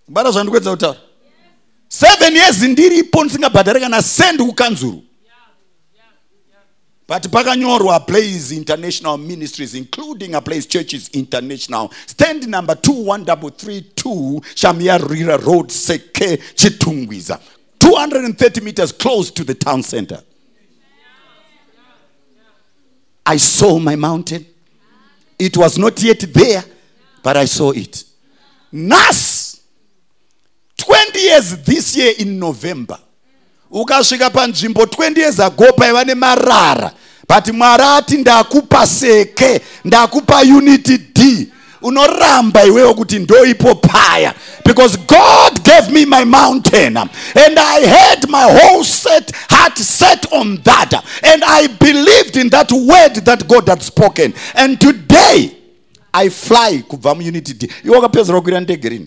Kubata 0.06 0.30
zvandikuedza 0.30 0.70
kutaura. 0.70 0.98
Seven 1.88 2.36
years 2.36 2.62
ndiripo 2.62 3.24
ndisingabhadhari 3.24 3.80
kana 3.80 4.02
sendi 4.02 4.44
kukanzuru 4.44 5.02
but 7.06 7.22
pakanyorwa 7.30 8.06
place 8.06 8.50
international 8.52 9.18
ministries 9.18 9.74
including 9.74 10.34
a 10.34 10.40
place 10.40 10.66
churches 10.66 11.08
international. 11.12 11.92
Stand 12.06 12.48
number 12.48 12.74
21332 12.74 14.40
shamiyarira 14.54 15.36
road 15.44 15.68
seke 15.70 16.36
chitungwiza. 16.54 17.40
230 17.78 18.60
meters 18.60 18.92
close 18.92 19.30
to 19.30 19.44
the 19.44 19.54
town 19.54 19.82
center. 19.82 20.20
I 23.24 23.36
saw 23.38 23.78
my 23.78 23.96
mountain. 23.96 24.46
It 25.38 25.56
was 25.56 25.78
not 25.78 26.02
yet 26.02 26.20
there 26.32 26.64
but 27.22 27.36
i 27.36 27.44
saw 27.44 27.72
it. 27.72 28.04
Nas 28.70 29.60
20 30.76 31.18
years 31.18 31.56
this 31.64 31.96
year 31.96 32.12
in 32.18 32.38
november 32.38 32.98
ukasvika 33.70 34.30
panzvimbo 34.30 34.82
20 34.84 35.18
years 35.18 35.40
ago 35.40 35.72
paiva 35.72 36.04
nemarara 36.04 36.92
but 37.28 37.48
mwari 37.54 37.82
ati 37.82 38.16
ndakupa 38.16 38.86
seke 38.86 39.60
ndakupa 39.84 40.40
unity 40.40 40.98
d. 40.98 41.48
Unoramba 41.82 42.64
iwewo 42.64 42.94
kuti 42.94 43.18
ndoipo 43.18 43.74
paya 43.74 44.34
because 44.64 44.96
god 45.08 45.62
gave 45.64 45.90
me 45.92 46.06
my 46.06 46.24
mountain 46.24 46.96
and 46.96 47.58
i 47.58 47.86
had 47.86 48.26
my 48.28 48.44
whole 48.58 48.84
set 48.84 49.32
heart 49.50 49.78
set 49.78 50.26
on 50.32 50.58
that 50.62 50.92
and 51.34 51.44
i 51.46 51.68
believed 51.68 52.36
in 52.36 52.50
that 52.50 52.72
word 52.72 53.24
that 53.24 53.46
god 53.46 53.68
had 53.68 53.82
spoken. 53.82 54.32
And 54.54 54.80
today 54.80 55.50
i 56.12 56.30
fly 56.30 56.82
kubva 56.88 57.14
muunity 57.14 57.54
d. 57.54 57.68
Iwe 57.84 57.96
wakapedzera 57.96 58.38
kukwira 58.38 58.60
ndege 58.60 58.88
rini 58.88 59.06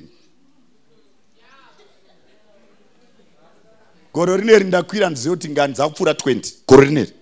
goro 4.13 4.37
rineri 4.37 4.65
ndakwira 4.65 5.09
ndizive 5.09 5.35
kuti 5.35 5.49
ngani 5.49 5.73
dzakupfuura 5.73 6.11
20 6.11 6.53
goro 6.67 6.81
rineri 6.83 7.13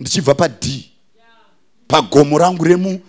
ndichibva 0.00 0.34
pad 0.34 0.84
pagomo 1.88 2.38
rangu 2.38 2.64
remud 2.64 3.00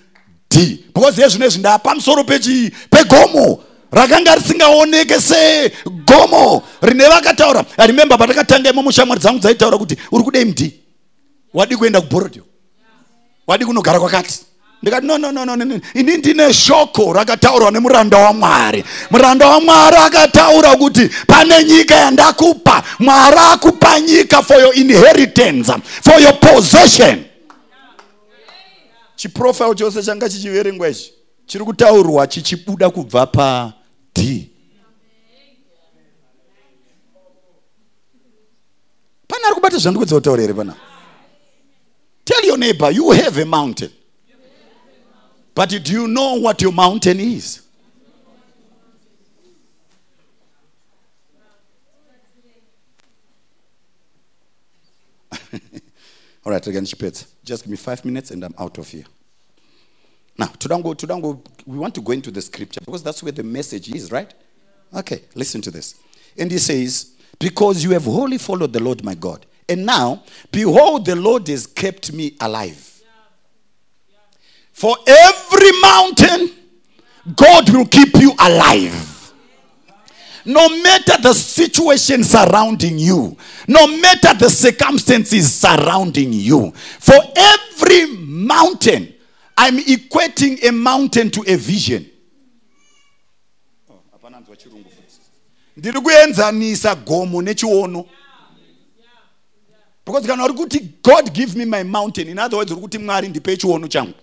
because 0.94 1.22
yezvinezvi 1.22 1.60
ndapamusoro 1.60 2.24
pechii 2.24 2.72
pegomo 2.90 3.64
rakanga 3.92 4.36
risingaoneke 4.36 5.20
segomo 5.20 6.64
rine 6.82 7.08
vakataura. 7.08 7.66
Remembe 7.78 8.18
patakatanga 8.18 8.70
imo 8.70 8.84
mushamwari 8.84 9.22
dzangu 9.22 9.40
dzaitaura 9.40 9.78
kuti 9.78 9.98
uri 10.12 10.24
kudei 10.24 10.46
md 10.46 10.72
wadi 11.54 11.78
kuenda 11.78 12.02
kubhorodio 12.02 12.44
wadi 13.48 13.66
kunogara 13.66 14.00
kwakati 14.00 14.40
ndikati 14.82 15.08
no 15.08 15.18
no 15.18 15.32
no 15.32 15.46
no 15.46 15.56
no 15.56 15.80
ini 15.94 16.18
ndine 16.18 16.54
shoko 16.54 17.14
rakataurwa 17.14 17.72
nemuranda 17.72 18.18
wamwari 18.18 18.84
muranda 19.12 19.48
wamwari 19.48 19.98
akataura 19.98 20.76
kuti 20.76 21.10
pane 21.28 21.64
nyika 21.64 21.96
yandakupa. 21.96 22.84
Mwari 23.00 23.38
akupa 23.38 24.00
nyika 24.00 24.42
for 24.44 24.60
your 24.62 24.76
inheritance 24.76 25.72
for 26.02 26.22
your 26.22 26.40
possession. 26.40 27.26
Chiprofile 29.16 29.76
chose 29.76 30.04
changa 30.04 30.30
chichiverengwa 30.30 30.90
ichi 30.90 31.14
chiri 31.46 31.66
kutaurwa 31.66 32.28
chichibuda 32.28 32.90
kubva 32.90 33.26
pad 33.26 33.72
pane 39.28 39.46
ari 39.46 39.56
kubata 39.56 39.78
zvandikuedza 39.78 40.16
kutaura 40.16 40.42
here 40.42 40.54
pana. 40.54 40.76
Tell 42.26 42.46
your 42.46 42.58
neighbor 42.58 42.92
you 42.92 43.12
have 43.12 43.42
a 43.42 43.46
mountain 43.46 43.90
but 45.56 45.70
do 45.70 45.92
you 45.92 46.08
know 46.08 46.34
what 46.36 46.62
your 46.62 46.74
mountain 46.74 47.20
is? 47.20 47.62
All 56.46 56.52
right 56.52 56.68
again 56.68 56.84
chipedza 56.84 57.26
just 57.44 57.64
give 57.64 57.72
me 57.72 57.78
five 57.78 58.04
minutes 58.06 58.32
and 58.32 58.44
i'm 58.44 58.54
out 58.60 58.78
of 58.78 58.88
here. 58.90 59.06
Now 60.38 60.48
todango 60.48 60.94
todango 60.94 61.40
we 61.66 61.78
want 61.78 61.96
to 61.96 62.02
go 62.02 62.12
into 62.12 62.32
the 62.32 62.42
scripture 62.42 62.82
because 62.84 63.02
that's 63.02 63.24
where 63.24 63.32
the 63.32 63.44
message 63.44 63.90
is 63.90 64.12
right? 64.12 64.34
Okay 64.94 65.22
listen 65.36 65.62
to 65.62 65.72
this. 65.72 65.96
And 66.38 66.52
he 66.52 66.58
says 66.58 67.14
because 67.40 67.84
you 67.84 67.92
have 67.92 68.04
wholly 68.04 68.38
followed 68.38 68.74
the 68.74 68.82
lord 68.82 69.04
my 69.04 69.16
god 69.16 69.46
and 69.70 69.86
now 69.86 70.24
behold 70.52 71.06
the 71.06 71.16
lord 71.16 71.48
has 71.48 71.66
kept 71.66 72.12
me 72.14 72.36
alive 72.42 72.95
for 74.76 74.96
every 75.08 75.72
mountain 75.82 76.50
god 77.36 77.70
will 77.70 77.86
keep 77.88 78.14
you 78.16 78.34
alive. 78.40 79.12
No 80.48 80.68
matter 80.84 81.18
the 81.24 81.34
situation 81.34 82.24
surrounding 82.24 83.00
you, 83.00 83.36
no 83.68 83.88
matter 83.88 84.34
the 84.38 84.50
circumstances 84.50 85.52
surrounding 85.56 86.32
you, 86.34 86.72
for 87.00 87.16
every 87.36 88.06
mountain, 88.18 89.12
I'm 89.58 89.78
equating 89.80 90.64
a 90.68 90.72
mountain 90.72 91.32
to 91.32 91.42
a 91.48 91.56
vision. 91.56 92.06
Ndiri 95.78 96.02
kuenzanisa 96.02 96.96
gomo 96.96 97.42
nechiono 97.42 98.06
because 100.06 100.28
kana 100.28 100.44
uri 100.46 100.54
kuti 100.54 100.80
god 101.02 101.34
give 101.34 101.56
me 101.56 101.66
my 101.66 101.84
mountain 101.84 102.28
in 102.28 102.38
other 102.40 102.58
words 102.58 102.72
uri 102.72 102.82
kuti 102.82 102.98
mwari 102.98 103.28
ndipe 103.30 103.58
chiono 103.58 103.88
changu 103.88 104.14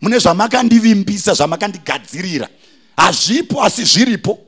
mune 0.00 0.18
zvamakandivimbisa 0.18 1.34
zvamakandigadzirira. 1.34 2.48
Hazvipo 2.96 3.62
asi 3.62 3.84
zviripo. 3.84 4.38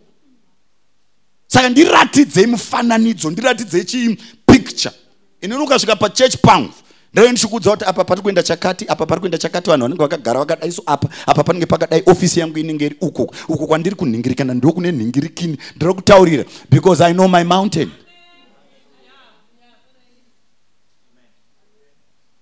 Saka 1.46 1.68
ndiratidzei 1.68 2.46
mufananidzo 2.46 3.30
ndiratidzei 3.30 3.84
chii 3.84 4.18
picture. 4.46 4.94
Inini 5.40 5.62
ukasvika 5.62 5.96
pachurch 5.96 6.36
pangu 6.36 6.72
ndave 7.12 7.32
ndichikudza 7.32 7.70
kuti 7.70 7.84
apa 7.84 8.04
pari 8.04 8.22
kuenda 8.22 8.42
chakati 8.42 8.84
apa 8.88 9.06
pari 9.06 9.20
kuenda 9.20 9.38
chakati 9.38 9.70
vanhu 9.70 9.82
vanenge 9.82 10.02
vakagara 10.02 10.40
vakadai. 10.40 10.72
So 10.72 10.82
apa 10.86 11.08
apa 11.26 11.44
panenge 11.44 11.66
pakadai 11.66 12.02
ofisi 12.06 12.40
yangu 12.40 12.58
inenge 12.58 12.86
iri 12.86 12.96
uko. 13.00 13.34
Uko 13.48 13.66
kwandiri 13.66 13.96
kunhingirikana 13.96 14.54
ndo 14.54 14.72
kune 14.72 14.92
nhingirikini 14.92 15.58
ndiri 15.76 15.94
kutaurira. 15.94 16.44
Because 16.70 17.04
i 17.04 17.12
know 17.12 17.28
my 17.28 17.44
mountain. 17.44 17.90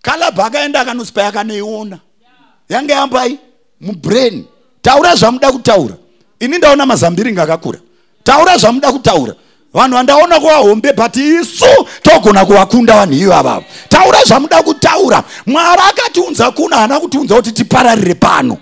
Kalabha 0.02 0.46
akaenda 0.46 0.80
akanospa 0.80 1.22
yakanoiona 1.22 2.00
yange 2.68 2.92
yambai 2.92 3.38
mubrain. 3.80 4.44
Taura 4.82 5.14
zvamuda 5.14 5.52
kutaura. 5.52 5.94
Ini 6.40 6.58
ndaona 6.58 6.86
mazambiringi 6.86 7.40
akakura 7.40 7.78
taura 8.24 8.56
zvamuda 8.56 8.92
kutaura. 8.92 9.34
Vanhu 9.74 9.94
vandaona 9.96 10.40
kuvahombe 10.40 10.92
but 10.92 11.16
isu 11.16 11.66
togona 12.02 12.44
kuvakunda 12.46 12.94
vanhu 12.96 13.14
iyo 13.14 13.34
avavo. 13.34 13.64
Taura 13.88 14.24
zvamuda 14.24 14.62
kutaura. 14.62 15.24
Mwari 15.46 15.82
akatiunza 15.90 16.50
kuna 16.50 16.76
haana 16.76 17.00
kutiunza 17.00 17.34
kuti 17.36 17.52
tipararire 17.52 18.14
pano. 18.14 18.58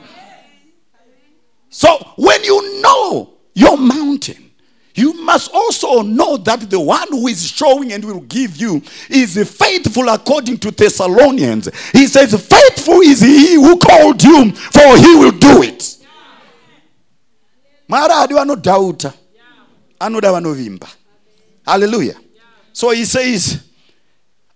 So 1.71 1.89
when 2.17 2.45
you 2.45 2.61
know 2.81 3.29
your 3.55 3.77
mountain 3.79 4.37
you 4.95 5.13
must 5.25 5.51
also 5.53 6.03
know 6.03 6.37
that 6.37 6.71
the 6.71 6.79
one 6.79 7.09
who 7.11 7.27
is 7.27 7.45
showing 7.47 7.93
and 7.93 8.05
will 8.05 8.21
give 8.21 8.57
you 8.57 8.81
is 9.11 9.35
faithful 9.51 10.09
according 10.09 10.59
to 10.59 10.71
thessalonians. 10.71 11.69
He 11.93 12.07
says 12.07 12.31
faithful 12.47 13.01
is 13.01 13.21
he 13.21 13.55
who 13.55 13.77
called 13.77 14.23
you 14.23 14.53
for 14.53 14.97
he 14.97 15.17
will 15.17 15.33
do 15.33 15.63
it. 15.63 15.99
Mwari 17.89 18.11
adi 18.11 18.35
vanodhauta 18.35 19.13
anoda 20.01 20.33
vanovimba 20.33 20.89
hallelujah. 21.67 22.17
So 22.73 22.91
he 22.91 23.05
says 23.05 23.65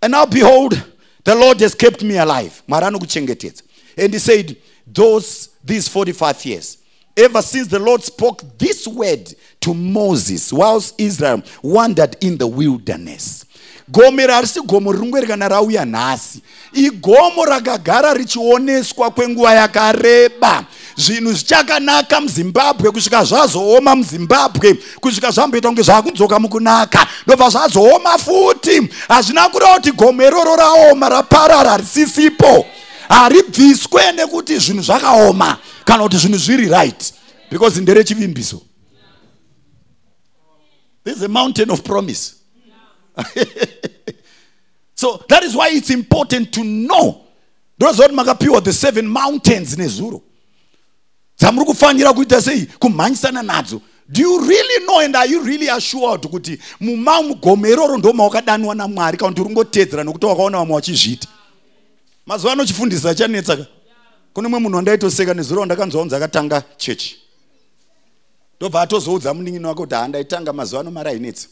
and 0.00 0.12
now 0.12 0.24
behold 0.24 0.80
the 1.24 1.34
lord 1.34 1.60
has 1.60 1.74
kept 1.74 2.02
me 2.04 2.16
alive. 2.16 2.62
And 2.68 4.12
he 4.12 4.18
said 4.18 4.56
those 4.86 5.48
these 5.64 5.88
45 5.88 6.44
years 6.44 6.78
ever 7.16 7.42
since 7.42 7.66
the 7.66 7.78
lord 7.78 8.02
spoke 8.02 8.42
this 8.56 8.86
word 8.86 9.34
to 9.60 9.74
moses 9.74 10.52
whilst 10.52 10.94
israel 10.98 11.42
wandered 11.62 12.16
in 12.20 12.38
the 12.38 12.46
wilderness. 12.46 13.44
Gomo 13.90 14.20
iri 14.20 14.32
harisi 14.32 14.60
gomo 14.60 14.92
riringwerikana 14.92 15.48
rauya 15.48 15.84
nhasi. 15.84 16.42
Igomo 16.72 17.44
rakagara 17.44 18.14
richioneswa 18.14 19.10
kwenguva 19.10 19.54
yakareba. 19.54 20.64
Zvinhu 20.96 21.32
zvichakanaka 21.32 22.20
muzimbabwe 22.20 22.90
kusvika 22.90 23.24
zvazooma 23.24 23.96
muzimbabwe. 23.96 24.74
Kusvika 25.00 25.30
zvamboita 25.30 25.68
kunge 25.68 25.82
zvakudzoka 25.82 26.38
mukunaka. 26.38 27.06
Ndobva 27.26 27.50
zvazooma 27.50 28.18
futi. 28.18 28.88
Hazvina 29.08 29.48
kureva 29.48 29.74
kuti 29.74 29.92
gomo 29.92 30.22
iroro 30.22 30.56
raoma 30.56 31.08
raparara 31.08 31.70
harisisipo 31.70 32.66
haribviswe 33.08 34.12
nekuti 34.12 34.58
zvinhu 34.58 34.82
zvakaoma 34.82 35.56
kana 35.84 36.02
kuti 36.02 36.16
zvinhu 36.16 36.38
zviri 36.38 36.68
right 36.68 37.12
because 37.50 37.80
nderechivimbiso 37.80 38.62
there's 41.08 41.22
a 41.22 41.28
mountain 41.28 41.70
of 41.70 41.82
promise. 41.82 42.42
So 44.98 45.24
that 45.28 45.44
is 45.44 45.54
why 45.54 45.68
it's 45.70 45.90
important 45.90 46.52
to 46.54 46.64
know. 46.64 47.20
Ndoziva 47.78 48.08
kuti 48.08 48.14
makapiwa 48.14 48.64
the 48.64 48.72
seven 48.72 49.06
mountains 49.06 49.78
nezuro 49.78 50.22
dzamuri 51.38 51.66
kufanira 51.66 52.12
kuita 52.12 52.42
sei? 52.42 52.66
Kumhanyisana 52.66 53.42
nadzo. 53.42 53.80
Do 54.10 54.20
you 54.22 54.40
really 54.40 54.84
know 54.84 54.98
and 54.98 55.14
are 55.14 55.28
you 55.28 55.40
really 55.40 55.68
assured 55.68 56.22
kuti 56.22 56.58
muma 56.80 57.22
mugomo 57.22 57.66
iroro 57.66 57.98
ndo 57.98 58.12
maukadaniwa 58.12 58.74
namwari 58.74 59.18
kana 59.18 59.30
kuti 59.30 59.40
uri 59.40 59.50
ngoteedzera 59.50 60.04
nokuti 60.04 60.26
wakaona 60.26 60.58
vamwe 60.58 60.74
vachizviita 60.74 61.28
mazuva 62.26 62.52
ano 62.52 62.64
chifundisa 62.64 63.14
chanetsaka 63.14 63.66
kune 64.32 64.48
mwe 64.48 64.60
munhu 64.60 64.76
wandaitoseka 64.76 65.34
nezuro 65.34 65.60
wandakanzwa 65.60 66.02
unzi 66.02 66.14
akatanga 66.14 66.62
chechi 66.76 67.16
ndobva 68.60 68.80
atozoudza 68.82 69.34
munin'ini 69.34 69.66
wake 69.66 69.80
kuti 69.80 69.94
handaitanga 69.94 70.52
mazuva 70.52 70.80
ano 70.80 70.90
mari 70.90 71.10
ainetsa 71.10 71.48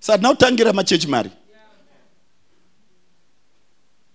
saka 0.00 0.18
tinakutangira 0.18 0.72
machechi 0.72 1.06
mari. 1.06 1.30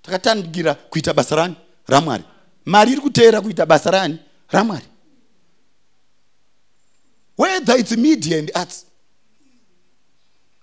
Takatangira 0.01 0.73
kuita 0.73 1.13
basa 1.13 1.35
rani? 1.35 1.55
Ramwari. 1.87 2.23
Mari 2.65 2.91
iri 2.91 3.01
kuteera 3.01 3.41
kuita 3.41 3.65
basa 3.65 3.91
rani? 3.91 4.19
Ramwari. 4.49 4.85
Whether 7.37 7.79
its 7.79 7.91
media 7.97 8.39
and 8.39 8.51
arts. 8.53 8.85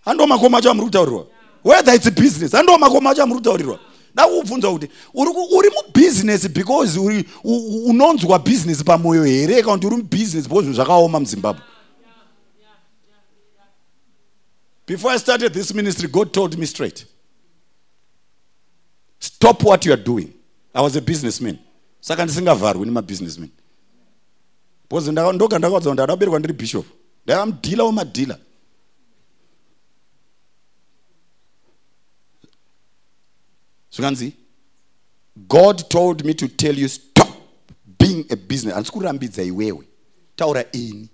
Handiwo 0.05 0.27
makomo 0.27 0.57
acho 0.57 0.71
amuri 0.71 0.87
kutaurirwa. 0.87 1.27
Whether 1.65 1.95
its 1.95 2.11
business. 2.11 2.53
Handiwo 2.53 2.79
makomo 2.79 3.11
acho 3.11 3.23
amuri 3.23 3.39
kutaurirwa 3.41 3.81
ndakubvunza 4.19 4.71
kuti 4.71 4.89
uri 5.15 5.71
mubhizinesi 5.71 6.49
because 6.49 6.99
unonzwa 7.87 8.39
bhizinesi 8.39 8.85
pamwoyo 8.85 9.25
here 9.25 9.63
kana 9.63 9.75
kuti 9.75 9.87
uri 9.87 9.97
mubhizinesi 9.97 10.49
because 10.49 10.73
zvakaoma 10.73 11.21
muzimbabwe. 11.21 11.63
Before 14.87 15.15
i 15.15 15.19
started 15.19 15.53
this 15.53 15.75
ministry 15.75 16.09
god 16.09 16.33
told 16.33 16.59
me 16.59 16.67
straight. 16.67 17.07
Stop 19.21 19.63
what 19.65 19.87
you 19.87 19.93
are 19.93 20.03
doing. 20.03 20.33
I 20.75 20.81
was 20.81 20.97
a 20.97 21.01
businessman. 21.01 21.59
Saka 22.01 22.25
ndisingavharwi 22.25 22.87
nemabhizinesmen 22.87 23.51
because 24.89 25.13
ndoga 25.13 25.59
ndakaudza 25.59 25.91
kuti 25.91 25.93
ndada 25.93 26.13
kuberekwa 26.13 26.39
ndiri 26.39 26.55
bishop. 26.55 26.87
Ndaiva 27.25 27.47
mudhila 27.47 27.85
wemadhila 27.85 28.39
zvikanzi 33.99 34.33
god 35.49 35.89
told 35.89 36.25
me 36.25 36.35
to 36.35 36.49
tell 36.49 36.79
you 36.79 36.89
stop 36.89 37.29
being 37.99 38.25
a 38.31 38.37
business. 38.37 38.75
Handisi 38.75 38.93
kurambidza 38.93 39.43
iwewe. 39.43 39.85
Taura 40.37 40.65
ini. 40.73 41.09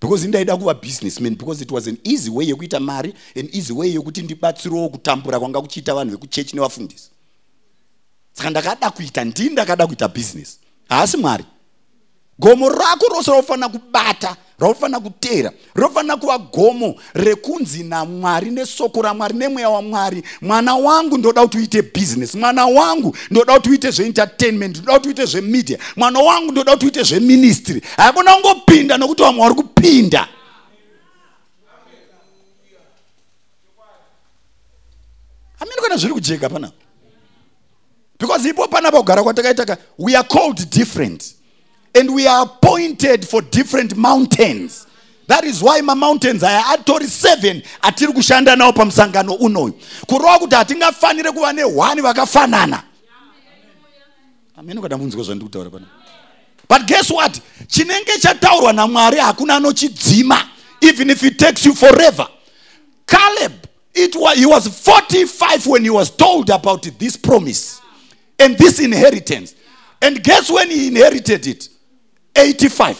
Because 0.00 0.24
indaida 0.24 0.56
kuva 0.56 0.74
businessman 0.74 1.34
because 1.34 1.62
it 1.62 1.70
was 1.70 1.86
an 1.86 1.98
easy 2.04 2.30
way 2.30 2.46
yekuita 2.48 2.80
mari 2.80 3.14
an 3.36 3.48
easy 3.52 3.72
way 3.72 3.90
yekuti 3.94 4.22
ndibatsirewo 4.22 4.88
kutambura 4.88 5.40
kwanga 5.40 5.60
kuchiita 5.60 5.94
vanhu 5.94 6.10
vekuchechi 6.10 6.56
nevafundisi. 6.56 7.10
Saka 8.32 8.50
ndakada 8.50 8.90
kuita 8.90 9.24
ndini 9.24 9.50
ndakada 9.50 9.86
kuita 9.86 10.08
business. 10.08 10.58
Haasi 10.88 11.16
mwari 11.16 11.44
gomo 12.38 12.68
rako 12.68 13.06
rose 13.14 13.30
raufanira 13.30 13.68
kubata 13.68 14.36
raufanira 14.62 15.00
kuteera 15.00 15.52
rinofanira 15.74 16.16
kuva 16.16 16.38
gomo 16.38 16.94
rekunzi 17.14 17.82
namwari 17.84 18.50
nesoko 18.50 19.02
ramwari 19.02 19.34
nemweya 19.34 19.68
wamwari 19.68 20.22
mwana 20.40 20.74
wangu 20.74 21.18
ndoda 21.18 21.42
kuti 21.42 21.58
uite 21.58 21.82
bhizinesi 21.82 22.38
mwana 22.38 22.66
wangu 22.66 23.16
ndoda 23.30 23.54
kuti 23.54 23.70
uite 23.70 23.90
zveentertainment 23.90 24.76
ndoda 24.76 24.98
kuti 24.98 25.08
uite 25.08 25.24
zvemedia 25.24 25.78
mwana 25.96 26.18
wangu 26.18 26.52
ndoda 26.52 26.72
kuti 26.72 26.86
uite 26.86 27.02
zveministry 27.02 27.82
haikona 27.96 28.34
kungopinda 28.34 28.98
nokuti 28.98 29.22
vamwe 29.22 29.42
vari 29.42 29.54
kupinda? 29.54 30.28
Hamini 35.58 35.76
kana 35.82 35.96
zviri 35.96 36.14
kujeka 36.14 36.48
panapa 36.48 36.74
because 38.18 38.48
ipo 38.48 38.68
panapa 38.68 38.98
kugara 38.98 39.22
kwatakaitaka 39.22 39.78
we 39.98 40.16
are 40.16 40.28
called 40.28 40.70
different 40.70 41.41
and 41.94 42.14
we 42.14 42.26
are 42.26 42.44
appointed 42.44 43.26
for 43.26 43.42
different 43.42 43.96
mountains. 43.96 44.86
That 45.26 45.44
is 45.44 45.62
why 45.62 45.80
mamountains 45.80 46.42
aya 46.42 46.62
atori 46.66 47.06
7 47.06 47.62
atiri 47.82 48.12
kushanda 48.12 48.56
nawo 48.56 48.72
pamusangano 48.72 49.34
unoyu 49.34 49.74
kurova 50.06 50.38
kuti 50.38 50.54
hatingafaniri 50.54 51.32
kuva 51.32 51.52
nehwani 51.52 52.00
vakafanana. 52.00 52.82
Amene 54.56 54.80
kana 54.80 54.98
munzwa 54.98 55.24
zvandiri 55.24 55.44
kutaura 55.44 55.70
pano 55.70 55.86
but 56.68 56.86
guess 56.86 57.10
what? 57.10 57.40
Chinenge 57.66 58.18
chataurwa 58.20 58.72
namwari 58.72 59.18
hakuna 59.18 59.56
anochidzima 59.56 60.48
even 60.80 61.10
if 61.10 61.22
it 61.22 61.38
takes 61.38 61.66
you 61.66 61.74
forever. 61.74 62.26
Caleb 63.06 63.52
it 63.94 64.16
was, 64.16 64.38
he 64.38 64.46
was 64.46 64.66
45 64.68 65.66
when 65.66 65.84
he 65.84 65.90
was 65.90 66.10
told 66.10 66.50
about 66.50 66.82
this 66.98 67.16
promise 67.16 67.80
and 68.38 68.56
this 68.56 68.80
inheritance. 68.80 69.54
And 70.00 70.22
guess 70.24 70.50
when 70.50 70.70
he 70.70 70.88
inherited 70.88 71.46
it 71.46 71.68
85 72.34 72.94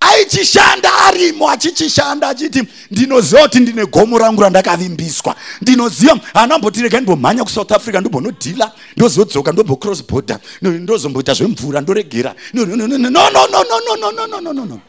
aichishanda 0.00 0.94
arimo 0.94 1.50
achichishanda 1.50 2.28
achiti 2.28 2.62
ndinoziva 2.90 3.42
kuti 3.42 3.60
ndine 3.60 3.86
gomo 3.86 4.18
rangu 4.18 4.42
randakavimbiswa 4.42 5.36
ndinoziva 5.62 6.20
anambotirega 6.34 7.00
ndimbomhanya 7.00 7.44
kusouth 7.44 7.72
africa 7.72 8.00
ndombonodhila 8.00 8.72
ndozodzoka 8.96 9.52
ndombocross 9.52 10.06
border 10.06 10.38
ndozomboita 10.62 11.34
zvemvura 11.34 11.80
ndoregera 11.80 12.34
no 12.54 12.66
no 12.66 12.76
no 12.76 12.86
no 12.86 12.98
no 12.98 13.10
no 13.10 13.20
no 13.20 13.96
no 13.96 14.12
no 14.12 14.40
no 14.40 14.52
no 14.52 14.64
no 14.64 14.80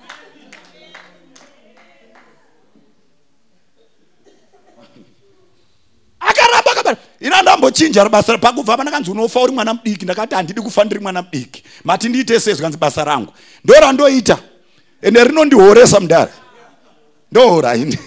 no 6.88 6.94
akaramba 6.94 6.94
akabara 6.94 6.98
ina 7.20 7.42
ndambochinja 7.42 8.10
basa 8.10 8.38
pakubva 8.38 8.78
pandakanzi 8.78 9.12
unofa 9.12 9.42
uri 9.42 9.52
mwana 9.54 9.74
mudiki 9.74 10.06
ndakati 10.06 10.36
handidi 10.36 10.62
kufa 10.62 10.84
ndiri 10.84 11.02
mwana 11.02 11.22
mudiki. 11.22 11.64
Mati 11.84 12.10
ndiite 12.10 12.40
sei 12.40 12.54
zvikanzi 12.54 12.78
basa 12.78 13.04
rangu. 13.04 13.34
Ndorandoita 13.64 14.38
ende 15.02 15.24
rinondihoresa 15.24 16.00
mudara 16.00 16.32
ndohora 17.32 17.76
ini 17.76 17.98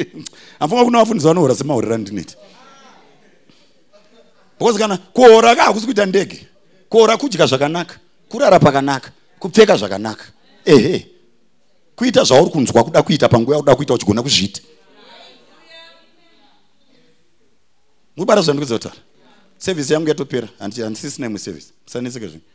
hamfunga 0.60 0.84
kuna 0.84 0.98
vafundisi 0.98 1.26
vanohora 1.26 1.54
semahorero 1.54 1.94
andinoita 1.94 2.34
because 4.58 4.78
kana 4.78 4.96
kuhora 4.96 5.54
ka 5.56 5.62
hakusi 5.62 5.86
kuita 5.86 6.06
ndege. 6.06 6.46
Kuhora 6.88 7.16
kudya 7.16 7.46
zvakanaka 7.46 7.94
kurara 8.28 8.58
pakanaka 8.58 9.10
kupfeka 9.38 9.76
zvakanaka. 9.76 10.24
Ehe. 10.64 11.06
Kuita 11.96 12.24
zvauri 12.24 12.50
kunzwa 12.50 12.84
kuda 12.84 13.02
kuita 13.02 13.28
panguva 13.28 13.56
yakuda 13.56 13.74
kuita 13.76 13.94
uchigona 13.94 14.22
kuzviita 14.22 14.60
mubara 18.18 18.42
zvandikuza 18.42 18.78
kutaura 18.78 19.00
sevhisi 19.58 19.92
yangu 19.92 20.08
yatopera 20.08 20.48
handisisina 20.58 21.26
imwe 21.26 21.38
sevhisi 21.38 21.72
musaneseke 21.84 22.26
zvimwe 22.28 22.46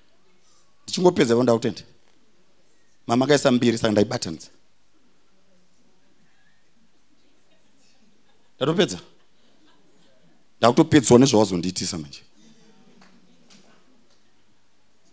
ndichingopedza 0.84 1.36
vo 1.36 1.44
ndakutenda 1.44 1.82
mama 3.08 3.26
akaisa 3.26 3.52
mbiri 3.52 3.78
saka 3.78 3.92
ndaibatanidza 3.92 4.50
ndatopedza? 8.58 9.00
Ndakutopedzwa 10.58 11.20
nezvawazondiitisa 11.20 11.98
manje. 11.98 12.22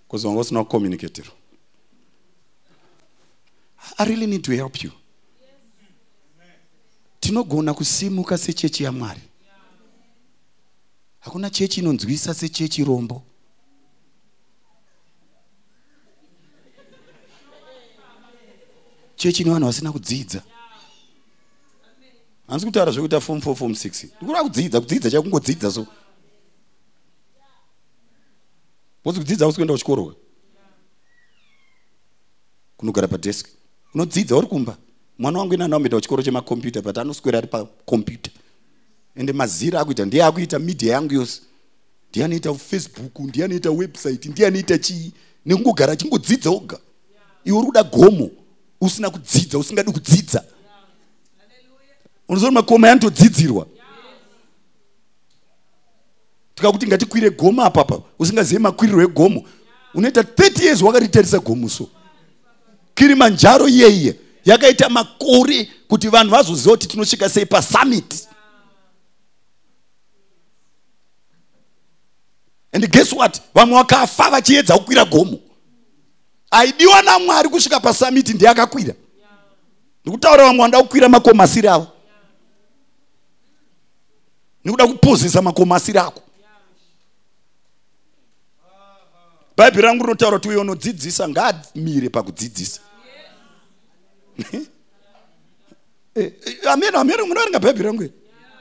Bcause 0.06 0.26
wanga 0.26 0.40
usina 0.40 0.64
kucommunicatero 0.64 1.32
i 3.98 4.04
really 4.04 4.26
need 4.26 4.42
to 4.42 4.52
help 4.52 4.84
you. 4.84 4.90
Tinogona 7.20 7.74
kusimuka 7.74 8.38
sechechi 8.38 8.84
yamwari 8.84 9.20
hakuna 11.20 11.50
chechi 11.50 11.80
inonzwisa 11.80 12.34
sechechi 12.34 12.84
rombo. 12.84 13.22
Chechi 19.16 19.42
ine 19.42 19.50
vanhu 19.50 19.66
vasina 19.66 19.92
kudzidza. 19.92 20.42
Handisi 22.46 22.66
kutaura 22.66 22.92
zvekuita 22.92 23.20
fom 23.20 23.40
four 23.40 23.56
fom 23.56 23.74
six. 23.74 24.04
Ndikuda 24.04 24.42
kudzidza 24.42 24.80
kudzidza 24.80 25.10
chakungodzidza 25.10 25.70
so. 25.72 25.86
Bosi 29.04 29.18
kudzidza 29.18 29.44
hausi 29.44 29.56
kuenda 29.56 29.74
kuchikoro 29.74 30.16
kunogara 32.76 33.08
padesk 33.08 33.48
unodzidza 33.94 34.36
uri 34.36 34.46
kumba? 34.46 34.76
Mwana 35.18 35.38
wangu 35.38 35.54
ina 35.54 35.64
anaomboenda 35.64 35.96
kuchikoro 35.96 36.22
chemakomputa 36.22 36.82
but 36.82 36.98
anoswera 36.98 37.38
ari 37.38 37.46
pakomputa 37.46 38.30
ende 39.16 39.32
mazira 39.32 39.80
akuita 39.80 40.04
ndiye 40.04 40.24
akuita 40.24 40.58
media 40.58 40.92
yangu 40.92 41.14
yose. 41.14 41.40
Ndiye 42.10 42.24
anoita 42.24 42.54
facebook 42.54 43.18
ndiye 43.18 43.44
anoita 43.44 43.70
website 43.70 44.26
ndiye 44.26 44.48
anoita 44.48 44.78
chii 44.78 45.12
nekungogara 45.46 45.92
achingodzidza 45.92 46.50
oga 46.50 46.78
iwe 47.44 47.58
uri 47.58 47.66
kuda 47.66 47.82
gomo 47.82 48.30
usina 48.80 49.10
kudzidza 49.10 49.58
usingadi 49.58 49.92
kudzidza. 49.92 50.44
Unozoona 52.28 52.52
makoma 52.54 52.88
yanotodzidzirwa 52.88 53.66
tikakuti 56.54 56.86
ngatikwire 56.86 57.30
gomo 57.30 57.62
apapa 57.64 58.00
usingazivi 58.18 58.62
makwiriro 58.62 59.02
egomo. 59.02 59.44
Unoita 59.94 60.20
30 60.22 60.64
years 60.64 60.82
wakaritarisa 60.82 61.38
gomo 61.38 61.68
so 61.68 61.88
kirimanjaro 62.94 63.68
iyeiye 63.68 64.16
yakaita 64.44 64.88
makore 64.88 65.68
kuti 65.88 66.08
vanhu 66.08 66.30
vazoziva 66.30 66.70
kuti 66.70 66.86
tinosvika 66.88 67.28
sei 67.28 67.46
pasummit 67.46 68.28
and 72.72 72.88
guess 72.90 73.12
what? 73.12 73.40
Vamwe 73.54 73.74
vakafa 73.78 74.30
vachiedza 74.30 74.78
kukwira 74.78 75.04
gomo. 75.04 75.38
Aidiwa 76.50 77.02
namwari 77.02 77.48
kusvika 77.48 77.80
pasamiti 77.80 78.32
ndiye 78.32 78.50
akakwira 78.50 78.94
ndikutaura 80.04 80.44
vamwe 80.44 80.58
vanoda 80.58 80.82
kukwira 80.82 81.08
makomasiri 81.08 81.68
avo. 81.68 81.88
Nekuda 84.64 84.86
kupozesa 84.86 85.42
makomasiri 85.42 85.98
ako. 85.98 86.22
Bhaibheri 89.56 89.86
rangu 89.86 90.04
rinotaura 90.04 90.38
kuti 90.38 90.48
uyo 90.48 90.60
unodzidzisa 90.60 91.28
ngaamire 91.28 92.08
pakudzidzisa. 92.08 92.80
Ameno 96.70 96.98
ameno 96.98 97.26
munoverenga 97.26 97.58
bhaibheri 97.58 97.84
rangu 97.86 98.08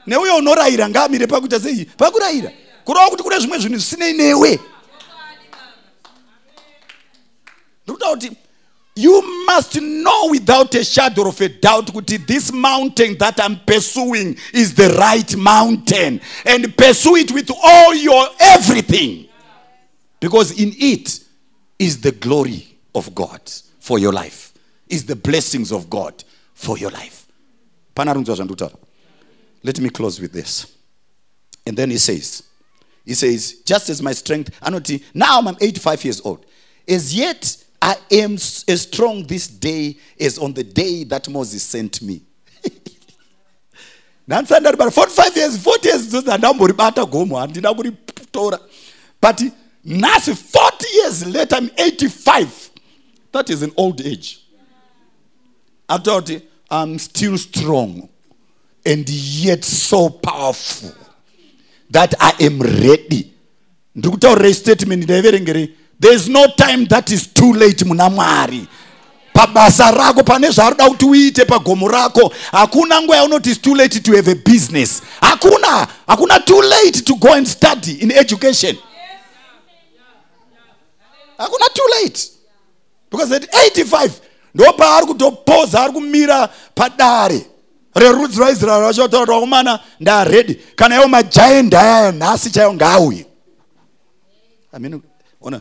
neuyo 0.06 0.36
unorayira 0.36 0.88
ngaamire 0.88 1.26
pakuita 1.26 1.60
sei? 1.60 1.84
Pakurayira 1.84 2.52
kurova 2.84 3.10
kuti 3.10 3.22
kune 3.22 3.38
zvimwe 3.38 3.58
zvinhu 3.58 3.78
zvisinei 3.78 4.12
newe 4.12 4.60
ndikuta 7.84 8.10
kuti 8.10 8.30
you 8.96 9.22
must 9.46 9.72
know 9.78 10.30
without 10.30 10.74
a 10.74 10.84
shadow 10.84 11.28
of 11.28 11.40
a 11.40 11.48
doubt 11.48 11.92
kuti 11.92 12.18
this 12.26 12.52
mountain 12.52 13.16
that 13.18 13.40
i'm 13.40 13.56
pursuing 13.66 14.36
is 14.52 14.74
the 14.74 14.88
right 14.88 15.36
mountain 15.36 16.20
and 16.44 16.76
pursue 16.76 17.16
it 17.16 17.30
with 17.30 17.50
all 17.62 17.94
your 17.94 18.28
everything. 18.38 19.26
Because 20.20 20.60
in 20.60 20.74
it 20.76 21.20
is 21.78 22.00
the 22.00 22.12
glory 22.12 22.66
of 22.94 23.14
god 23.14 23.40
for 23.78 23.98
your 23.98 24.12
life 24.12 24.52
is 24.88 25.06
the 25.06 25.16
blessings 25.16 25.72
of 25.72 25.88
god 25.88 26.22
for 26.54 26.78
your 26.78 26.90
life. 26.90 27.26
Pana 27.94 28.14
runzwa 28.14 28.36
zvandikutaura 28.36 28.76
let 29.62 29.78
me 29.80 29.90
close 29.90 30.20
with 30.20 30.32
this. 30.32 30.66
And 31.66 31.76
then 31.76 31.90
he 31.90 31.98
says 31.98 32.42
he 33.04 33.14
says 33.14 33.54
just 33.64 33.88
as 33.88 34.02
my 34.02 34.12
strength 34.12 34.50
anoti 34.60 35.02
now 35.14 35.38
i'm 35.40 35.56
85 35.60 36.04
years 36.04 36.20
old. 36.24 36.44
As 36.88 37.14
yet 37.14 37.56
i 37.82 37.96
am 38.10 38.34
as 38.34 38.82
strong 38.82 39.24
this 39.26 39.46
day 39.48 39.96
as 40.20 40.38
on 40.38 40.52
the 40.52 40.64
day 40.64 41.04
that 41.04 41.28
moses 41.28 41.62
sent 41.62 42.02
me. 42.02 42.22
Ndari 44.28 44.76
bara 44.76 44.90
45 44.90 45.36
years 45.36 45.56
40 45.58 45.88
years 45.88 46.06
dzose 46.08 46.30
handamboribata 46.30 47.04
gomo 47.06 47.36
handina 47.38 47.74
kuritora 47.74 48.58
but 49.20 49.42
nhasi 49.84 50.34
40 50.34 50.86
years 50.94 51.26
later 51.26 51.58
im 51.58 51.70
85 51.76 52.70
that 53.32 53.48
is 53.50 53.62
an 53.62 53.72
old 53.76 54.00
age. 54.00 54.38
Ataura 55.88 56.20
kuti 56.22 56.42
i'm 56.70 56.98
still 56.98 57.36
strong 57.38 58.08
and 58.86 59.08
yet 59.08 59.64
so 59.64 60.08
powerful 60.08 60.92
that 61.92 62.14
i 62.20 62.46
am 62.46 62.60
ready. 62.62 63.26
Ndiri 63.96 64.10
kutaurirai 64.12 64.54
statement 64.54 65.04
ndaiverengerei 65.04 65.68
there 66.00 66.14
is 66.16 66.28
no 66.28 66.46
time 66.48 66.86
that 66.86 67.10
is 67.10 67.26
too 67.34 67.52
late 67.52 67.84
muna 67.84 68.10
mwari. 68.10 68.66
Pabasa 69.32 69.90
rako 69.90 70.22
pane 70.24 70.50
zvaroda 70.50 70.88
kuti 70.88 71.04
uite 71.04 71.44
pagomo 71.44 71.88
rako. 71.88 72.32
Hakuna 72.52 73.00
nguva 73.02 73.16
yaunoti 73.16 73.50
its 73.50 73.60
too 73.60 73.74
late 73.74 74.00
to 74.00 74.12
have 74.16 74.30
a 74.30 74.34
business. 74.34 75.02
Hakuna 75.20 75.88
hakuna 76.06 76.40
too 76.40 76.60
late 76.62 77.04
to 77.04 77.14
go 77.16 77.32
and 77.34 77.46
study 77.48 77.92
in 77.92 78.10
education. 78.10 78.76
Hakuna 81.38 81.68
too 81.74 81.86
late. 82.02 82.30
Because 83.10 83.32
at 83.32 83.42
85 83.76 84.10
ndo 84.54 84.72
paari 84.72 85.06
kutopoza 85.06 85.80
ari 85.82 85.92
kumira 85.92 86.48
padare 86.74 87.46
rerudzi 87.94 88.38
rwaisraeri 88.38 88.82
vachotaura 88.84 89.34
vakomana 89.34 89.80
ndaredi 90.00 90.54
kana 90.54 90.96
iwo 90.96 91.08
majaendi 91.08 91.76
ayaya 91.76 92.12
nhasi 92.12 92.50
chaiwo 92.50 92.74
ngaauye 92.74 93.26
amen 94.72 95.00
ona 95.40 95.60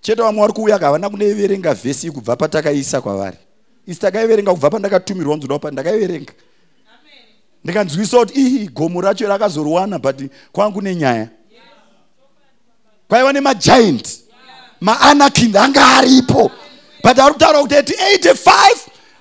chete 0.00 0.22
vamwe 0.22 0.40
vari 0.40 0.52
kuuya 0.52 0.78
havana 0.78 1.10
kuneverenga 1.10 1.74
vhesi 1.74 2.10
kubva 2.10 2.36
patakaisa 2.36 3.00
kwavari 3.00 3.36
isi 3.86 4.00
takaiverenga 4.00 4.50
kubva 4.52 4.70
pandakatumirwa 4.70 5.36
nzwi 5.36 5.58
pa 5.58 5.70
ndakaiverenga 5.70 6.32
ndikanzwisa 7.64 8.18
kuti 8.18 8.40
ii 8.40 8.68
gomo 8.68 9.00
racho 9.00 9.28
rakazorwana 9.28 9.98
but 9.98 10.22
kwangu 10.52 10.82
nenyaya 10.82 11.28
kwaiva 13.08 13.32
nemajaindi 13.32 14.08
maanakind 14.80 15.56
anga 15.56 15.86
aripo 15.86 16.50
but 17.04 17.18
ari 17.18 17.32
kutaura 17.32 17.58
kuti 17.60 17.74
at 17.76 17.90
85 17.90 18.48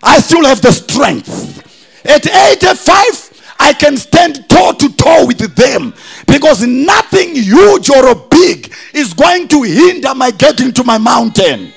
i 0.01 0.21
still 0.21 0.45
have 0.45 0.61
the 0.61 0.71
strength 0.71 1.29
at 2.05 2.25
85 2.25 3.33
I 3.59 3.73
can 3.73 3.97
stand 3.97 4.49
toe 4.49 4.73
to 4.73 4.89
toe 4.93 5.25
with 5.25 5.55
them 5.55 5.93
because 6.27 6.65
nothing 6.67 7.35
huge 7.35 7.89
or 7.89 8.15
big 8.29 8.73
is 8.93 9.13
going 9.13 9.47
to 9.47 9.63
hinder 9.63 10.13
my 10.15 10.31
getting 10.31 10.73
to 10.73 10.83
my 10.83 10.97
mountain. 10.97 11.71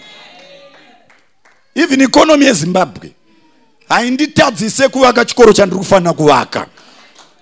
Even 1.74 2.00
economy 2.00 2.46
yeZimbabwe 2.46 3.10
hainditadzise 3.88 4.88
kuvaka 4.88 5.24
chikoro 5.24 5.52
chandiri 5.52 5.78
kufanira 5.78 6.12
kuvaka. 6.12 6.66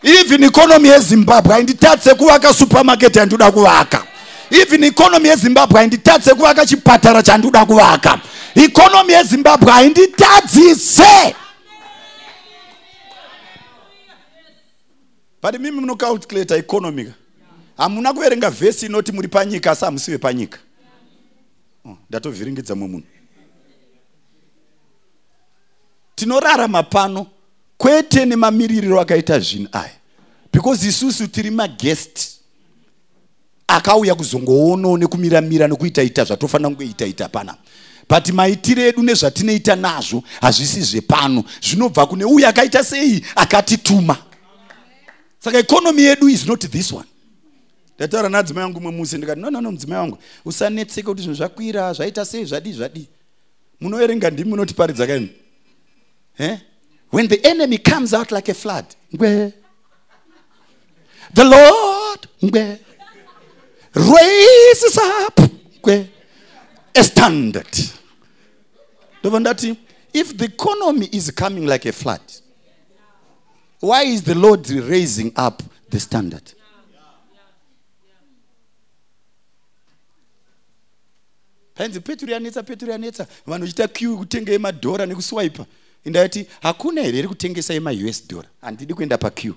Even 0.03 0.45
economy 0.45 0.89
yezimbabwe 0.89 1.53
hainditadzise 1.53 2.15
kuvaka 2.15 2.53
supermarket 2.55 3.17
yandinoda 3.17 3.51
kuvaka. 3.53 4.03
Even 4.51 4.85
economy 4.85 5.29
yezimbabwe 5.29 5.79
hainditadzise 5.79 6.35
kuvaka 6.35 6.67
chipatara 6.67 7.23
chandinoda 7.23 7.65
kuvaka. 7.67 8.21
Economy 8.55 9.13
yezimbabwe 9.13 9.73
hainditadzise 9.73 11.35
but 15.45 15.61
mimi 15.61 15.81
munocalculata 15.81 16.57
economica 16.57 17.13
hamuna 17.77 18.13
kuverenga 18.13 18.51
vhesi 18.51 18.87
inoti 18.87 19.13
muri 19.13 19.29
panyika 19.29 19.71
asi 19.71 19.85
hamusi 19.85 20.11
vepanyika 20.11 20.59
oh, 21.85 21.99
ndatovhiringidza 22.11 22.75
mumwe 22.75 22.89
munhu 22.89 23.07
tinorarama 26.15 26.83
pano 26.83 27.27
kwete 27.79 28.25
nemamiririro 28.25 29.01
akaita 29.01 29.39
zvinhu 29.41 29.69
aya. 29.73 29.95
Because 30.53 30.89
isusu 30.89 31.29
tiri 31.29 31.51
magest 31.51 32.31
akauya 33.67 34.15
kuzongoonawo 34.15 34.99
nekumiramira 34.99 35.69
nekuitaita 35.69 36.25
zvatofanira 36.25 36.71
kungoitaita 36.71 37.29
pana 37.29 37.57
but 38.09 38.29
maitiro 38.29 38.83
edu 38.83 39.03
nezvatinoita 39.03 39.77
nazvo 39.77 40.23
hazvisi 40.41 40.83
zvepano. 40.83 41.45
Zvinobva 41.63 42.07
kune 42.07 42.25
uyo 42.25 42.49
akaita 42.49 42.85
sei? 42.85 43.25
Akatituma 43.37 44.17
saka 45.45 45.59
ikonomi 45.59 46.03
yedu 46.03 46.29
is 46.29 46.47
not 46.47 46.61
this 46.61 46.93
one. 46.93 47.09
Ndataura 47.99 48.29
nadzimai 48.29 48.65
vangu 48.65 48.79
umwe 48.79 48.93
musi 48.93 49.19
ndikati 49.19 49.41
no 49.41 49.51
no 49.51 49.61
no 49.61 49.71
mudzimai 49.71 49.99
wangu 49.99 50.19
usanetseka 50.45 51.09
kuti 51.09 51.23
zvinhu 51.23 51.37
zvakwira 51.37 51.93
zvaita 51.93 52.25
sei 52.25 52.45
zvadii 52.45 52.73
zvadii 52.73 53.07
munoverenga 53.81 54.31
ndimi 54.31 54.51
munotiparidza 54.51 55.07
kaini? 55.07 55.29
Eh? 56.39 56.59
when 57.15 57.29
the 57.29 57.47
enemy 57.47 57.79
comes 57.79 58.13
out 58.13 58.33
like 58.33 58.49
a 58.49 58.55
flood 58.55 58.87
ngwe. 59.13 59.53
The 61.33 61.45
lord 61.45 62.29
ngwe. 62.43 62.79
Raises 63.95 64.99
up 64.99 65.41
ngwe. 65.81 66.09
A 66.95 67.05
standard. 67.05 67.79
Ndobva 69.21 69.41
ndati 69.41 69.77
if 70.13 70.37
the 70.37 70.45
economy 70.45 71.09
is 71.13 71.31
coming 71.31 71.67
like 71.67 71.89
a 71.89 71.93
flood 71.93 72.21
why 73.81 74.03
is 74.05 74.23
the 74.23 74.35
lord 74.35 74.69
raising 74.71 75.33
up 75.37 75.63
the 75.91 76.01
standard? 76.01 76.53
Painzi 81.75 82.01
peturu 82.01 82.33
yanetsa 82.33 82.63
peturu 82.63 82.93
yanetsa. 82.93 83.27
Vanhu 83.47 83.67
vachiita 83.67 83.89
q 83.89 84.17
kutenga 84.17 84.53
yemadhora 84.53 85.07
nekuswipa 85.07 85.67
indati 86.05 86.47
hakuna 86.63 87.03
here 87.03 87.19
iri 87.19 87.29
kutengesa 87.29 87.75
yemaus 87.75 88.29
dollar? 88.29 88.47
Handidi 88.61 88.95
kuenda 88.95 89.19
paq 89.19 89.53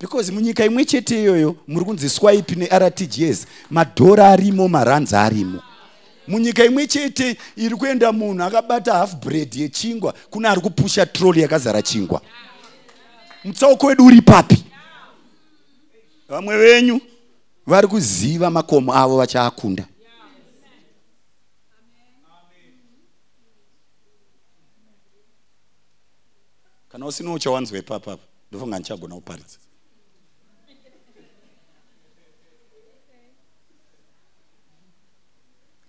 because 0.00 0.32
munyika 0.32 0.64
imwe 0.64 0.84
chete 0.84 1.22
iyoyo 1.22 1.56
muri 1.68 1.84
kunzi 1.84 2.08
swipe 2.08 2.54
nertgs 2.54 3.46
madhora 3.70 4.28
arimo 4.28 4.68
maranzi 4.68 5.16
arimo. 5.16 5.62
Munyika 6.28 6.64
imwe 6.64 6.86
chete 6.86 7.36
iri 7.56 7.76
kuenda 7.76 8.12
munhu 8.12 8.42
akabata 8.44 8.92
half 8.94 9.14
bread 9.16 9.54
yechingwa 9.54 10.14
kuna 10.30 10.50
ari 10.50 10.60
kupusha 10.60 11.06
troli 11.06 11.40
yakazara 11.40 11.82
chingwa 11.82 12.22
mutsauko 13.44 13.86
wedu 13.86 14.06
uri 14.06 14.22
papi. 14.22 14.64
Vamwe 16.28 16.56
venyu 16.58 17.00
vari 17.66 17.86
kuziva 17.88 18.50
makomo 18.50 18.94
avo 18.94 19.16
vachaakunda. 19.16 19.86
Kana 26.88 27.06
usina 27.06 27.32
uchawanzwa 27.32 27.78
ipapapa 27.78 28.22
ndofunga 28.50 28.78
ndichagona 28.78 29.14
kuparidza. 29.14 29.58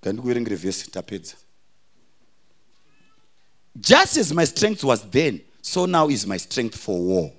Ngandikuverengere 0.01 0.55
vhesi 0.55 0.91
tapedza. 0.91 1.35
Just 3.75 4.17
as 4.17 4.31
my 4.33 4.45
strength 4.45 4.83
was 4.83 5.01
then 5.11 5.41
so 5.61 5.85
now 5.85 6.09
is 6.09 6.27
my 6.27 6.37
strength 6.37 6.75
for 6.77 6.99
war 6.99 7.31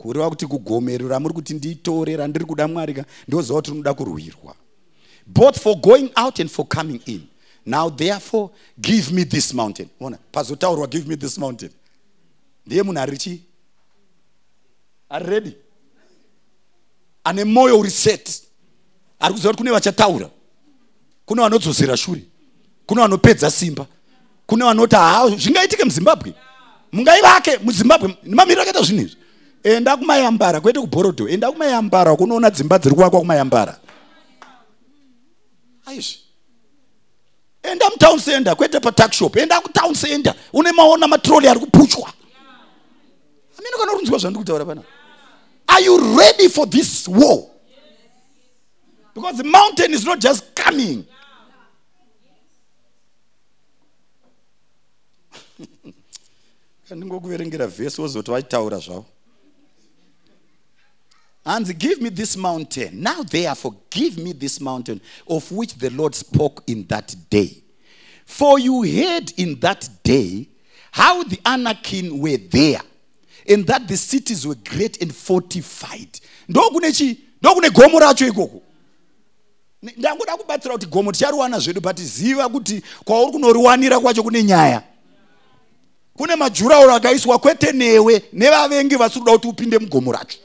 kureva 0.00 0.30
kuti 0.30 0.46
kugomero 0.46 1.08
ramuri 1.08 1.34
kuti 1.34 1.54
nditore 1.54 2.16
randiri 2.16 2.44
kuda 2.44 2.68
mwari 2.68 2.94
ka 2.94 3.04
ndoziva 3.28 3.54
kuti 3.54 3.70
rinoda 3.70 3.94
kurwirwa. 3.94 4.54
Both 5.26 5.58
for 5.58 5.76
going 5.76 6.10
out 6.16 6.40
and 6.40 6.50
for 6.50 6.66
coming 6.66 7.00
in. 7.06 7.22
Now 7.66 7.90
therefore 7.90 8.50
give 8.80 9.12
me 9.12 9.24
this 9.24 9.52
mountain. 9.54 9.88
Ona 10.00 10.18
pazotaurwa 10.32 10.86
give 10.90 11.06
me 11.06 11.16
this 11.16 11.38
mountain. 11.38 11.70
Ndiye 12.66 12.82
munhu 12.82 13.00
ari 13.00 13.18
chi 13.18 13.42
ari 15.10 15.26
redi 15.26 15.54
ane 17.24 17.44
mwoyo 17.44 17.78
uri 17.78 17.90
set. 17.90 18.42
Ari 19.20 19.34
kuziva 19.34 19.52
kuti 19.52 19.62
kune 19.62 19.70
vachataura. 19.70 20.30
Kune 21.26 21.42
vanodzosera 21.42 21.96
shure. 21.96 22.22
Kune 22.86 23.00
vanopedza 23.00 23.50
simba. 23.50 23.86
Kune 24.46 24.64
vanoti 24.64 24.96
ha 24.96 25.28
zvingaitike 25.28 25.84
muzimbabwe. 25.84 26.34
Mungaivake 26.92 27.58
muzimbabwe. 27.58 28.16
Nemamiriro 28.22 28.62
akaita 28.62 28.82
zvinhu 28.82 29.02
izvi 29.02 29.19
enda 29.62 29.96
kumayambara 29.96 30.60
kwete 30.60 30.80
kubhorodo 30.80 31.28
enda 31.28 31.52
kumayambara 31.52 32.16
kunoona 32.16 32.50
dzimba 32.50 32.78
dziri 32.78 32.94
kuvakwa 32.94 33.20
kumayambara. 33.20 33.80
Aizvi. 35.86 36.18
Enda 37.62 37.90
mutown 37.90 38.20
center 38.20 38.56
kwete 38.56 38.80
patakshop 38.80 39.36
enda 39.36 39.60
kutown 39.60 39.94
center 39.94 40.34
une 40.52 40.72
maona 40.72 41.08
matroli 41.08 41.48
ari 41.48 41.60
kupuchwa. 41.60 42.12
Amene 43.58 43.76
kana 43.76 43.92
urunzwa 43.92 44.18
zvandiri 44.18 44.38
kutaura 44.44 44.64
pana 44.64 44.82
are 45.70 45.84
you 45.84 46.18
ready 46.18 46.48
for 46.48 46.66
this 46.66 47.06
war? 47.08 47.48
Because 49.14 49.38
the 49.38 49.44
mountain 49.44 49.92
is 49.92 50.04
not 50.04 50.20
just 50.20 50.54
coming. 50.54 51.06
Kandingokuverengera 56.88 57.66
vhesi 57.66 58.00
wozoti 58.00 58.30
vaitaura 58.30 58.78
zvavo 58.78 59.06
hanzi 61.44 61.74
give 61.74 62.00
me 62.02 62.10
this 62.10 62.36
mountain. 62.36 63.02
Now 63.02 63.22
therefore 63.22 63.74
give 63.90 64.18
me 64.18 64.32
this 64.32 64.60
mountain 64.60 65.00
of 65.26 65.50
which 65.52 65.74
the 65.74 65.90
lord 65.90 66.14
spoke 66.14 66.62
in 66.66 66.86
that 66.88 67.14
day. 67.30 67.62
For 68.26 68.58
you 68.58 68.82
heard 68.82 69.32
in 69.36 69.58
that 69.60 69.88
day 70.02 70.46
how 70.92 71.22
the 71.24 71.36
anakin 71.38 72.20
were 72.20 72.36
there 72.36 72.80
and 73.48 73.66
that 73.66 73.88
the 73.88 73.96
cities 73.96 74.46
were 74.46 74.54
great 74.56 75.00
and 75.02 75.14
fortified. 75.14 76.20
Ndokune 76.48 76.92
chi? 76.92 77.16
Ndokune 77.42 77.70
gomo 77.70 77.98
racho 78.00 78.26
ikoko? 78.26 78.62
Ndangoda 79.96 80.36
kubatsira 80.36 80.74
kuti 80.74 80.86
gomo 80.86 81.12
tichariwana 81.12 81.58
zvedu 81.58 81.80
but 81.80 82.00
ziva 82.00 82.48
kuti 82.48 82.82
kwauri 83.04 83.32
kunoriwanira 83.32 84.00
kwacho 84.00 84.22
kune 84.22 84.42
nyaya. 84.44 84.82
Kune 86.14 86.36
majurauro 86.36 86.94
akaiswa 86.94 87.38
kwete 87.38 87.72
newe 87.72 88.22
nevavengi 88.32 88.96
vasiri 88.96 89.20
kuda 89.20 89.32
kuti 89.32 89.48
upinde 89.48 89.78
mugomo 89.78 90.12
racho 90.12 90.38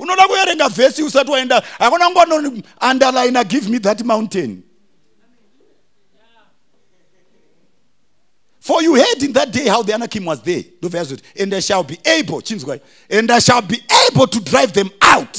unoda 0.00 0.28
kuerenga 0.28 0.68
vhesi 0.68 1.02
usati 1.02 1.30
waenda 1.30 1.62
hakuna 1.78 2.10
ngononi 2.10 2.62
underline 2.90 3.44
give 3.44 3.68
me 3.68 3.78
that 3.78 4.00
mountain 4.02 4.62
For 8.60 8.82
you 8.82 8.94
heard 8.94 9.22
in 9.22 9.32
that 9.32 9.50
day 9.52 9.66
how 9.66 9.82
the 9.82 9.94
Anakim 9.94 10.24
was 10.26 10.42
there. 10.42 10.62
Ndobva 10.62 10.98
yazoti, 10.98 11.22
And 11.40 11.52
I 11.54 11.60
shall 11.60 11.82
be 11.82 11.98
able, 12.04 12.40
chinzwa, 12.42 12.78
and 13.08 13.30
I 13.30 13.38
shall 13.38 13.62
be 13.62 13.82
able 14.08 14.26
to 14.26 14.40
drive 14.40 14.72
them 14.74 14.90
out, 15.00 15.34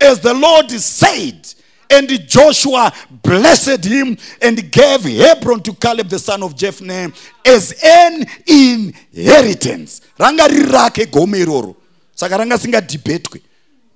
as 0.00 0.20
the 0.20 0.34
Lord 0.34 0.68
said. 0.72 1.54
And 1.88 2.08
Joshua 2.28 2.92
blessed 3.22 3.84
him 3.84 4.16
and 4.42 4.70
gave 4.70 5.02
Hebron 5.04 5.62
to 5.62 5.72
Caleb 5.74 6.08
the 6.08 6.18
son 6.18 6.42
of 6.42 6.54
Jephunneh 6.54 7.14
as 7.44 7.72
an 7.82 8.26
inheritance. 8.46 10.00
Ranga 10.18 10.44
riri 10.44 10.70
rake 10.70 11.10
gomo 11.10 11.36
iroro. 11.36 11.74
Saka 12.14 12.36
ranga 12.38 12.56
singadhibhetwe. 12.58 13.40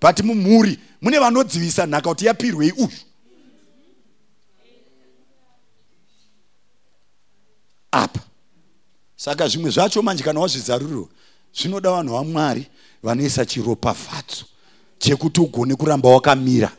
But 0.04 0.20
mumhuri 0.24 0.78
mune 1.00 1.18
vanodzivisa 1.18 1.86
nhaka 1.86 2.08
kuti 2.08 2.26
yapirwei 2.26 2.72
uyu. 2.72 2.88
apa. 7.92 8.20
Saka 9.16 9.48
zvimwe 9.48 9.70
zvacho 9.70 10.02
manje 10.02 10.24
kana 10.24 10.40
wazvizarurwa 10.40 11.08
zvinoda 11.54 11.90
vanhu 11.90 12.14
vamwari 12.14 12.66
vanoisa 13.02 13.46
chiropafadzo 13.46 14.44
chekuti 14.98 15.40
ugone 15.40 15.74
kuramba 15.74 16.08
wakamira. 16.08 16.72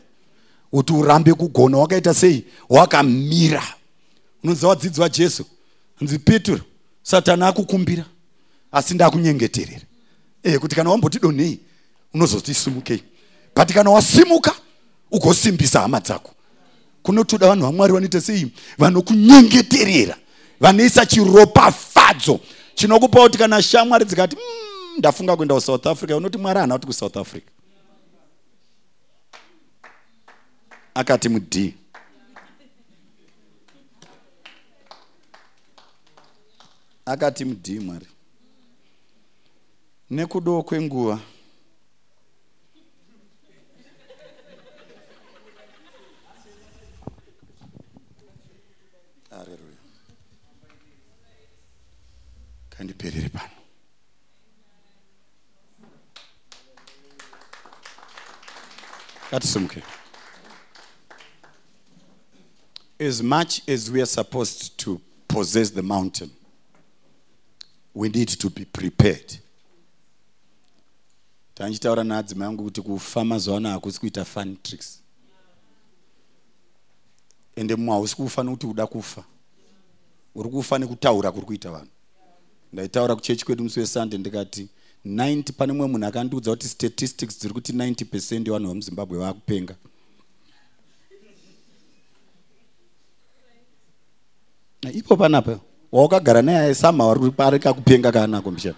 Kuti 0.70 0.92
urambe 0.92 1.34
kugona 1.34 1.78
wakaita 1.78 2.14
sei? 2.14 2.44
Wakamira. 2.68 3.62
Unonzi 4.44 4.66
wadzidzi 4.66 5.00
wajesu 5.00 5.44
nzi 6.00 6.18
petro 6.18 6.60
satani 7.02 7.42
akukumbira 7.42 8.04
asi 8.72 8.94
ndakunyengeterera 8.94 9.86
e, 10.42 10.58
kuti 10.58 10.76
kana 10.76 10.90
wamboti 10.90 11.18
donhei 11.18 11.60
unozoti 12.14 12.54
simukei 12.54 13.02
but 13.56 13.72
kana 13.72 13.90
wasimuka 13.90 14.54
ugosimbisa 15.10 15.80
hama 15.80 16.00
dzako. 16.00 16.32
Kunotoda 17.02 17.48
vanhu 17.48 17.62
vamwari 17.66 17.92
vanoita 17.92 18.20
sei? 18.20 18.52
Vanokunyengeterera 18.78 20.16
vanoisa 20.60 21.06
chiropafadzo 21.06 22.40
chinokupa 22.74 23.20
kuti 23.22 23.38
kana 23.38 23.62
shamwari 23.62 24.04
dzikati 24.04 24.36
"Mm, 24.36 24.98
ndafunga 24.98 25.36
kuenda 25.36 25.54
kusouth 25.54 25.86
africa. 25.86 26.10
Unoti 26.16 26.38
mwari 26.38 26.58
haana 26.60 26.74
kuti 26.74 26.86
kusouth 26.86 27.16
africa. 27.16 27.46
Akati 30.94 31.28
mud 31.28 31.72
akati 37.06 37.44
mud 37.44 37.68
mwari. 37.80 38.06
Nekudo 40.10 40.62
kwenguva 40.62 41.18
kandiperere 52.76 53.28
pano 53.28 53.50
katisimuke 59.30 59.82
as 62.98 63.22
much 63.22 63.68
as 63.68 63.90
we 63.90 64.00
are 64.00 64.06
supposed 64.06 64.76
to 64.76 65.00
possess 65.28 65.70
the 65.72 65.82
mountain 65.82 66.30
we 67.94 68.08
need 68.08 68.28
to 68.28 68.50
be 68.50 68.64
prepared. 68.64 69.40
Tandichitaura 71.54 72.04
naadzimai 72.04 72.48
angu 72.48 72.64
kuti 72.64 72.82
kufa 72.82 73.24
mazuva 73.24 73.56
ano 73.56 73.68
hakusi 73.68 74.00
kuita 74.00 74.24
fun 74.24 74.56
tricks. 74.62 75.00
Ende 77.56 77.76
mumwe 77.76 77.94
hausi 77.94 78.16
kufa 78.16 78.42
nekuti 78.42 78.66
uda 78.66 78.86
kufa. 78.86 79.24
Uri 80.34 80.50
kufa 80.50 80.78
nekutaura 80.78 81.32
kuri 81.32 81.46
kuita 81.46 81.70
vanhu 81.70 81.90
ndaitaura 82.76 83.14
kuchechi 83.14 83.44
kwedu 83.44 83.64
musi 83.64 83.80
wesunday 83.80 84.18
ndikati 84.18 84.68
90 85.06 85.52
pane 85.52 85.72
mumwe 85.72 85.88
munhu 85.88 86.06
akandiudza 86.06 86.50
kuti 86.50 86.68
statistics 86.68 87.38
dziri 87.38 87.54
kuti 87.54 87.72
90 87.72 88.04
percent 88.04 88.46
yevanhu 88.46 88.68
vemuzimbabwe 88.68 89.18
vaakupenga. 89.18 89.74
Ipo 94.92 95.16
panapa 95.16 95.58
waukagara 95.92 96.42
naye 96.42 96.74
sama 96.74 97.16
ari 97.38 97.58
kakupenga 97.58 98.12
kaanako 98.12 98.50
mishana 98.50 98.76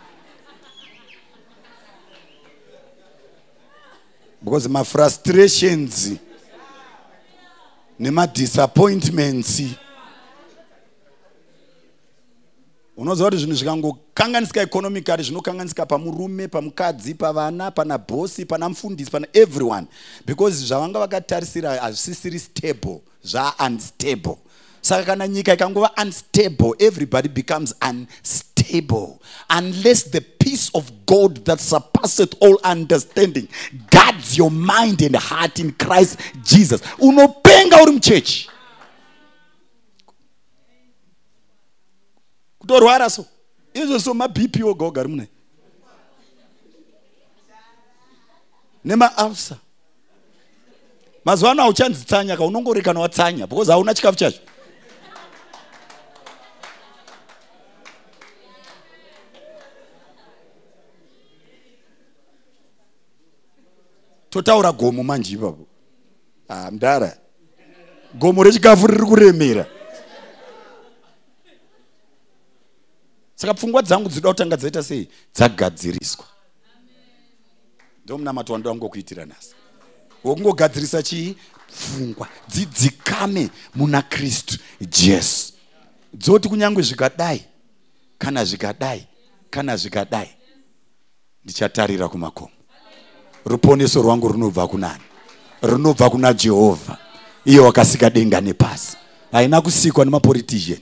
because 4.42 4.68
mafrustrations 4.68 6.12
nemadisappointments 7.98 9.62
unoziva 12.98 13.30
kuti 13.30 13.42
zvinhu 13.42 13.56
zvikangokanganisika 13.56 14.62
economically 14.62 15.22
zvinokanganisika 15.22 15.86
pamurume 15.86 16.48
pamukadzi 16.48 17.14
pavana 17.14 17.70
pana 17.70 17.98
bhosi 17.98 18.44
pana 18.44 18.68
mufundisi 18.68 19.10
pana 19.10 19.26
everyone. 19.32 19.86
Because 20.26 20.66
zvavanga 20.66 20.98
vakatarisira 20.98 21.80
hazvisisiri 21.80 22.38
stable 22.38 23.00
zvaunstable 23.24 24.36
saka 24.80 25.04
kana 25.04 25.28
nyika 25.28 25.54
ikangova 25.54 25.90
unstable 26.02 26.74
everybody 26.78 27.28
becomes 27.28 27.74
unstable. 27.82 29.20
Unless 29.50 30.10
the 30.10 30.20
peace 30.20 30.70
of 30.74 30.90
god 31.06 31.44
that 31.44 31.60
surpasseth 31.60 32.34
all 32.40 32.58
understanding 32.64 33.48
guards 33.90 34.38
your 34.38 34.50
mind 34.50 35.02
and 35.02 35.16
heart 35.16 35.58
in 35.60 35.72
christ 35.72 36.18
jesus. 36.42 36.80
Unopenga 36.98 37.82
uri 37.82 37.92
muchechi 37.92 38.50
kutorwara 42.68 43.10
so. 43.10 43.24
Izvo 43.74 43.98
so 43.98 44.14
mabp 44.14 44.62
oga 44.64 44.84
oga 44.84 45.00
ari 45.00 45.08
munai 45.08 45.28
nemaalsa 48.84 49.56
mazuva 51.24 51.50
ano 51.50 51.62
hauchanzitsanya 51.62 52.36
ka 52.36 52.44
unongori 52.44 52.82
kana 52.82 53.00
watsanya 53.00 53.46
because 53.48 53.68
hauna 53.72 53.94
chikafu 53.94 54.18
chacho. 54.18 54.40
Totaura 64.30 64.72
gomo 64.72 65.02
manje 65.02 65.32
ipapo. 65.34 65.66
Ah, 66.48 66.70
mdara 66.70 67.16
gomo 68.14 68.42
rechikafu 68.44 68.86
riri 68.86 69.04
kuremera 69.06 69.66
saka 73.40 73.54
pfungwa 73.54 73.82
dzangu 73.82 74.08
dzinoda 74.08 74.28
kutanga 74.28 74.56
dzaita 74.56 74.82
sei? 74.82 75.08
Dzagadziriswa. 75.34 76.24
Ndo 78.04 78.18
munamato 78.18 78.52
wandoda 78.52 78.70
kungokuitira 78.70 79.26
nhasi. 79.26 79.54
Wokungogadzirisa 80.24 81.02
chii? 81.02 81.36
Pfungwa. 81.68 82.28
Dzidzikame 82.48 83.50
muna 83.74 84.02
kristu 84.02 84.58
jesu. 84.80 85.52
Dzoti 86.14 86.48
kunyange 86.48 86.82
zvikadai 86.82 87.44
kana 88.18 88.44
zvikadai 88.44 89.06
kana 89.50 89.76
zvikadai 89.76 90.30
ndichatarira 91.44 92.08
kumakomo. 92.08 92.50
Ruponeso 93.44 94.02
rwangu 94.02 94.28
runobva 94.28 94.68
kunani. 94.68 95.04
Runobva 95.62 96.10
kuna 96.10 96.32
jehovha. 96.32 96.98
Iye 97.44 97.60
wakasika 97.60 98.10
denga 98.10 98.40
nepasi 98.40 98.96
haina 99.32 99.60
kusikwa 99.60 100.04
nemapolitician 100.04 100.80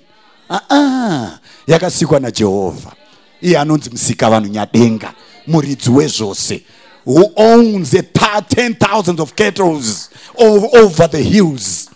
aa 0.51 1.39
yakasikwa 1.67 2.21
najehovha 2.21 2.93
iye 3.41 3.59
anonzi 3.59 3.91
musika 3.91 4.31
vanhu 4.31 4.49
nyadenga 4.49 5.15
muridzi 5.47 5.91
wezvose 5.91 6.63
who 7.07 7.31
owns 7.37 7.95
a 7.95 8.03
pa- 8.03 8.41
10,000 8.41 9.21
of 9.21 9.33
kettles 9.33 10.11
o- 10.39 10.71
over 10.85 11.11
the 11.11 11.23
hills. 11.23 11.91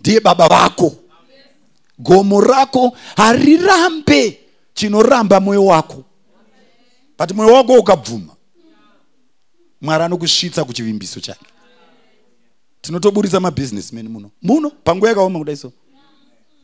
Ndiye 0.00 0.20
baba 0.20 0.48
vako. 0.48 0.92
Gomo 1.98 2.40
rako 2.40 2.96
harirambe 3.16 4.38
chinoramba 4.74 5.40
mwoyo 5.40 5.66
wako. 5.66 6.04
But 7.18 7.30
mwoyo 7.32 7.54
wako 7.54 7.72
ukabvuma. 7.74 8.32
Mwari 9.80 10.04
anokusvitsa 10.04 10.64
kuchivimbiso 10.64 11.20
chake. 11.20 11.44
Tinotoburitsa 12.80 13.40
mabhizinesmen 13.40 14.08
muno. 14.08 14.30
Muno? 14.42 14.70
Panguva 14.84 15.08
yakaoma 15.08 15.38
kudai 15.38 15.56
so 15.56 15.72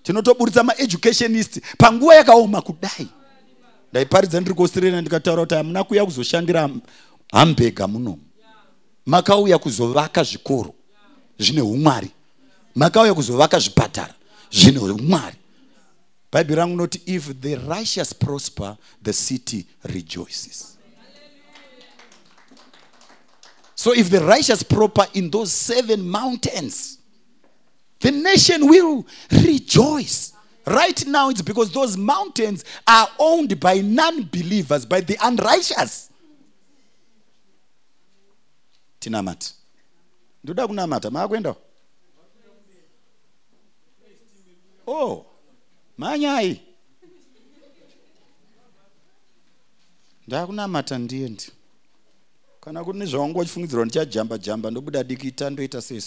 tinotoburitsa 0.06 0.62
maeducationist 0.62 1.60
panguva 1.78 2.14
yakaoma 2.14 2.62
kudai. 2.62 3.08
Ndaiparidza 3.90 4.40
ndiri 4.40 4.54
kuaustralia 4.54 5.00
ndikataura 5.00 5.42
kuti 5.42 5.54
hamuna 5.54 5.84
kuuya 5.84 6.04
kuzoshandira 6.04 6.70
hambega 7.32 7.86
muno. 7.86 8.18
Makauya 9.06 9.58
kuzovaka 9.58 10.24
zvikoro 10.24 10.74
zvine 11.38 11.60
umwari. 11.60 12.10
Makauya 12.74 13.14
kuzovaka 13.14 13.58
zvipatara 13.58 14.14
zvine 14.52 14.78
umwari. 14.78 15.36
Bhaibheri 16.32 16.58
rangu 16.58 16.76
noti 16.76 17.00
if 17.06 17.40
the 17.40 17.56
righteous 17.56 18.14
prosper 18.14 18.76
the 19.02 19.12
city 19.12 19.66
rejoices. 19.84 20.76
So 23.74 23.94
if 23.94 24.10
the 24.10 24.20
righteous 24.20 24.62
prosper 24.62 25.06
in 25.14 25.30
those 25.30 25.52
seven 25.52 26.08
mountains 26.08 26.95
the 28.00 28.10
nation 28.10 28.68
will 28.68 29.04
rejoice. 29.30 30.32
Right 30.66 31.06
now 31.06 31.30
it's 31.30 31.42
because 31.42 31.70
those 31.72 31.96
mountains 31.96 32.64
are 32.86 33.08
owned 33.18 33.60
by 33.60 33.80
non-believers 33.80 34.84
by 34.86 35.00
the 35.00 35.16
unrighteous. 35.22 36.10
Tinamati 39.00 39.54
ndoda 40.44 40.66
kunamata 40.66 41.10
maakuendawo 41.10 41.56
oh 44.86 45.26
manyai 45.98 46.60
ndakunamata 50.26 50.98
ndiendi 50.98 51.46
kana 52.60 52.84
kune 52.84 53.06
zvawangu 53.06 53.38
wachifungidzirwa 53.38 53.84
ndichajamba 53.84 54.38
jamba 54.38 54.70
ndobuda 54.70 55.04
dikita 55.04 55.50
ndoita 55.50 55.82
sei 55.82 56.00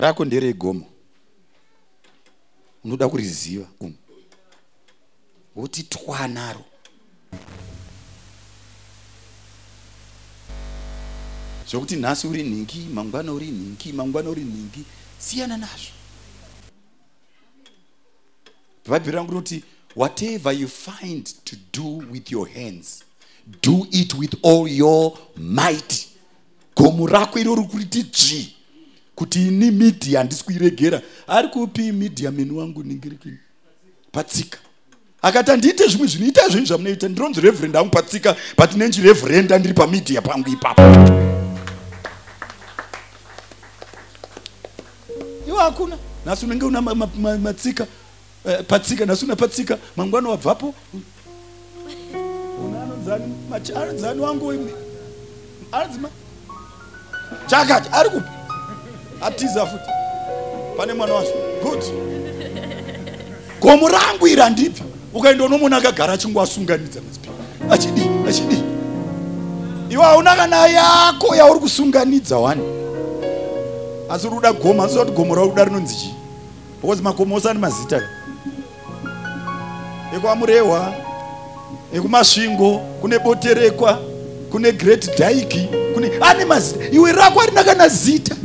rako 0.00 0.24
nderegomo 0.24 0.86
unoda 2.84 3.08
kuriziva 3.08 3.68
umu? 3.80 3.94
Woti 5.56 5.82
twanaro 5.82 6.64
zvokuti 11.70 11.96
nhasi 11.96 12.26
uri 12.26 12.42
nhingi 12.42 12.78
mangwana 12.94 13.32
uri 13.32 13.46
nhingi 13.46 13.92
mangwana 13.92 14.30
uri 14.30 14.42
nhingi 14.42 14.84
siyana 15.18 15.56
nazvo. 15.56 15.92
Bhaibheri 18.86 19.16
rangu 19.16 19.30
rinoti 19.30 19.64
whatever 19.96 20.52
you 20.60 20.68
find 20.68 21.24
to 21.44 21.56
do 21.72 22.02
with 22.10 22.30
your 22.30 22.48
hands 22.48 23.04
do 23.62 23.86
it 23.90 24.14
with 24.14 24.34
all 24.42 24.68
your 24.68 25.18
might. 25.36 26.08
Gomo 26.76 27.06
rako 27.06 27.38
iro 27.38 27.54
ri 27.54 27.62
kuriti 27.62 28.02
dzvi 28.02 28.59
kuti 29.20 29.46
ini 29.48 29.70
midhia 29.70 30.18
handisi 30.18 30.44
kuiregera. 30.44 31.02
Ari 31.28 31.48
kupi 31.48 31.92
midhia 31.92 32.30
meni 32.30 32.50
wangu 32.50 32.82
ningirikini 32.82 33.38
patsika. 34.12 34.58
Akati 35.22 35.50
handiite 35.50 35.86
zvimwe 35.86 36.06
zvinhu 36.08 36.28
ita 36.28 36.48
zvinhu 36.48 36.66
zvamunoita. 36.66 37.08
Ndironzi 37.08 37.40
revhurend 37.40 37.76
angu 37.76 37.90
patsika 37.90 38.36
but 38.58 38.72
nenji 38.76 39.02
revhurenda 39.02 39.58
ndiri 39.58 39.74
pamidhia 39.74 40.22
pangu 40.22 40.48
ipapo. 40.48 40.82
Iwo 45.48 45.58
hakuna. 45.58 45.98
Nhasi 46.26 46.46
unenge 46.46 46.64
una 46.64 46.80
ma- 46.80 46.94
ma- 46.94 47.08
ma- 47.18 47.38
matsika 47.38 47.86
eh, 48.46 48.64
patsika 48.68 49.06
nhasi 49.06 49.24
una 49.24 49.36
patsika 49.36 49.78
mangwana 49.96 50.28
wabvapo? 50.28 50.74
Machi- 53.50 53.72
anonzani 53.76 54.20
wangu 54.20 54.52
imwe 54.54 54.74
anzima 55.72 56.08
chakati 57.46 57.88
ari 57.92 58.10
kupi 58.10 58.28
atiza 59.20 59.66
futi 59.66 59.90
pane 60.76 60.92
mwana 60.92 61.14
wacho 61.14 61.32
good. 61.62 61.84
Gomo 63.60 63.88
rangu 63.88 64.26
iri 64.28 64.40
handibvi 64.42 64.82
ukaenda 65.14 65.44
unomona 65.44 65.76
akagara 65.76 66.12
achingoasunganidza 66.12 67.00
masipi 67.00 67.28
achidi 67.70 68.02
achidi. 68.28 68.62
Iwe 69.90 70.04
hauna 70.04 70.36
kana 70.36 70.66
yako 70.66 71.36
yauri 71.36 71.60
kusunganidza 71.60 72.38
wani? 72.38 72.62
Asi 74.10 74.26
uri 74.26 74.36
kuda 74.36 74.52
gomo 74.52 74.82
asi 74.84 74.98
kuti 74.98 75.12
gomo 75.12 75.34
rauri 75.34 75.50
kuda 75.50 75.64
rinonzi 75.64 75.94
chii? 75.94 76.14
Because 76.82 77.02
magomo 77.02 77.36
ose 77.36 77.50
ane 77.50 77.58
mazita 77.58 78.02
ekwamurehwa 80.16 80.92
ekumasvingo 81.94 82.78
kune 83.00 83.18
boterekwa 83.18 83.98
kune 84.50 84.72
great 84.72 85.18
daiki 85.18 85.68
kune 85.94 86.10
ane 86.20 86.44
mazita. 86.44 86.84
Iwe 86.92 87.12
rako 87.12 87.40
harina 87.40 87.64
kana 87.64 87.88
zita 87.88 88.36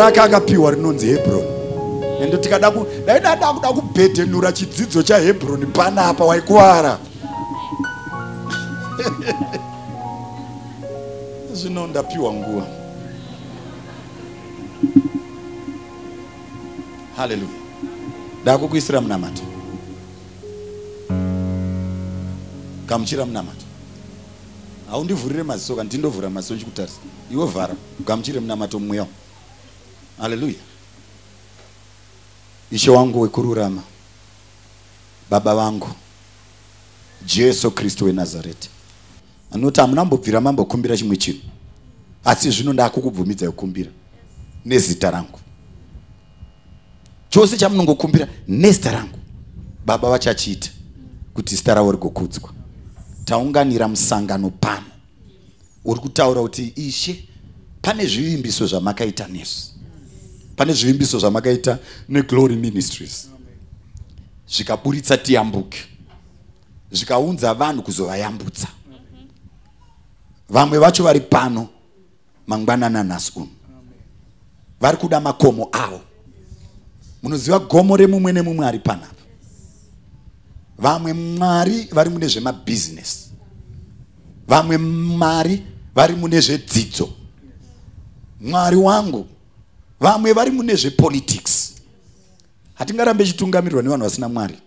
rake 0.00 0.20
akapiwa 0.20 0.70
rinonzi 0.70 1.06
hebroni 1.06 1.46
ende 2.22 2.36
tikada 2.38 2.70
ku- 2.70 2.86
dai 3.06 3.20
dada 3.20 3.52
kuda 3.52 3.68
kubhedhenura 3.72 4.52
chidzidzo 4.52 5.02
chahebroni 5.02 5.66
panapa 5.66 6.24
waikuwara. 6.24 6.98
Zvino 11.52 11.86
ndapiwa 11.86 12.32
nguva. 12.32 12.66
Haleluya 17.16 17.50
ndakukuisira 18.42 19.00
munamato 19.00 19.42
gamuchira 22.88 23.26
munamato 23.26 23.64
haundivhurire 24.90 25.42
maziso 25.42 25.76
kana 25.76 25.90
tindovhura 25.90 26.30
maziso 26.30 26.56
chikutarisa 26.56 26.98
iwe 27.32 27.46
vhara 27.46 27.74
gamuchire 28.06 28.40
munamato 28.40 28.78
mumweya 28.78 29.02
umu. 29.02 29.12
Haleluya 30.20 30.60
ishe 32.70 32.90
wangu 32.90 33.20
wekururama 33.20 33.82
baba 35.30 35.54
vangu 35.54 35.88
jesu 37.26 37.70
kristu 37.70 38.04
wenazareti 38.04 38.70
anoti 39.50 39.80
hamunambobvira 39.80 40.40
mambokumbira 40.40 40.96
chimwe 40.96 41.16
chinhu. 41.16 41.40
Asi 42.24 42.50
zvino 42.50 42.72
ndakukubvumidzai 42.72 43.48
kukumbira 43.48 43.90
nezita 44.64 45.10
rangu. 45.10 45.38
Chose 47.30 47.56
chamunongokumbira 47.56 48.28
nezita 48.48 48.92
rangu. 48.92 49.18
Baba 49.86 50.10
vachachiita 50.10 50.70
kuti 51.34 51.56
zita 51.56 51.74
ravo 51.74 51.92
rigokudzwa. 51.92 52.50
Taunganira 53.24 53.88
musangano 53.88 54.50
pano. 54.50 54.86
Uri 55.84 56.00
kutaura 56.00 56.40
kuti 56.42 56.72
ishe 56.76 57.24
pane 57.82 58.06
zvivimbiso 58.06 58.66
zvamakaita 58.66 59.28
nesu 59.28 59.79
pane 60.60 60.72
zvivimbiso 60.72 61.18
zvamakaita 61.18 61.78
neglory 62.08 62.56
ministries. 62.56 63.28
Zvikaburitsa 64.48 65.16
tiyambuke. 65.16 65.78
Zvikaunza 66.92 67.54
vanhu 67.54 67.82
kuzovayambutsa. 67.82 68.68
Vamwe 70.48 70.78
vacho 70.78 71.04
vari 71.04 71.20
pano 71.20 71.68
mangwanana 72.46 73.02
nhasi 73.02 73.32
uno 73.36 73.48
vari 74.80 74.96
kuda 74.96 75.20
makomo 75.20 75.68
avo. 75.72 76.00
Munoziva 77.22 77.58
gomo 77.58 77.96
remumwe 77.96 78.32
nemumwe 78.32 78.66
ari 78.66 78.78
panapa. 78.78 79.24
Vamwe 80.78 81.12
mwari 81.12 81.88
vari 81.92 82.10
mune 82.10 82.28
zvemabhizinesi. 82.28 83.30
Vamwe 84.48 84.78
mwari 84.78 85.62
vari 85.94 86.16
mune 86.16 86.40
zvedzidzo. 86.40 87.08
Mwari 88.40 88.76
wangu 88.76 89.26
vamwe 90.00 90.32
vari 90.32 90.50
mune 90.50 90.74
zvepolitics. 90.74 91.74
Hatingarambe 92.74 93.26
chitungamirirwa 93.26 93.82
nevanhu 93.82 94.04
vasina 94.04 94.28
mwari. 94.28 94.58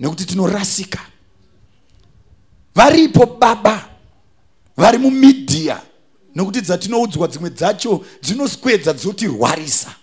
Nekuti 0.00 0.24
tinorasika. 0.24 1.00
Varipo 2.74 3.26
baba 3.26 3.88
vari 4.76 4.98
mumidhiya 4.98 5.82
nokuti 6.34 6.60
dzatinoudzwa 6.60 7.28
dzimwe 7.28 7.50
dzacho 7.50 8.04
dzinoswedza 8.22 8.92
dzotirwarisa. 8.92 9.94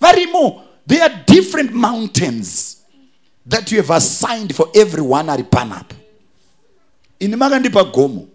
Varimo 0.00 0.62
there 0.86 1.02
are 1.02 1.24
different 1.26 1.72
mountains 1.72 2.76
that 3.48 3.72
you 3.72 3.78
have 3.78 3.94
assigned 3.94 4.54
for 4.54 4.68
everyone 4.74 5.32
ari 5.32 5.42
panapa. 5.42 5.94
Ini 7.20 7.36
makandipa 7.36 7.84
gomo. 7.84 8.28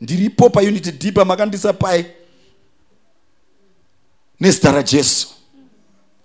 Ndiripo 0.00 0.50
paunity 0.50 0.92
d 0.92 1.12
pamakandisa 1.12 1.72
pai 1.72 2.06
nezita 4.42 4.72
rajesu 4.72 5.28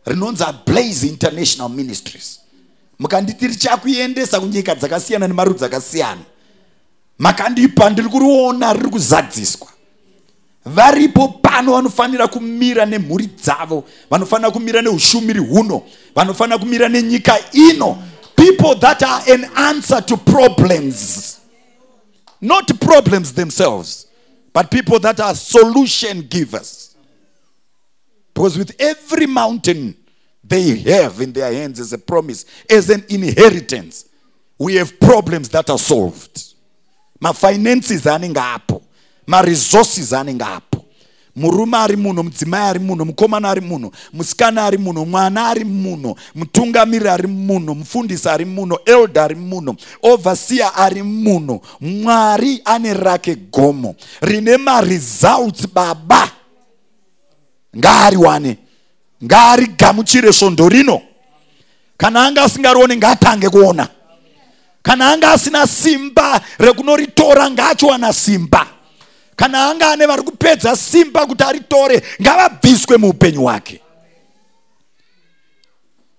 rinonzi 0.06 0.44
ablaze 0.44 1.08
international 1.08 1.70
ministries. 1.70 2.40
Mukanditi 3.00 3.48
richakuendesa 3.48 4.40
kunyika 4.40 4.76
dzakasiyana 4.76 5.28
nemarudzi 5.28 5.66
akasiyana. 5.66 6.22
Makandipa 7.20 7.90
ndiri 7.90 8.10
kuriona 8.10 8.74
riri 8.74 8.90
kuzadziswa. 8.90 9.68
Varipo 10.66 11.28
pano 11.28 11.72
vanofanira 11.72 12.28
kumira 12.28 12.86
nemhuri 12.86 13.28
dzavo 13.28 13.84
vanofanira 14.10 14.52
kumira 14.52 14.82
neushumiri 14.82 15.40
huno 15.40 15.82
vanofanira 16.16 16.58
kumira 16.58 16.90
nenyika 16.90 17.40
ino. 17.54 18.04
People 18.36 18.76
that 18.80 19.04
are 19.04 19.34
an 19.34 19.46
answer 19.56 20.06
to 20.06 20.18
problems. 20.18 21.38
Not 22.42 22.80
problems 22.80 23.34
themselves 23.34 24.08
but 24.54 24.72
people 24.72 25.00
that 25.00 25.20
are 25.20 25.36
solution 25.36 26.22
givers. 26.22 26.87
Because 28.38 28.56
with 28.56 28.76
every 28.80 29.26
mountain 29.26 29.96
they 30.44 30.78
have 30.78 31.20
in 31.22 31.34
their 31.34 31.52
hands 31.52 31.80
as 31.80 31.92
a 31.92 31.98
promise, 31.98 32.46
as 32.70 32.88
an 32.92 33.04
inheritance, 33.10 34.06
we 34.60 34.76
have 34.76 35.00
problems 35.00 35.50
that 35.50 35.72
are 35.72 35.80
solved. 35.80 36.54
My 37.20 37.34
finances 37.34 38.04
anenge 38.04 38.38
apo 38.38 38.84
maresources 39.26 40.14
anenge 40.14 40.44
apo 40.44 40.86
murume 41.36 41.78
ari 41.78 41.96
muno 41.96 42.24
mudzimai 42.24 42.62
ari 42.70 42.80
muno 42.80 43.06
mukomana 43.06 43.50
ari 43.50 43.62
muno 43.62 43.92
musikana 44.14 44.66
ari 44.66 44.78
muno 44.78 45.06
mwana 45.06 45.48
ari 45.50 45.64
muno 45.64 46.16
mutungamiri 46.36 47.08
ari 47.10 47.28
muno 47.28 47.74
mufundisi 47.74 48.30
ari 48.30 48.46
muno 48.46 48.78
elda 48.86 49.24
ari 49.24 49.36
muno 49.36 49.76
ovhasiya 50.04 50.76
ari 50.76 51.02
muno. 51.04 51.60
Mwari 51.82 52.62
ane 52.66 52.94
rake 52.94 53.36
gomo. 53.36 53.96
Rine 54.22 54.58
maresults 54.58 55.66
baba 55.74 56.32
ngaariwane 57.78 58.58
ngaarigamuchire 59.24 60.34
svondo 60.34 60.70
rino. 60.70 61.02
Kana 61.98 62.26
anga 62.26 62.44
asingarione 62.44 62.98
ngaatange 62.98 63.50
kuona. 63.50 63.90
Kana 64.82 65.12
anga 65.12 65.32
asina 65.32 65.68
simba 65.68 66.42
rekunoritora 66.60 67.50
ngaachiwana 67.52 68.14
simba. 68.14 68.68
Kana 69.36 69.70
anga 69.70 69.92
ane 69.92 70.06
vari 70.06 70.22
kupedza 70.24 70.76
simba 70.76 71.26
kuti 71.26 71.44
aritore 71.44 72.02
ngavabviswe 72.22 72.98
muupenyu 72.98 73.42
hwake. 73.42 73.82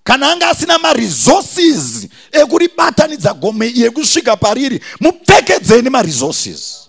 Kana 0.05 0.33
anga 0.33 0.49
asina 0.49 0.79
maresources 0.79 2.07
ekuribatanidza 2.33 3.35
gome 3.35 3.73
yekusvika 3.75 4.37
pariri 4.37 4.81
mupfekedzeni 5.01 5.91
maresources 5.91 6.89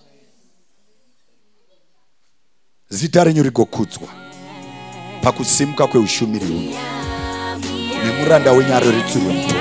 zita 2.88 3.24
renyu 3.24 3.42
rigokudzwa 3.42 4.08
pakusimuka 5.22 5.86
kweushumiri 5.86 6.46
huno 6.46 6.76
nemuranda 8.04 8.52
wenyu 8.52 8.74
ari 8.74 8.90
ritsirwe 8.90 9.32
mutoro 9.32 9.60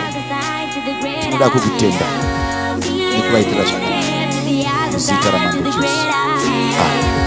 tinoda 1.22 1.50
kukutenda 1.50 2.06
nekuvaitira 3.14 3.64
zvakanaka. 3.66 4.00
Muzita 4.92 5.32
ramambo 5.32 5.70
jesu. 5.70 6.06
Amen 6.82 7.19